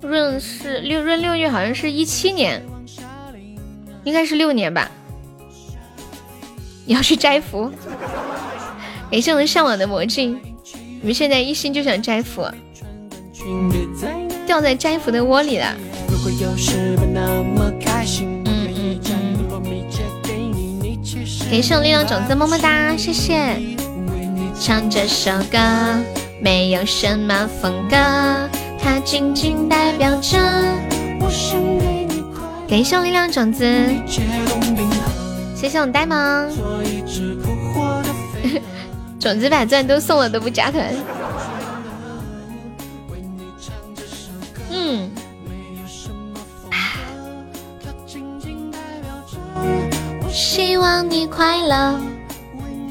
[0.02, 2.62] 闰是六闰六月，好像是一七年，
[4.04, 4.90] 应该是六年吧。
[6.84, 7.70] 你要去摘福，
[9.10, 10.40] 感谢我们上网的魔镜。
[10.74, 12.44] 你们现在一心就想摘福，
[14.46, 15.76] 掉在摘福的窝里了。
[21.52, 23.60] 感谢我力量种子，么么哒，谢谢。
[24.58, 25.58] 唱这首歌
[26.40, 27.96] 没有什么风格，
[28.82, 30.38] 它仅仅代表着
[31.20, 32.66] 我想给你快乐。
[32.66, 33.66] 感谢我力量种子，
[35.54, 36.48] 谢谢我呆萌，
[39.20, 40.82] 种子把钻都送了都不加团。
[50.32, 52.00] 希望你快乐。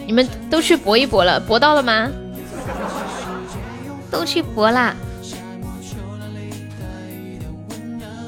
[0.05, 2.09] 你们都去搏一搏了，搏到了吗？
[4.11, 4.95] 都去搏啦，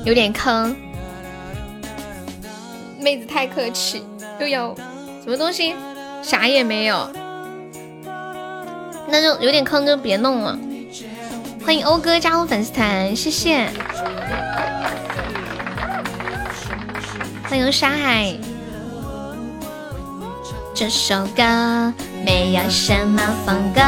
[0.04, 0.76] 有点坑。
[3.00, 4.04] 妹子太客气，
[4.40, 4.74] 又要
[5.24, 5.76] 什么东西？
[6.24, 7.12] 啥也没有，
[9.10, 10.58] 那就有点坑，就别弄了。
[11.66, 13.70] 欢迎欧哥加入粉丝团，谢谢。
[17.50, 18.36] 欢迎沙海。
[20.84, 21.94] 这首歌
[22.26, 23.82] 没有什么风格。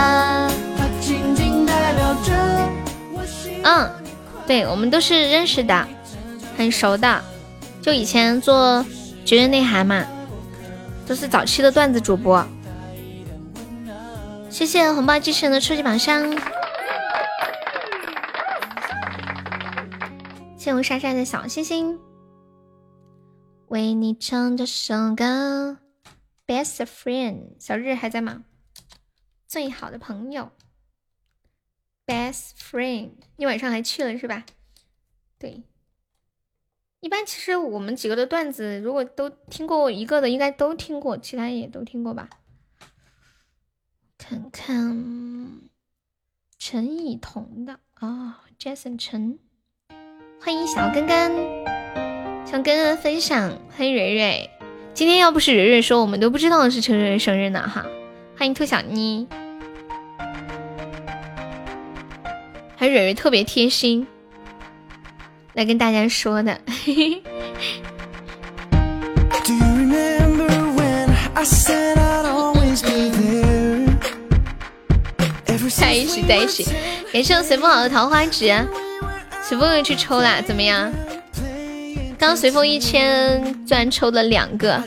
[3.63, 3.91] 嗯，
[4.47, 5.85] 对，我们都是认识的，
[6.55, 7.22] 很熟的，
[7.81, 8.85] 就以前做
[9.26, 10.05] 绝人内涵嘛，
[11.05, 12.47] 都是早期的段子主播。
[14.49, 16.31] 谢谢红包机器人的初级宝箱，
[20.55, 21.99] 谢谢我莎莎的小星星，
[23.67, 25.76] 为你唱这首歌。
[26.47, 28.45] Best friend，小日还在吗？
[29.47, 30.51] 最好的朋友
[32.05, 34.45] ，Best friend，你晚上还去了是吧？
[35.39, 35.63] 对，
[36.99, 42.30] 一般其实我们几个的段子，如果都听过一个的，应该都听过，其他也都听过吧？
[44.17, 45.61] 看看
[46.59, 49.39] 陈以彤的，哦，Jason 陈，
[50.39, 51.31] 欢迎小根根，
[52.45, 54.55] 想跟人分享，欢迎蕊蕊。
[54.95, 57.85] 今天要不是蕊蕊说，我们都不知道是陈蕊蕊生日呢哈。
[58.38, 59.27] 欢迎兔小妮，
[62.77, 64.07] 还蕊蕊特别贴心，
[65.51, 66.57] 来跟大家说的。
[75.76, 76.65] 在一起，在一起。
[77.11, 78.49] 感谢我随风好的桃花纸，
[79.43, 80.89] 随风又去抽啦，怎么样？
[82.17, 84.81] 刚随风一千钻抽了两个，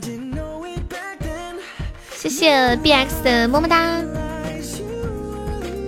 [2.17, 4.03] 谢谢 BX 的么么哒。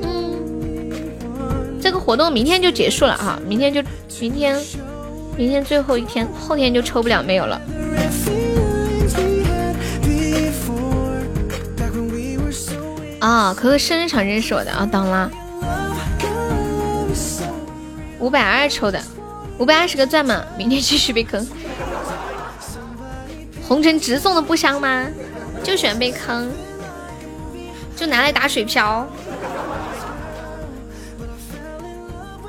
[0.03, 3.83] 嗯，这个活动明天就结束了哈，明天就
[4.21, 4.61] 明天，
[5.37, 7.61] 明天最后一天，后天就抽不了没有了。
[13.21, 15.31] 啊，可可生日场认识我的啊，懂啦。
[18.19, 19.03] 五百二抽的，
[19.61, 21.47] 五百二十个钻嘛，明天继续被坑。
[23.69, 25.07] 红尘直送的不香吗？
[25.63, 26.51] 就喜欢被坑，
[27.95, 29.07] 就拿来打水漂。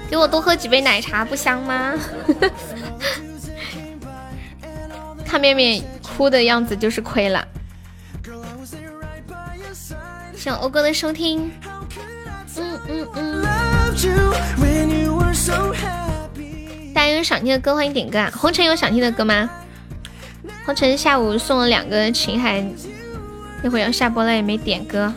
[0.09, 1.93] 给我多喝几杯奶茶不香吗？
[5.27, 7.45] 看面面哭的样子就是亏了。
[10.35, 11.51] 谢欧哥的收听，
[12.55, 13.45] 嗯嗯嗯。
[16.93, 18.31] 大家有想听的歌欢迎点歌啊！
[18.35, 19.49] 红尘有想听的歌吗？
[20.65, 22.59] 红尘下午送了两个琴海，
[23.63, 25.11] 一会儿要下播了也没点歌。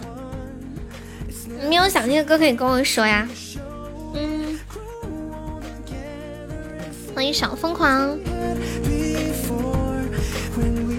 [1.69, 3.29] 你有想听的歌可以跟我说呀。
[4.15, 4.59] 嗯，
[7.15, 8.17] 欢迎小疯狂，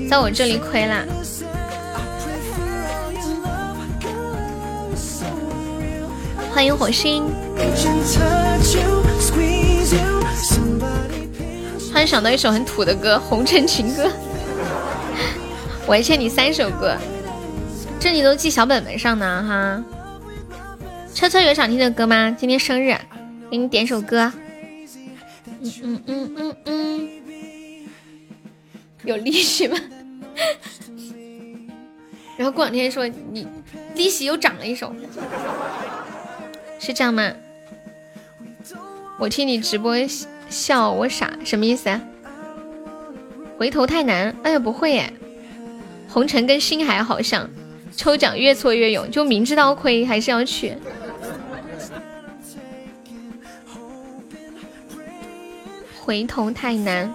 [0.09, 1.05] 在我这里亏了。
[6.53, 7.25] 欢迎火星。
[10.79, 14.03] 突然想到一首很土的歌《红尘情歌》，
[15.87, 16.97] 我还欠你三首歌，
[17.99, 19.81] 这你都记小本本上呢哈。
[21.13, 22.35] 车车有想听的歌吗？
[22.37, 22.93] 今天生日，
[23.49, 24.31] 给你点首歌。
[25.61, 27.09] 嗯嗯嗯嗯嗯，
[29.05, 29.77] 有利息吗？
[32.37, 33.47] 然后过两天说你
[33.95, 34.93] 利息又涨了一首。
[36.77, 37.31] 是这样吗？
[39.17, 39.95] 我听你直播
[40.49, 42.01] 笑我傻，什么意思啊？
[43.57, 45.13] 回头太难，哎呀不会耶。
[46.09, 47.49] 红尘跟星海好像，
[47.95, 50.77] 抽奖越挫越勇，就明知道亏还是要去。
[55.99, 57.13] 回头太难，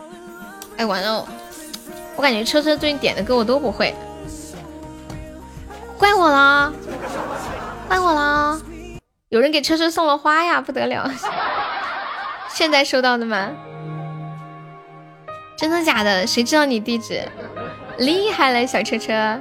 [0.76, 1.26] 哎完了，
[2.16, 3.94] 我感觉车车最近点的歌我都不会，
[5.96, 6.72] 怪我啦，
[7.86, 8.60] 怪我啦。
[9.28, 11.08] 有人给车车送了花呀，不得了！
[12.52, 13.50] 现在收到的吗？
[15.56, 16.26] 真的假的？
[16.26, 17.22] 谁知道你地址？
[17.98, 19.40] 厉害了，小车车！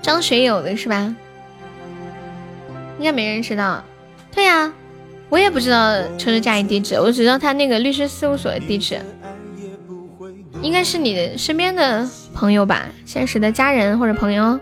[0.00, 1.14] 张学友的是吧？
[2.98, 3.82] 应该没人知道。
[4.32, 4.72] 对呀，
[5.28, 9.00] 我也不知道车车家里地址，我只知道他那个律师事务所的地址。
[10.62, 14.58] 应该是你身边的朋友吧，现实的家人或者朋友。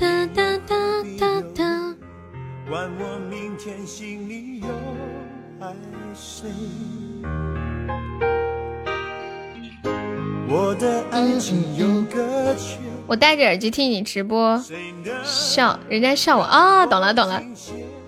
[0.00, 0.76] 哒哒哒
[1.18, 1.94] 哒哒。
[2.70, 4.66] 我明天心里有
[5.60, 5.74] 爱。
[6.14, 6.48] 谁？
[10.48, 12.56] 我的爱情有个
[13.06, 14.58] 我戴着耳机听你直播，
[15.22, 17.42] 笑，人家笑我啊，懂了懂了，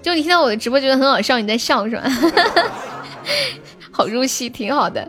[0.00, 2.04] 就你听到我的直播觉得很好笑，你在笑是吧？
[3.92, 5.06] 好入戏，挺好的。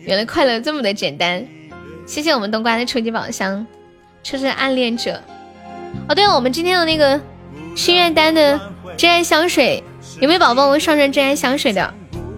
[0.00, 1.42] 原来快乐这么的简单，
[2.04, 3.66] 谢谢我们冬瓜的初级宝箱，
[4.22, 5.18] 车车暗恋者。
[6.08, 7.20] 哦，对了，我们今天的那个
[7.76, 8.60] 心愿单的
[8.96, 9.82] 真爱香水，
[10.20, 11.94] 有没有宝宝我上上真爱香水的？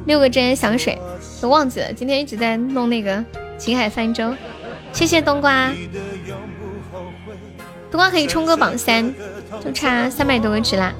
[0.07, 0.99] 六个真爱香水
[1.41, 3.25] 都忘记了，今天一直在弄那个
[3.57, 4.35] 情海泛舟。
[4.93, 5.73] 谢谢冬瓜，
[7.91, 9.15] 冬瓜可以冲个榜三，
[9.65, 10.93] 就差三百多个值啦。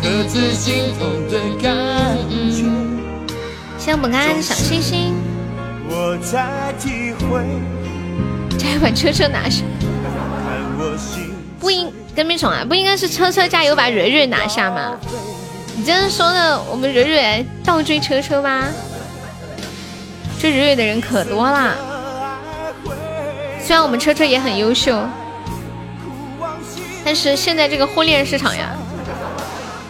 [0.00, 2.16] 各自心痛的感
[2.50, 2.64] 觉。
[4.40, 5.27] 小星星。
[5.88, 7.42] 我在体会。
[8.58, 9.64] 再把车车拿下。
[11.58, 12.64] 不应跟没宠啊？
[12.68, 14.96] 不应该是车车加油把蕊蕊拿下吗？
[15.76, 18.64] 你这样说的，我们蕊蕊倒追车车吗？
[20.40, 21.74] 追蕊蕊的人可多啦。
[23.60, 24.96] 虽然我们车车也很优秀，
[27.04, 28.70] 但是现在这个婚恋市场呀。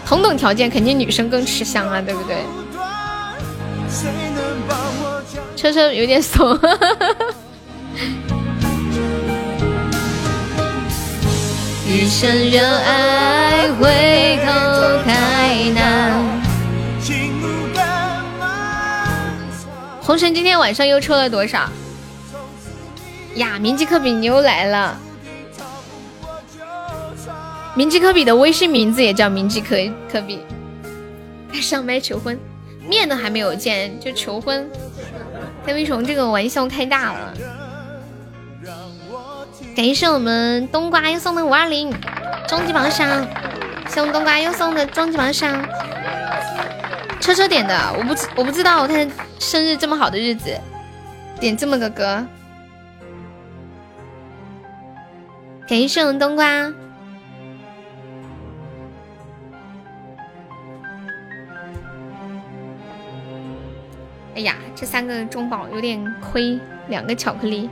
[0.07, 2.37] 同等条件，肯定女生更吃香啊，对不对？
[5.57, 6.59] 车车有点怂。
[11.87, 14.51] 一生热爱回头
[15.05, 16.39] 太难。
[20.03, 21.69] 红尘今天晚上又抽了多少？
[23.35, 24.99] 呀，铭记科比你又来了。
[27.75, 29.77] 铭记科比的微信名字也叫铭记科
[30.11, 30.41] 科比。
[31.53, 32.39] 上麦求婚，
[32.87, 34.69] 面都还没有见就求婚，
[35.69, 37.35] 戴维虫这个玩笑太大了。
[39.77, 41.93] 感谢我们冬瓜又送的五二零
[42.49, 43.07] 终极榜上，
[43.87, 45.63] 谢我们冬瓜又送的终极榜上。
[47.21, 48.95] 车车点的，我不知我不知道他
[49.39, 50.59] 生日这么好的日子，
[51.39, 52.25] 点这么个歌。
[55.69, 56.73] 感谢我们冬瓜。
[64.39, 66.57] 哎呀，这三个中宝有点亏，
[66.89, 67.69] 两个巧克力。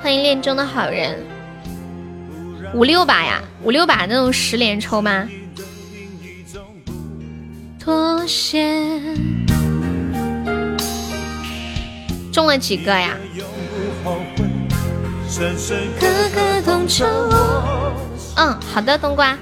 [0.00, 1.22] 欢迎恋中的好人，
[2.72, 5.28] 五六把呀，五六把那种十连抽吗？
[7.78, 8.98] 妥协，
[12.32, 13.18] 中了几个呀？
[18.34, 19.36] 嗯，好的，冬瓜。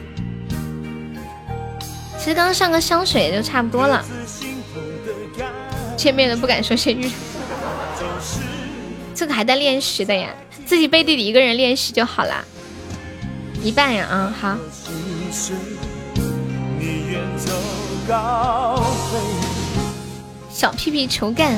[2.27, 4.05] 其实刚上个香水就差不多了，
[5.97, 7.09] 见面了不敢说先遇。
[9.15, 10.31] 这个还在练习的呀。
[10.65, 12.45] 自己背地里一个人练习就好啦，
[13.63, 14.59] 一半呀，啊，好。
[20.51, 21.55] 小屁屁求干。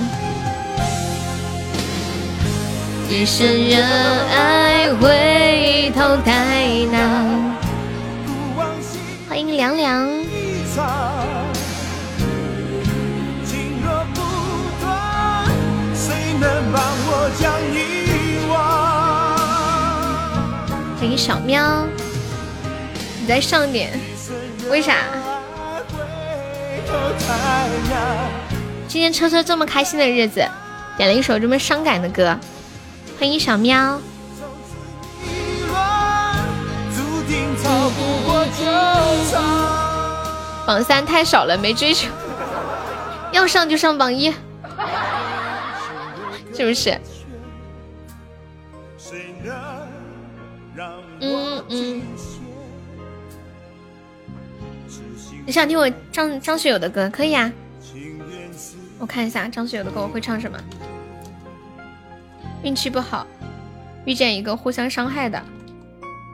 [3.08, 7.56] 一生热爱回头太难。
[9.26, 10.17] 欢迎凉凉。
[21.00, 21.84] 欢迎小喵，
[23.20, 23.98] 你再上点，
[24.70, 24.94] 为啥？
[28.86, 30.46] 今天车车这么开心的日子，
[30.96, 32.38] 点了一首这么伤感的歌。
[33.18, 34.00] 欢迎小喵。
[40.68, 42.10] 榜三太少了，没追求，
[43.32, 44.30] 要上就上榜一，
[46.54, 47.00] 是不是？
[51.20, 52.02] 嗯嗯，
[55.46, 57.08] 你想听我张张学友的歌？
[57.08, 57.50] 可以啊，
[58.98, 60.58] 我看一下张学友的歌我会唱什么。
[62.62, 63.26] 运气不好，
[64.04, 65.42] 遇见一个互相伤害的，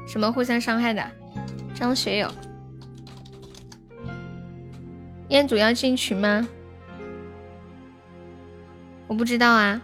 [0.08, 1.08] 什么互相伤害的？
[1.72, 2.28] 张学友，
[5.28, 6.46] 彦祖要进群吗？
[9.06, 9.82] 我不知道啊。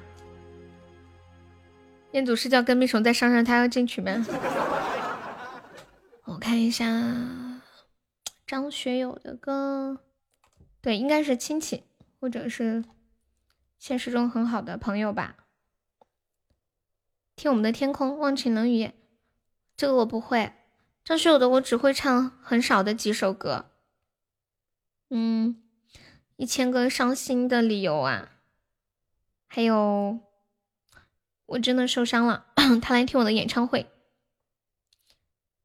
[2.12, 4.26] 彦祖是叫跟屁虫在上上，他要进群吗？
[6.24, 6.84] 我看一下
[8.46, 10.00] 张学友的歌，
[10.80, 11.84] 对，应该是亲戚
[12.20, 12.84] 或者是
[13.78, 15.36] 现实中很好的朋友吧。
[17.34, 18.90] 听我们的天空，忘情冷雨，
[19.74, 20.52] 这个我不会。
[21.02, 23.69] 张学友的我只会唱很少的几首歌。
[25.10, 25.60] 嗯，
[26.36, 28.30] 一千个伤心的理由啊，
[29.46, 30.20] 还有
[31.46, 32.46] 我真的受伤了，
[32.80, 33.86] 他来听我的演唱会。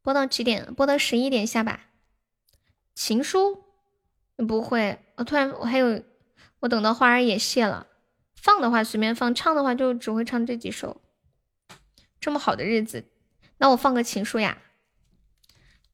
[0.02, 0.74] 播到几点？
[0.74, 1.88] 播到十一点下吧。
[2.94, 3.64] 情书
[4.36, 6.04] 不会，我突然我还有，
[6.62, 7.88] 我等到花儿也谢了。
[8.36, 11.02] 放的话随便放，唱的话就只会唱这几首。
[12.20, 13.06] 这么好的日子，
[13.58, 14.58] 那我放个情书呀。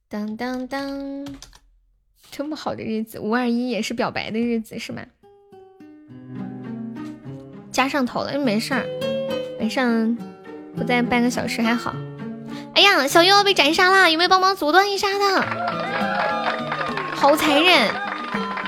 [0.08, 1.26] 当当当，
[2.32, 5.02] 这么好的日子，五二一也是表白的日子是吗？
[7.72, 8.86] 加上头了，没事儿，
[9.60, 10.18] 晚上
[10.76, 11.94] 不在半个小时还好。
[12.74, 15.42] 哎呀，小优要被斩杀了，有没有帮忙阻断一下的？
[17.14, 17.94] 好残忍！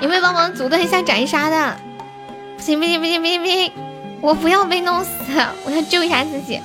[0.01, 1.77] 有没有帮忙阻断一下斩杀的？
[2.57, 3.71] 不行不行不行不行不行！
[4.21, 5.09] 我不要被弄死，
[5.65, 6.59] 我要救一下自己。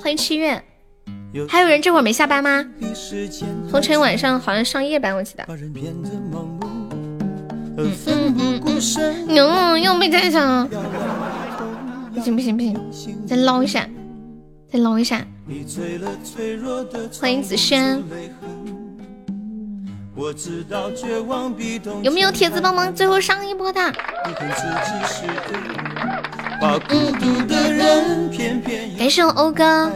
[0.00, 0.62] 欢迎七月，
[1.48, 2.64] 还有人这会儿没下班吗？
[3.70, 5.44] 红尘晚上好像上夜班，我记得。
[7.78, 10.68] 嗯嗯嗯嗯，哟，又被斩杀。
[12.14, 13.88] 不行不行不行，再捞一下，
[14.70, 15.26] 再捞一下。
[17.18, 18.02] 欢迎子轩，
[22.02, 23.80] 有没有铁子帮忙最后上一波的？
[28.96, 29.90] 感谢我欧哥，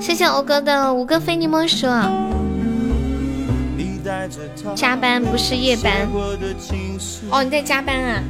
[0.00, 1.88] 谢谢欧哥的五个非你莫属。
[4.76, 6.08] 加班不是夜班，
[7.28, 8.22] 哦，你在加班啊？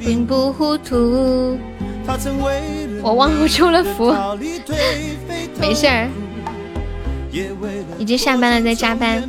[0.00, 1.56] 并不糊涂。
[3.02, 4.12] 我忘了我抽了福，
[5.60, 6.10] 没事儿，
[7.98, 9.22] 已经下班了，在加班。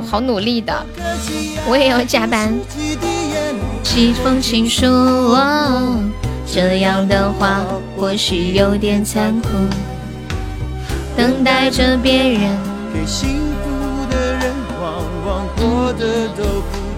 [0.00, 0.72] 我好努力的，
[1.68, 2.50] 我也要加班。
[3.82, 4.86] 寄封情书，
[6.50, 7.60] 这样的话
[7.98, 9.48] 或许有点残酷。
[11.14, 12.56] 等待着别人，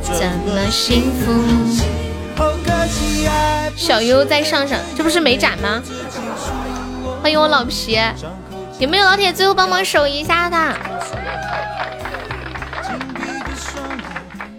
[0.05, 1.33] 怎么幸福？
[3.75, 5.83] 小优在上上，这不是没展吗？
[7.21, 7.99] 欢迎我老皮，
[8.79, 10.57] 有没有老铁最后帮忙守一下的？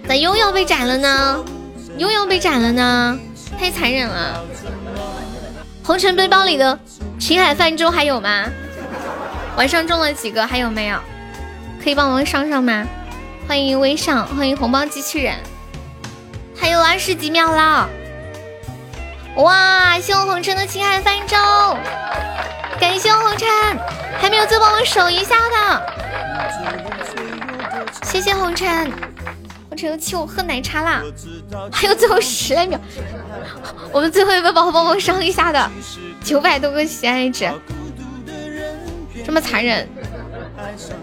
[0.07, 1.43] 咋又要被斩了呢？
[1.97, 3.17] 又要被斩了呢？
[3.59, 4.43] 太残忍了！
[5.83, 6.77] 红尘背包里的
[7.19, 8.45] 青海泛舟还有吗？
[9.55, 10.45] 晚上中了几个？
[10.45, 10.97] 还有没有？
[11.83, 12.85] 可以帮忙上上吗？
[13.47, 15.35] 欢迎微笑，欢迎红包机器人，
[16.55, 17.89] 还有二十几秒了！
[19.35, 19.99] 哇！
[19.99, 21.37] 谢我红尘的青海泛舟，
[22.79, 23.47] 感谢我红尘，
[24.19, 25.81] 还没有再帮我守一下的，
[28.03, 28.91] 谢谢红尘。
[29.73, 31.01] 红尘有请我喝奶茶啦，
[31.71, 32.77] 还有最后十来秒，
[33.91, 35.71] 我们最后一个宝宝帮我上一下的，
[36.23, 37.49] 九百多个喜爱值。
[39.25, 39.89] 这么残忍，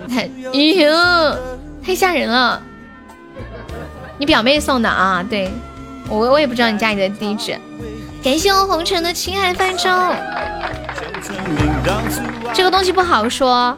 [0.08, 1.36] 太，哎呦，
[1.84, 2.62] 太吓人了！
[4.18, 5.20] 你表妹送的啊？
[5.28, 5.50] 对，
[6.08, 7.58] 我我也不知道你家里的地址。
[8.22, 9.90] 感谢我红尘的青海泛舟，
[12.54, 13.76] 这个东西不好说，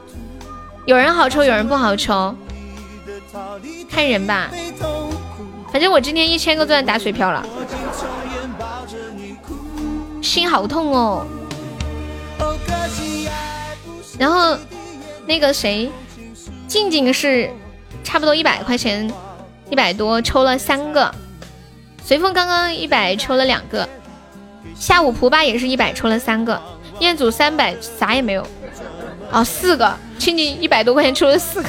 [0.84, 2.36] 有人好抽，有人不好抽，
[3.90, 4.50] 看人吧。
[5.72, 7.46] 反正我今天一千个钻打水漂了，
[10.22, 11.26] 心好痛哦。
[14.18, 14.56] 然后
[15.26, 15.90] 那个谁，
[16.68, 17.50] 静静是
[18.04, 19.10] 差不多一百块钱，
[19.70, 21.12] 一百多抽了三个。
[22.04, 23.88] 随风刚刚一百抽了两个，
[24.74, 26.60] 下午蒲巴也是一百抽了三个，
[26.98, 28.46] 彦祖三百啥也没有，
[29.30, 31.68] 哦四个，静静一百多块钱抽了四个，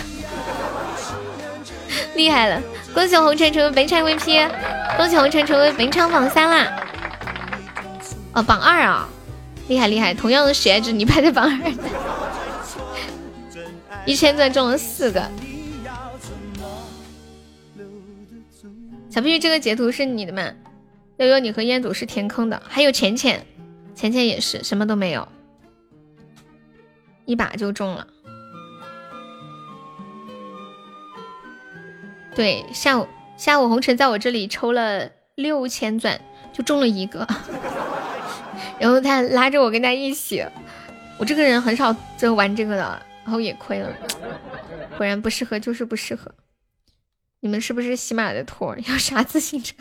[2.15, 2.61] 厉害了！
[2.94, 4.49] 恭喜红尘成为本场 VP，
[4.98, 6.80] 恭喜红尘成为本场榜三啦！
[8.34, 9.10] 哦榜二啊，
[9.68, 10.14] 厉害厉害！
[10.14, 11.52] 同样的血值你排在榜二。
[14.06, 15.22] 一千钻中了四个，
[19.10, 20.52] 小屁屁，这个截图是你的吗？
[21.18, 23.45] 悠悠，你和烟祖是填坑的，还有浅浅，
[23.95, 25.27] 浅浅也是什么都没有，
[27.26, 28.07] 一把就中了。
[32.35, 33.07] 对，下午
[33.38, 36.19] 下午红尘在我这里抽了六千钻，
[36.51, 37.27] 就中了一个，
[38.80, 40.45] 然后他拉着我跟他一起，
[41.18, 43.01] 我这个人很少就玩这个的。
[43.26, 43.89] 然后也亏了，
[44.97, 46.30] 果然不适合就是不适合。
[47.39, 48.76] 你们是不是喜马的托？
[48.85, 49.73] 要啥自行车？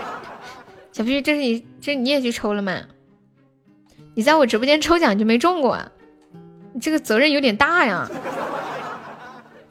[0.90, 2.80] 小皮，这是你这你也去抽了吗？
[4.14, 5.78] 你在我直播间抽奖就没中过，
[6.72, 8.08] 你这个责任有点大呀。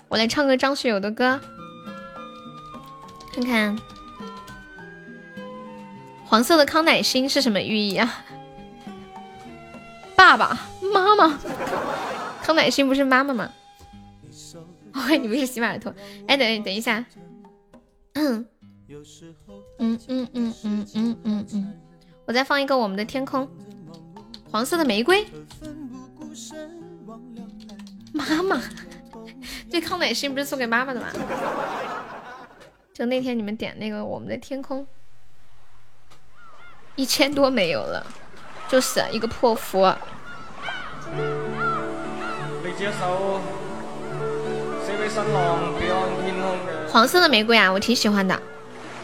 [0.07, 1.41] 我来唱个张学友的歌，
[3.35, 3.77] 看看，
[6.25, 8.23] 黄色的康乃馨是什么寓意啊？
[10.15, 10.57] 爸爸
[10.93, 11.37] 妈妈，
[12.41, 13.51] 康乃馨不是妈妈吗？
[15.09, 15.93] 喂， 你不是喜马拉雅？
[16.27, 17.03] 哎，等等一下，
[18.13, 18.45] 嗯
[19.79, 21.73] 嗯嗯嗯嗯嗯嗯，
[22.25, 23.47] 我再放一个我们的天空，
[24.49, 25.27] 黄色的玫瑰，
[28.13, 28.61] 妈妈，
[29.69, 31.07] 这康乃馨不是送给妈妈的吗？
[32.95, 34.87] 就那天你们点那个我们的天空，
[36.95, 38.07] 一千多没有了，
[38.69, 39.81] 就是一个破符。
[46.89, 48.41] 黄色的玫瑰啊，我挺喜欢的。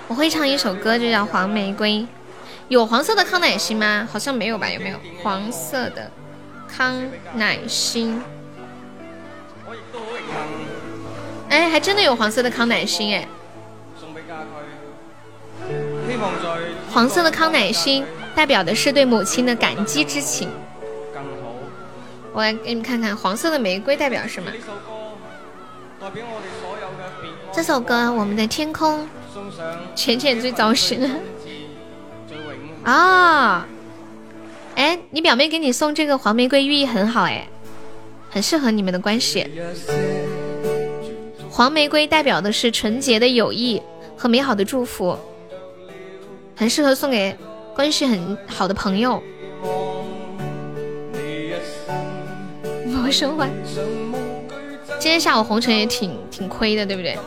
[0.08, 1.90] 我会唱一首歌，就叫《黄玫瑰》。
[2.70, 4.08] 有黄色的康乃馨吗？
[4.10, 4.70] 好像没有吧？
[4.70, 6.10] 有没有黄色的
[6.66, 7.04] 康
[7.34, 8.24] 乃馨？
[11.50, 13.28] 哎，还真的有黄色的康乃馨哎！
[16.92, 18.04] 黄色的康乃馨
[18.36, 20.50] 代表的是对母亲的感激之情。
[22.34, 24.52] 我来给你们看看黄色的玫瑰代表什么。
[27.54, 29.04] 这首歌《我们的天空》，
[29.96, 31.10] 浅浅最早是
[32.84, 33.68] 啊，
[34.76, 37.48] 哎，你表妹给你送这个黄玫瑰，寓意很好哎，
[38.30, 39.46] 很适合你们的关系。
[41.50, 43.82] 黄玫瑰代表的是纯洁的友谊
[44.18, 45.16] 和美好的祝福，
[46.62, 47.36] 很适合送给
[47.76, 49.20] 关系很好的朋友。
[52.86, 53.48] 魔生花，
[55.00, 57.02] 今天下午红尘也挺挺亏的，对不？
[57.02, 57.18] 对，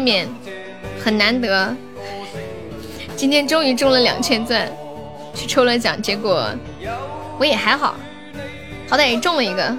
[0.00, 0.28] 面面
[1.02, 1.74] 很难得，
[3.16, 4.68] 今天终于中了两千钻，
[5.34, 6.50] 去抽了奖，结果
[7.38, 7.96] 我也还好，
[8.88, 9.76] 好歹也中了一个。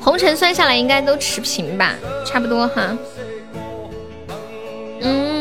[0.00, 1.94] 红尘算下来应该都持平吧，
[2.24, 2.96] 差不多哈。
[5.02, 5.35] 嗯。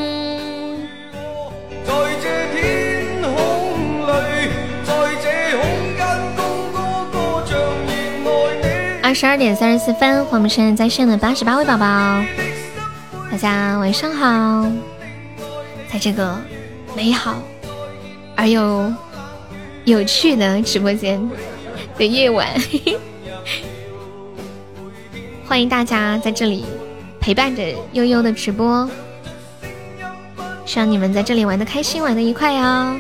[9.16, 11.86] 十二点三十四分，我们现在在线的八十八位宝宝，
[13.32, 14.70] 大家晚上好，
[15.90, 16.38] 在这个
[16.94, 17.42] 美好
[18.36, 18.92] 而又
[19.86, 21.32] 有趣的直播间
[21.98, 22.46] 的夜晚。
[25.48, 26.66] 欢迎大家在这里
[27.22, 27.64] 陪伴着
[27.94, 28.90] 悠悠的直播，
[30.66, 32.94] 希望你们在这里玩的开心，玩的愉快呀！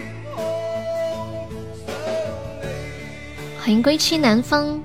[3.60, 4.82] 欢迎归期南风，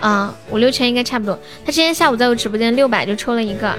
[0.00, 1.38] 啊，五六千应该差不多。
[1.64, 3.74] 他今天下午在我直播间六百就抽了一个，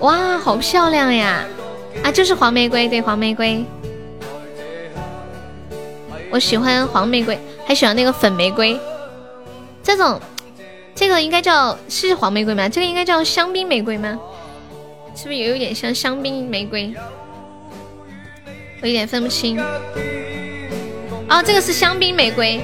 [0.00, 1.44] 哇，好漂亮呀！
[2.02, 3.64] 啊，就是黄玫瑰，对，黄玫瑰。
[6.30, 8.78] 我喜欢黄玫瑰，还喜欢那个粉玫瑰。
[9.82, 10.20] 这种，
[10.94, 12.68] 这个应该叫是黄玫瑰吗？
[12.68, 14.18] 这个应该叫香槟玫瑰吗？
[15.14, 16.94] 是不是也有点像香槟玫瑰？
[18.80, 19.58] 我有点分不清。
[21.30, 22.60] 哦，这个是香槟玫瑰。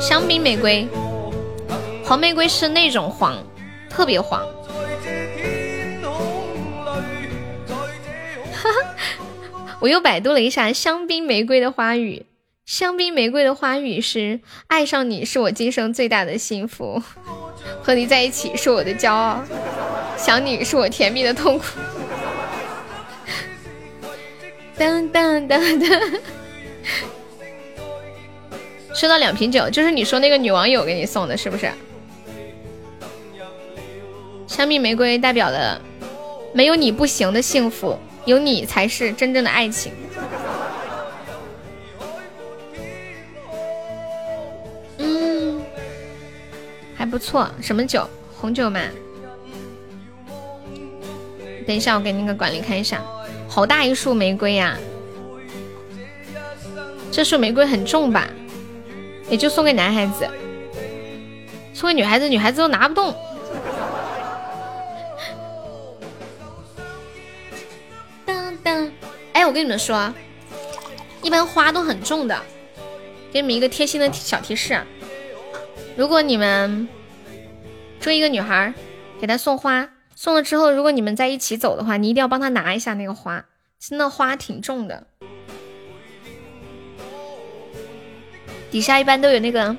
[0.00, 0.86] 香槟玫瑰，
[2.04, 3.36] 黄玫瑰是那种黄，
[3.88, 4.46] 特别黄。
[9.80, 12.26] 我又百度了一下香槟玫瑰的花语，
[12.64, 17.02] 香槟玫瑰的花语是爱上你是我今生最大的幸福，
[17.82, 19.42] 和你在一起是我的骄傲，
[20.16, 21.64] 想你是我甜蜜的痛苦。
[24.78, 26.20] 噔噔噔噔，
[28.94, 31.70] 收到两瓶酒，就是你说那个女网友给你送的，是不是？
[34.46, 35.80] 香蜜玫瑰代表了
[36.52, 37.98] 没有你不行的幸福。
[38.26, 39.92] 有你才是真正的爱情。
[44.98, 45.62] 嗯，
[46.96, 47.48] 还不错。
[47.62, 48.04] 什么酒？
[48.36, 48.80] 红酒吗？
[51.64, 53.00] 等一下，我给那个管理看一下。
[53.48, 54.76] 好大一束玫瑰呀！
[57.10, 58.28] 这束玫瑰很重吧？
[59.30, 60.28] 也就送给男孩子，
[61.72, 63.14] 送给女孩子，女孩子都拿不动。
[68.24, 68.92] 当当
[69.32, 70.12] 哎，我跟你们说，
[71.22, 72.38] 一般花都很重的。
[73.32, 74.80] 给你们一个贴心的小提示：
[75.96, 76.86] 如果你们
[77.98, 78.72] 追一个女孩，
[79.20, 79.88] 给她送花，
[80.18, 83.44] 送了之后，如果你们在一起走的话，你一定要帮他拿一下那个花，
[83.78, 85.06] 真的花挺重的。
[88.70, 89.76] 底下一般都有那个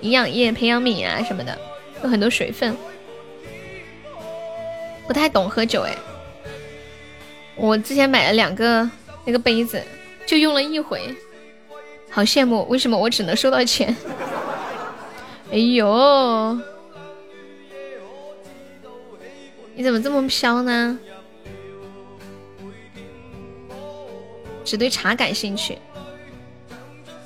[0.00, 1.56] 营养液、培养皿啊什么的，
[2.02, 2.76] 有很多水分。
[5.06, 5.96] 不太懂喝酒哎。
[7.54, 8.90] 我之前买了两个
[9.24, 9.80] 那个杯子，
[10.26, 11.14] 就用了一回，
[12.10, 12.66] 好羡慕。
[12.68, 13.96] 为什么我只能收到钱？
[15.52, 16.58] 哎呦，
[19.76, 20.98] 你怎么这么飘呢？
[24.64, 25.78] 只对茶感兴趣。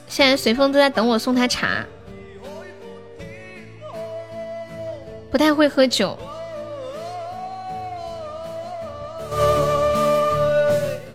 [0.09, 1.87] 现在随风都在等我送他茶，
[5.31, 6.19] 不太会喝酒。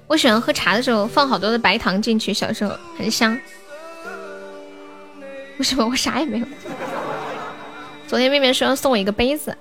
[0.07, 3.37] 我喜欢喝茶的时候放好多的白糖进去，小时候很香。
[5.57, 6.47] 为什么我啥也没有？
[8.07, 9.55] 昨天妹妹说要送我一个杯子，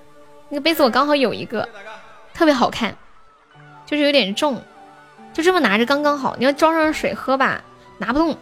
[0.49, 1.67] 那个杯子我刚好有一个，
[2.33, 2.95] 特别好看，
[3.85, 4.61] 就是有点重，
[5.33, 6.35] 就这么拿着刚刚好。
[6.37, 7.63] 你要装上水喝吧，
[7.97, 8.37] 拿不动。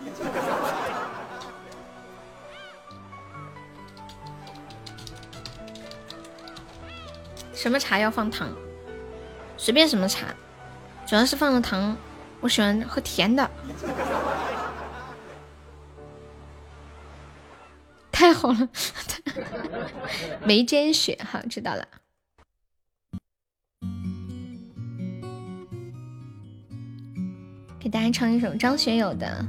[7.53, 8.49] 什么茶要放糖？
[9.55, 10.25] 随便什么茶。
[11.05, 11.95] 主要是放了糖，
[12.41, 13.49] 我喜欢喝甜的。
[18.13, 18.69] 太好了。
[20.45, 21.85] 眉间雪好知道了。
[27.79, 29.45] 给大家唱一首张学友的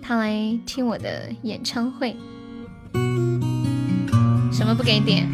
[0.00, 2.16] 他来听我的演唱会。
[4.50, 5.28] 什么不给点？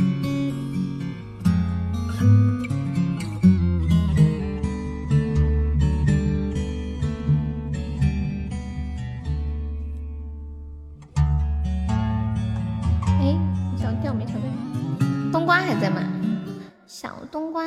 [17.24, 17.64] 冬瓜。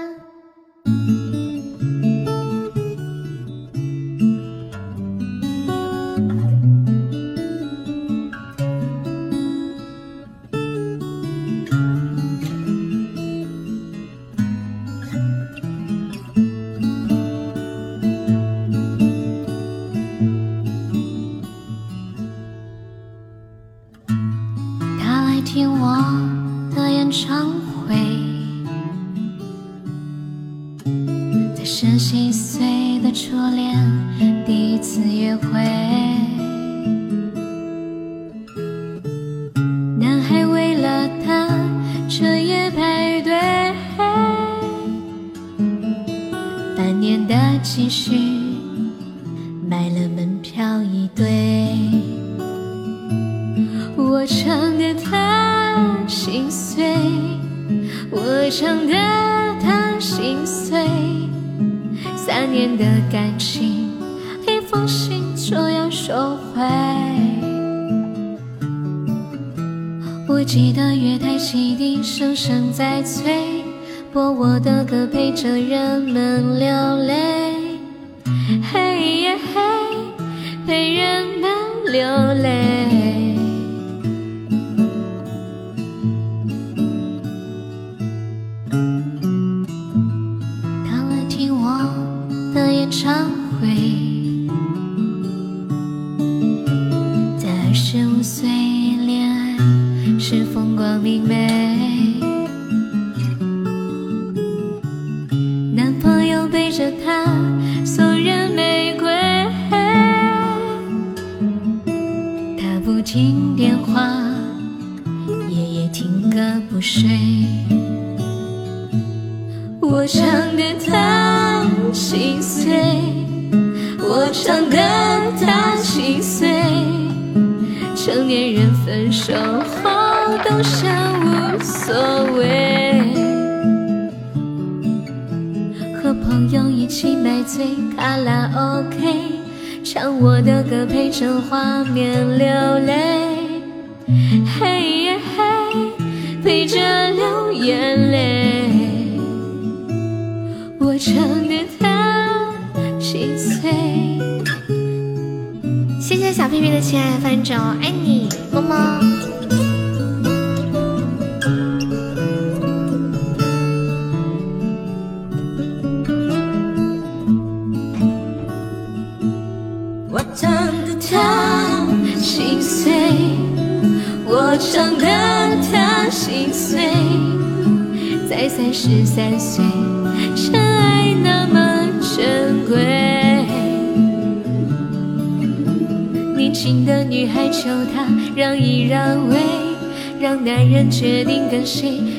[101.08, 101.57] coming man.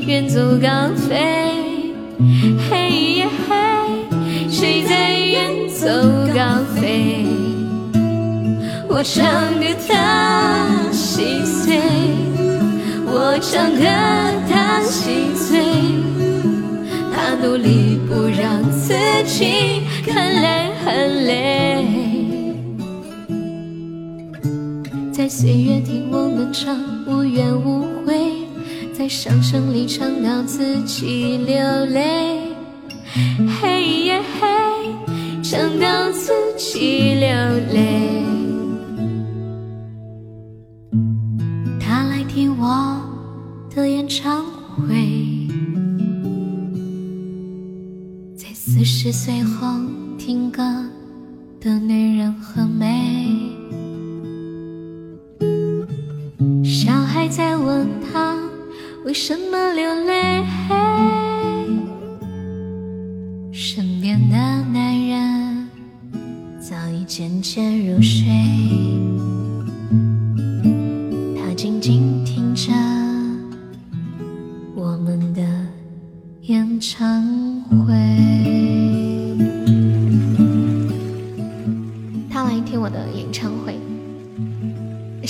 [0.07, 0.69] 远走高
[1.09, 1.28] 飞。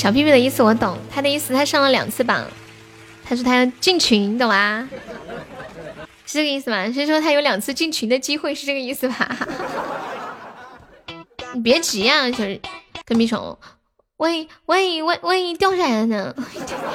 [0.08, 2.42] 小屁屁的意思我懂，他的意思他上了两次榜，
[3.28, 4.88] 他说他要进群，懂吗？
[6.24, 6.90] 是这个意思吗？
[6.90, 9.36] 是说他有两次进群的机会，是这个意思吧？
[11.52, 12.42] 你别急呀，小
[13.04, 13.58] 跟屁虫，
[14.16, 16.34] 万一万一万万一掉下来了呢？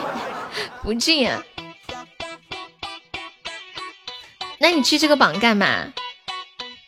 [0.82, 1.44] 不进啊？
[4.58, 5.94] 那你去这个榜干嘛？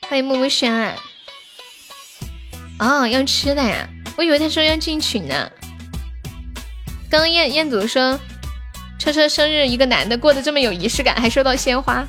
[0.09, 0.95] 欢迎木木轩啊！
[2.79, 3.87] 哦，要吃的呀？
[4.17, 5.51] 我以为他说要进群呢。
[7.15, 8.19] 刚彦彦祖说，
[8.99, 12.05] 车车生日一个男的过得这么有仪式感，还收到鲜花。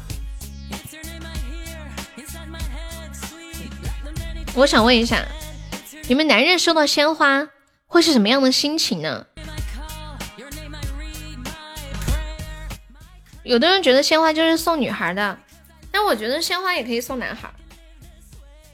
[4.57, 5.25] 我想问一下，
[6.09, 7.47] 你们男人收到鲜花
[7.87, 9.25] 会是什么样的心情呢？
[13.45, 15.39] 有的人觉得鲜花就是送女孩的，
[15.93, 17.49] 但我觉得鲜花也可以送男孩。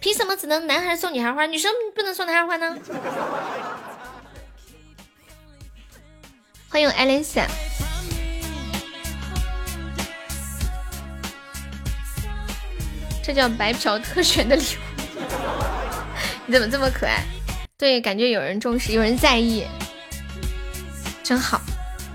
[0.00, 2.78] 凭什么只能男孩送女孩花，女生不能送男孩花呢？
[6.72, 7.46] 欢迎艾琳莎，
[13.22, 15.20] 这叫白嫖特权的礼物。
[16.46, 17.24] 你怎么这么可爱？
[17.76, 19.66] 对，感觉有人重视，有人在意，
[21.22, 21.60] 真好，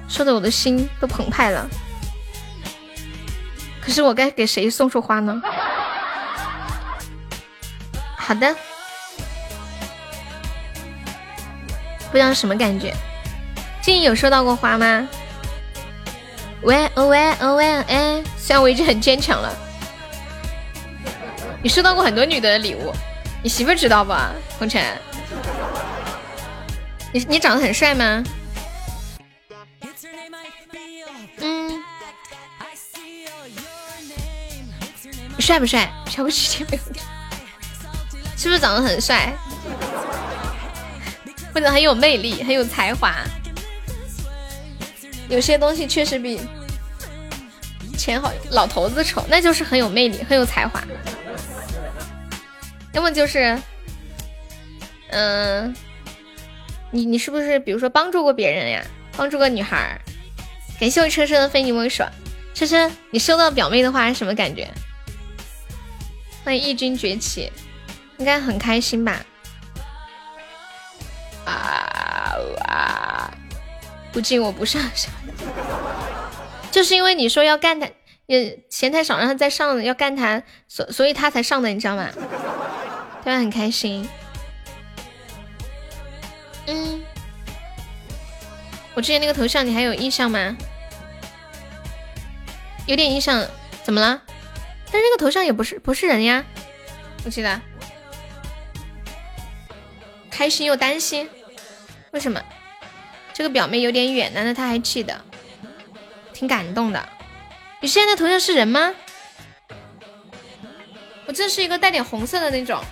[0.09, 1.69] 说的我的心都澎湃了。
[3.79, 5.39] 可是我该给谁送束花呢？
[8.15, 8.55] 好的，
[12.11, 12.91] 不知道什么感觉。
[13.87, 15.07] 静怡有收到过花吗？
[16.63, 19.49] 喂哦喂哦喂哎，虽然我已经很坚强了。
[21.63, 22.91] 你收到过很多女的礼物，
[23.41, 24.13] 你媳妇知道不？
[24.59, 24.83] 红尘，
[27.13, 28.21] 你你长得很帅吗？
[31.37, 31.81] 嗯，
[35.39, 35.89] 帅不帅？
[36.09, 36.93] 瞧不起这没有？
[38.35, 39.33] 是不是长得很帅，
[41.53, 43.15] 或者很有魅力、很有才华？
[45.29, 46.39] 有些东西确实比
[47.97, 50.81] 钱好，老头子丑，那就是很有魅力、很有才华。
[52.93, 53.59] 要么就是，
[55.09, 55.75] 嗯，
[56.91, 58.83] 你你是不是比如说帮助过别人呀？
[59.15, 59.99] 帮助过女孩？
[60.79, 62.03] 感谢我车车的非你莫属。
[62.53, 64.67] 车车，你收到表妹的话是什么感觉？
[66.43, 67.51] 欢迎异军崛起，
[68.17, 69.19] 应该很开心吧？
[71.45, 72.35] 啊
[72.65, 73.33] 啊！
[74.17, 74.81] 不进我不上，
[76.71, 77.87] 就是因为你说要干他，
[78.25, 82.09] 也嫌太少，让他再上，要干他，所所以他才上的，你知道吗？
[83.23, 83.37] 对吧？
[83.37, 84.09] 很开心。
[86.65, 87.03] 嗯，
[88.95, 90.57] 我之前那个头像你还有印象吗？
[92.87, 93.45] 有点印象，
[93.83, 94.19] 怎么了？
[94.91, 96.43] 但是那个头像也不是不是人呀，
[97.23, 97.61] 我记得。
[100.31, 101.29] 开心又担心，
[102.09, 102.41] 为什么？
[103.37, 105.15] 这个表妹有点远，难道她还记得？
[106.33, 107.07] 挺感动的。
[107.79, 108.91] 你现在的头像是人吗？
[111.27, 112.83] 我这是一个带点红色的那种。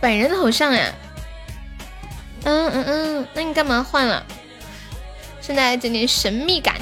[0.00, 0.92] 本人头像呀。
[2.42, 4.26] 嗯嗯嗯，那你干嘛换了？
[5.40, 6.74] 现在整点神秘感。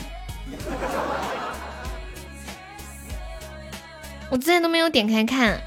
[4.30, 5.60] 我之前都没有点开看。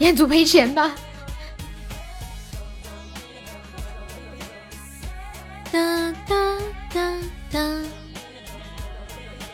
[0.00, 0.96] 彦祖赔钱吧。
[5.70, 6.58] 哒哒
[6.90, 7.18] 哒
[7.52, 7.82] 哒，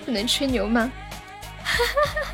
[0.05, 0.93] 不能吹牛吗？
[1.65, 1.83] 哈
[2.15, 2.33] 哈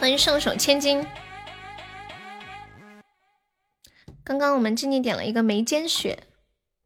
[0.00, 1.06] 欢迎上手千金。
[4.24, 6.24] 刚刚我们静静点了一个眉间雪，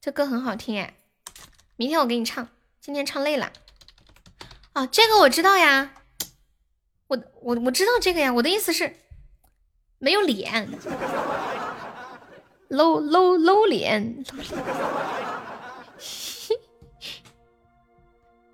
[0.03, 0.93] 这歌很好听哎，
[1.77, 2.47] 明天我给你唱。
[2.85, 3.51] 今天唱累了，
[4.75, 5.95] 哦，这个我知道呀，
[7.07, 8.95] 我我我知道这个呀，我的意思是
[9.97, 10.69] 没有脸，
[12.69, 14.23] 露露露脸，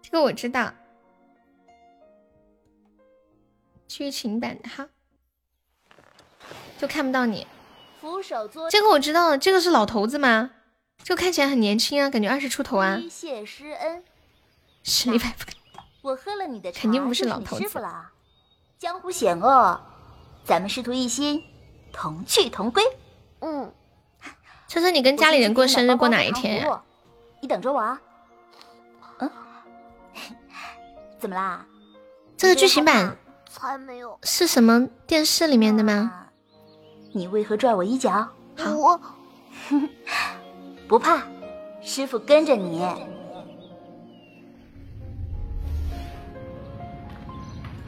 [0.01, 0.73] 这个我知道，
[3.89, 4.89] 剧情版的哈，
[6.79, 7.49] 就看不到你，
[8.01, 10.53] 扶手作这个我知道，这个是老头子吗？
[11.03, 13.03] 这个看起来很年轻啊，感觉二十出头啊。
[13.11, 14.05] 谢师恩。
[14.83, 15.45] 实力派不？
[16.03, 18.11] 我喝了你的茶，肯定不是老头子了。
[18.79, 19.81] 江湖险恶，
[20.45, 21.45] 咱们师徒一心，
[21.93, 22.83] 同去同归。
[23.41, 23.73] 嗯，
[24.67, 26.83] 车车，你跟家里人过生日过哪一天呀？
[27.43, 28.01] 你等着我啊。
[29.19, 29.31] 嗯，
[31.19, 31.67] 怎么啦？
[32.39, 33.19] 这个剧情版
[33.51, 36.29] 才没有是什么电视里面的吗？
[37.13, 38.27] 你为何拽我衣角？
[38.57, 39.01] 好，
[40.89, 41.23] 不怕，
[41.83, 42.83] 师傅跟着你。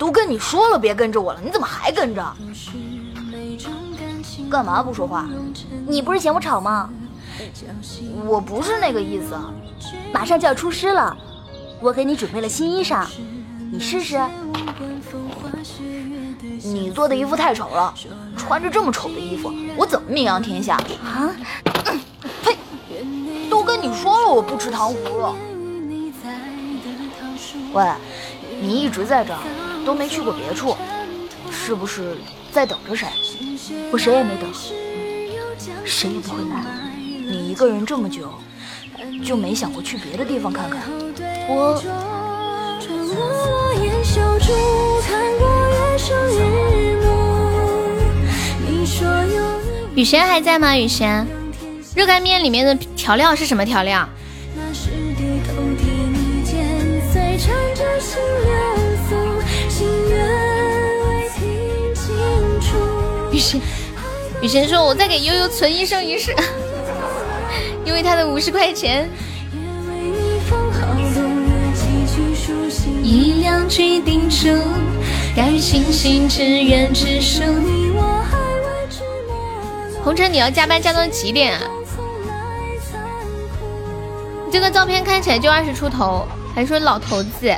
[0.02, 2.34] 都跟你说了别跟着我了，你怎么还跟着？
[4.50, 5.28] 干嘛不说话？
[5.86, 6.90] 你不是嫌我吵吗？
[8.26, 9.38] 我不是那个意思。
[10.12, 11.16] 马上就要出师了，
[11.80, 13.06] 我给你准备了新衣裳，
[13.70, 14.20] 你试试。
[16.64, 17.94] 你做的衣服太丑了，
[18.36, 20.74] 穿着这么丑的衣服，我怎么名扬天下
[21.04, 21.30] 啊？
[22.42, 22.56] 呸！
[23.48, 25.36] 都跟你说了，我不吃糖葫芦。
[27.72, 27.88] 喂，
[28.60, 29.38] 你一直在这儿，
[29.84, 30.76] 都没去过别处，
[31.50, 32.16] 是不是
[32.52, 33.08] 在等着谁？
[33.90, 34.48] 我谁也没等，
[35.84, 36.64] 谁也不会来。
[36.96, 38.32] 你一个人这么久，
[39.24, 40.80] 就没想过去别的地方看看？
[41.48, 41.82] 我。
[49.94, 50.76] 雨轩还在吗？
[50.76, 51.26] 雨轩，
[51.94, 54.08] 热干面里面的调料是什么调料？
[63.32, 63.60] 雨轩，
[64.42, 66.34] 雨轩说：“我再给悠悠存一生一世，
[67.84, 69.08] 因为他的五十块钱。”
[73.02, 74.48] 一两句叮嘱，
[75.34, 78.22] 该星星只愿只属你我。
[80.04, 81.60] 红尘，你要加班加到几点啊？
[84.46, 87.54] 你这个照片看起来就二十出头，还说老头子。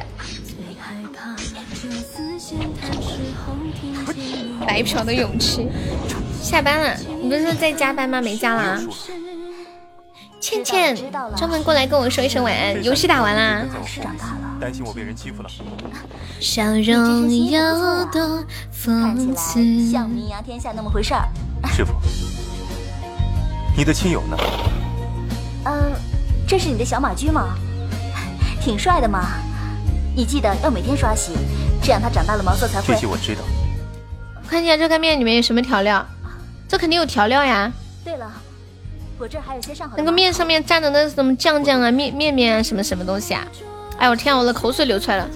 [4.65, 5.69] 白嫖的勇气。
[6.43, 8.21] 下班了，你不是说在加班吗？
[8.21, 8.81] 没加啦。
[10.41, 10.95] 倩倩
[11.37, 12.85] 专门过来跟我说一声晚安。
[12.85, 13.65] 游戏打完啦。
[14.03, 14.59] 长大了。
[14.61, 15.49] 担心我被人欺负了。
[16.39, 21.27] 笑容有多讽刺，像名扬天下那么回事儿。
[21.73, 21.95] 师傅，
[23.75, 24.37] 你的亲友呢？
[25.65, 25.93] 嗯，
[26.47, 27.57] 这是你的小马驹吗？
[28.61, 29.39] 挺帅的嘛。
[30.15, 31.33] 你记得要每天刷洗，
[31.83, 32.95] 这样它长大了毛色才会。
[32.95, 33.41] 这些我知道。
[34.49, 36.07] 看一下热干面里面有什么调料？
[36.69, 37.73] 这肯定有调料呀。
[38.05, 38.31] 对了，
[39.19, 39.95] 我这还有些上好。
[39.97, 43.47] 那个面上面蘸的那什么酱酱啊、面面面啊，什么什么东西啊？
[43.99, 45.29] 哎我天，我的口水流出来了。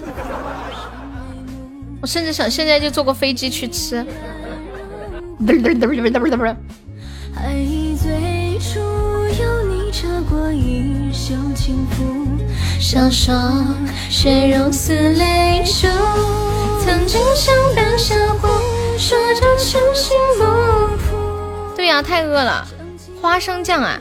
[2.01, 4.05] 我甚至想现在就坐个飞机去吃。
[5.45, 6.55] 不是不是不是不是不是不是。
[21.75, 22.67] 对呀，太饿了。
[23.21, 23.99] 花生酱啊。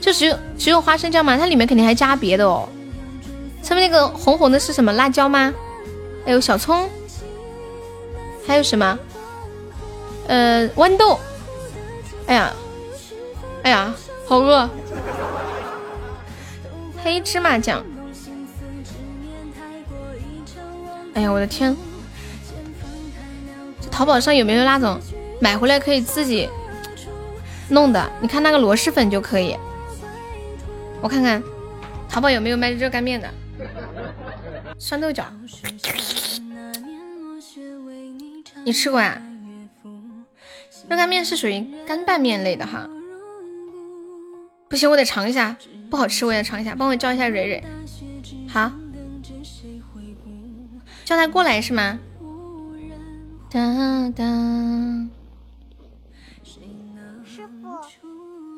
[0.00, 1.36] 就只有只有花生酱吗？
[1.36, 2.68] 它里面肯定还加别的哦。
[3.60, 4.92] 上面那个红红的是什么？
[4.92, 5.52] 辣椒吗？
[6.24, 6.88] 还有小葱，
[8.46, 8.96] 还有什么？
[10.28, 11.18] 呃，豌豆。
[12.28, 12.52] 哎呀，
[13.64, 13.92] 哎呀，
[14.26, 14.68] 好饿。
[17.02, 17.84] 黑芝麻酱。
[21.14, 21.76] 哎呀，我的天！
[23.96, 25.00] 淘宝上有没有那种
[25.40, 26.46] 买回来可以自己
[27.70, 28.12] 弄的？
[28.20, 29.56] 你看那个螺蛳粉就可以。
[31.00, 31.42] 我看看
[32.06, 33.26] 淘宝有没有卖热干面的
[34.78, 35.24] 酸豆角，
[38.64, 39.18] 你吃过呀？
[40.90, 42.86] 热干面是属于干拌面类的哈，
[44.68, 45.56] 不行我得尝一下，
[45.88, 47.64] 不好吃我也尝一下，帮我叫一下蕊蕊，
[48.46, 48.70] 好，
[51.06, 51.98] 叫他过来是吗？
[53.48, 53.60] 哒
[54.10, 54.24] 哒。
[57.24, 57.68] 师傅，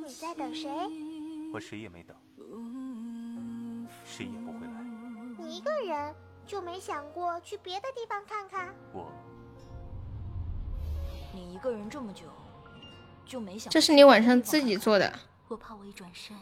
[0.06, 0.68] 你在等谁？
[1.52, 2.16] 我谁也没等。
[4.06, 4.72] 谁也不会来。
[5.38, 6.14] 你一个人
[6.46, 8.74] 就没想过去别的地方看看？
[8.92, 9.12] 我，
[11.34, 12.22] 你一个人这么久，
[13.26, 13.70] 就没想。
[13.70, 15.12] 这是你晚上自己做的。
[15.48, 16.34] 我怕我一转身。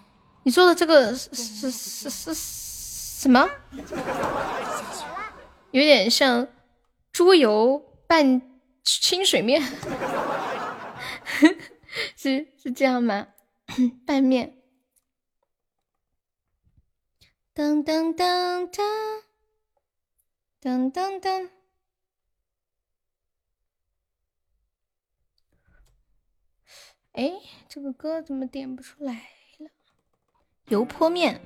[0.44, 3.48] 你做的这个是是是什么？
[5.72, 6.46] 有点像
[7.12, 8.40] 猪油拌
[8.82, 9.62] 清水面，
[12.16, 13.28] 是是这样吗？
[14.06, 14.56] 拌面。
[17.54, 19.22] 噔噔噔噔
[20.60, 21.50] 噔噔噔，
[27.12, 27.32] 哎，
[27.66, 29.70] 这个歌怎么点不出来了？
[30.68, 31.40] 油泼面，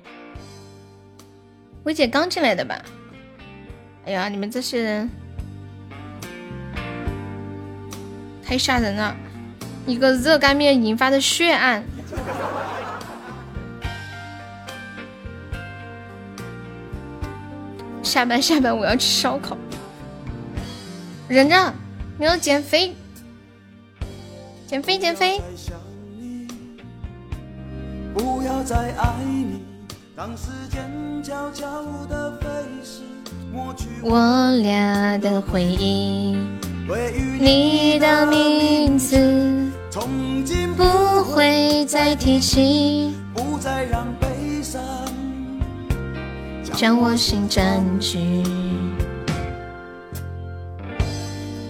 [1.85, 2.83] 薇姐刚进来的吧？
[4.05, 5.09] 哎呀，你们这些人
[8.51, 9.15] 太吓人了！
[9.87, 11.81] 一个热干面引发的血案。
[18.03, 19.57] 下班下班，我要吃烧烤。
[21.29, 21.73] 忍着，
[22.19, 22.93] 你要减肥，
[24.67, 25.39] 减肥减肥。
[34.03, 36.37] 我俩的回忆，
[37.39, 39.15] 你的名字，
[39.89, 40.83] 从今不
[41.23, 44.81] 会再提起，不再让悲伤
[46.73, 48.43] 将我心占据，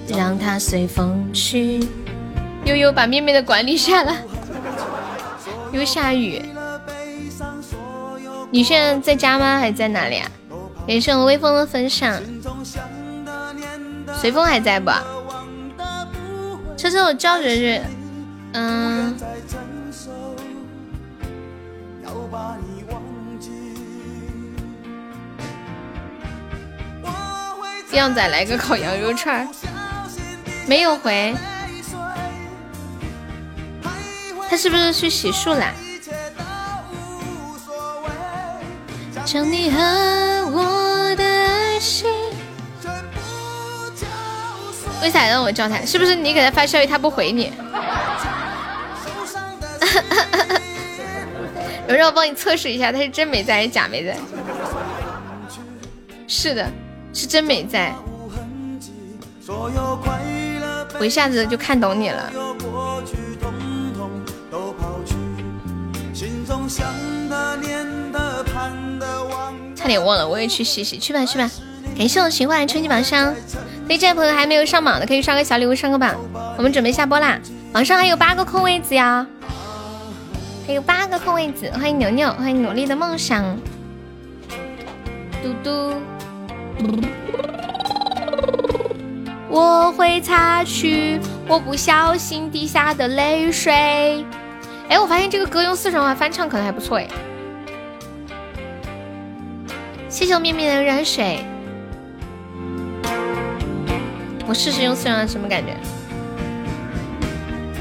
[0.08, 1.80] 让它随风去。
[2.66, 4.16] 悠悠把妹妹的管理下了，
[5.72, 6.42] 又下雨。
[8.50, 9.60] 你现在在家吗？
[9.60, 10.32] 还是在哪里啊？
[10.88, 12.22] 感谢我微风的分享，
[14.20, 14.92] 随风还在不？
[16.78, 17.82] 车车，我叫着是，
[18.54, 19.16] 嗯，
[27.92, 29.48] 靓仔来个烤羊肉串，
[30.66, 31.36] 没有回，
[34.50, 35.72] 他是不是去洗漱啦？
[39.24, 39.80] 将你和
[40.52, 40.81] 我
[45.02, 45.84] 为啥让我叫他？
[45.86, 47.52] 是不是你给他发消息他不回你？
[51.90, 54.16] 有让我帮你测试一下，他是真没在还是假没在？
[56.28, 56.70] 是的，
[57.14, 57.94] 是真没在。
[61.00, 62.32] 我一下子就看懂你了。
[69.76, 71.50] 差点忘了，我也去洗洗，去吧去吧。
[71.98, 73.36] 感谢我情怀春季榜上，
[73.92, 76.16] 推荐朋友还没有上榜的，可以刷个小礼物上个榜。
[76.58, 77.38] 我们准备下播啦，
[77.74, 79.28] 榜上还有八个空位子呀，
[80.66, 81.70] 还有八个空位子。
[81.72, 83.44] 欢迎牛牛，欢迎努力的梦想。
[85.44, 85.94] 嘟嘟，
[89.50, 93.74] 我会擦去我不小心滴下的泪水。
[94.88, 97.06] 哎，我发现这个歌用四川话翻唱可能还不错哎。
[100.08, 101.44] 谢谢我面面的热水，
[104.52, 105.74] 我试试用四川话什么感觉？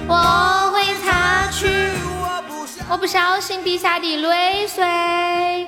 [0.07, 1.67] 我会擦去
[2.89, 5.67] 我不小心滴下的泪水，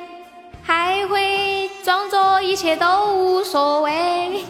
[0.62, 4.44] 还会装作一切都无所谓，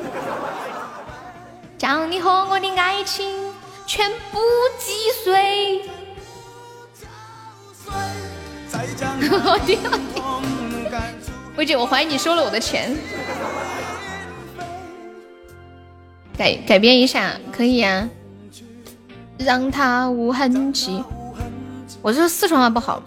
[1.79, 3.35] 将你和我的爱情
[3.87, 4.39] 全部
[4.79, 4.93] 击
[5.25, 5.89] 碎。
[9.31, 9.79] 我的。
[11.57, 12.95] 薇姐， 我怀疑你收了我的钱。
[16.43, 18.09] 改改编一下可以呀，
[19.39, 21.01] 让它无痕迹。
[22.03, 23.01] 我这四川话不好，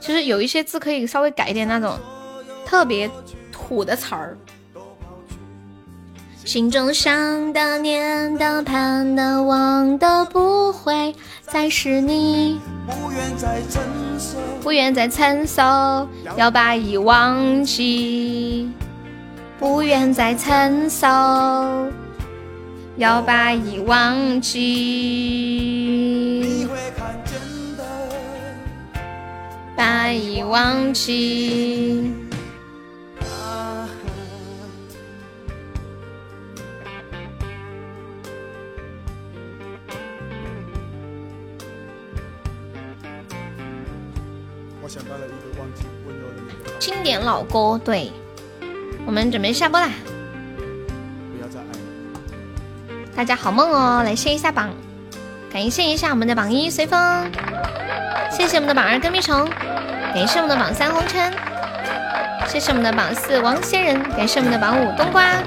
[0.00, 1.98] 其实有一些字可以稍微改一点那种
[2.64, 3.10] 特别
[3.50, 4.38] 土的词儿。
[6.44, 12.60] 心中想的、念的、盼的、望的，不会再是你。
[12.86, 13.82] 不愿再承
[14.16, 18.70] 受，不愿再承受，要把忆忘记。
[19.58, 21.06] 不愿再承受，
[22.96, 24.66] 要把忆忘记。
[29.76, 32.12] 把忆忘记。
[46.78, 48.12] 经典老歌，对，
[49.06, 49.90] 我们准备下播啦。
[53.16, 54.74] 大家好梦哦，来谢一下榜，
[55.48, 57.30] 感谢一下我们的榜一随风，
[58.28, 59.48] 谢谢我们的榜二跟屁虫，
[60.12, 61.32] 感谢我们的榜三红尘，
[62.48, 65.40] 谢谢我们的榜四王仙人，感谢我们的榜五冬瓜，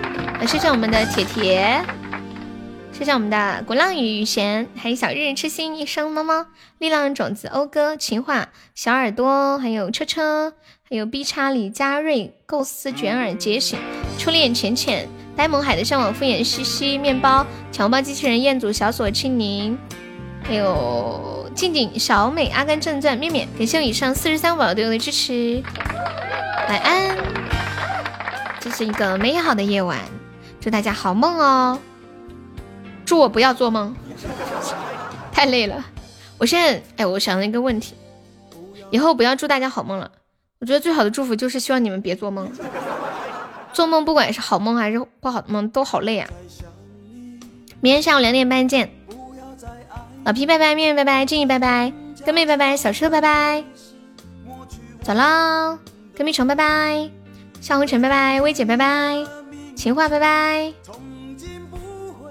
[0.47, 1.83] 谢谢我们的铁铁。
[2.93, 6.45] 谢谢我们的鼓浪屿雨贤，还有小日痴心一生猫猫，
[6.79, 10.53] 力量种子讴歌情话小耳朵，还有车车，
[10.89, 13.77] 还有 B 叉李佳瑞构思卷耳觉醒
[14.17, 19.77] 初恋浅浅呆萌海的向往敷衍西西面包强暴机器人彦祖小锁青柠，
[20.43, 25.61] 还有静静小美阿甘正传面面，感谢我以上四十三宝对我的支持，
[26.67, 27.15] 晚安，
[28.59, 29.99] 这是一个美好的夜晚，
[30.59, 31.79] 祝大家好梦哦。
[33.05, 33.95] 祝我不要做梦，
[35.31, 35.85] 太累了。
[36.39, 37.93] 我现在，哎，我想了一个问题，
[38.89, 40.11] 以后不要祝大家好梦了。
[40.59, 42.51] 我觉得最好的祝福就是希望你们别做梦。
[43.77, 46.27] 做梦不管是好梦还是不好的梦，都好累啊。
[47.79, 48.89] 明天下午两点半见。
[50.25, 51.93] 老皮拜拜，面面拜拜，静怡拜拜，
[52.25, 53.63] 哥妹拜拜，小车拜拜，
[55.03, 55.77] 走喽。
[56.15, 57.07] 跟蜜虫拜拜，
[57.61, 59.23] 夏红尘拜拜，薇姐拜拜，
[59.75, 60.73] 情话拜拜。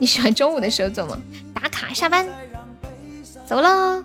[0.00, 1.16] 你喜欢中午的时候做吗？
[1.54, 2.26] 打卡下班，
[3.46, 4.02] 走喽。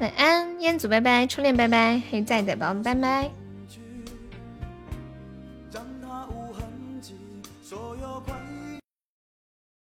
[0.00, 3.39] 晚安，彦祖拜拜，初恋拜拜，还有在的宝宝拜拜。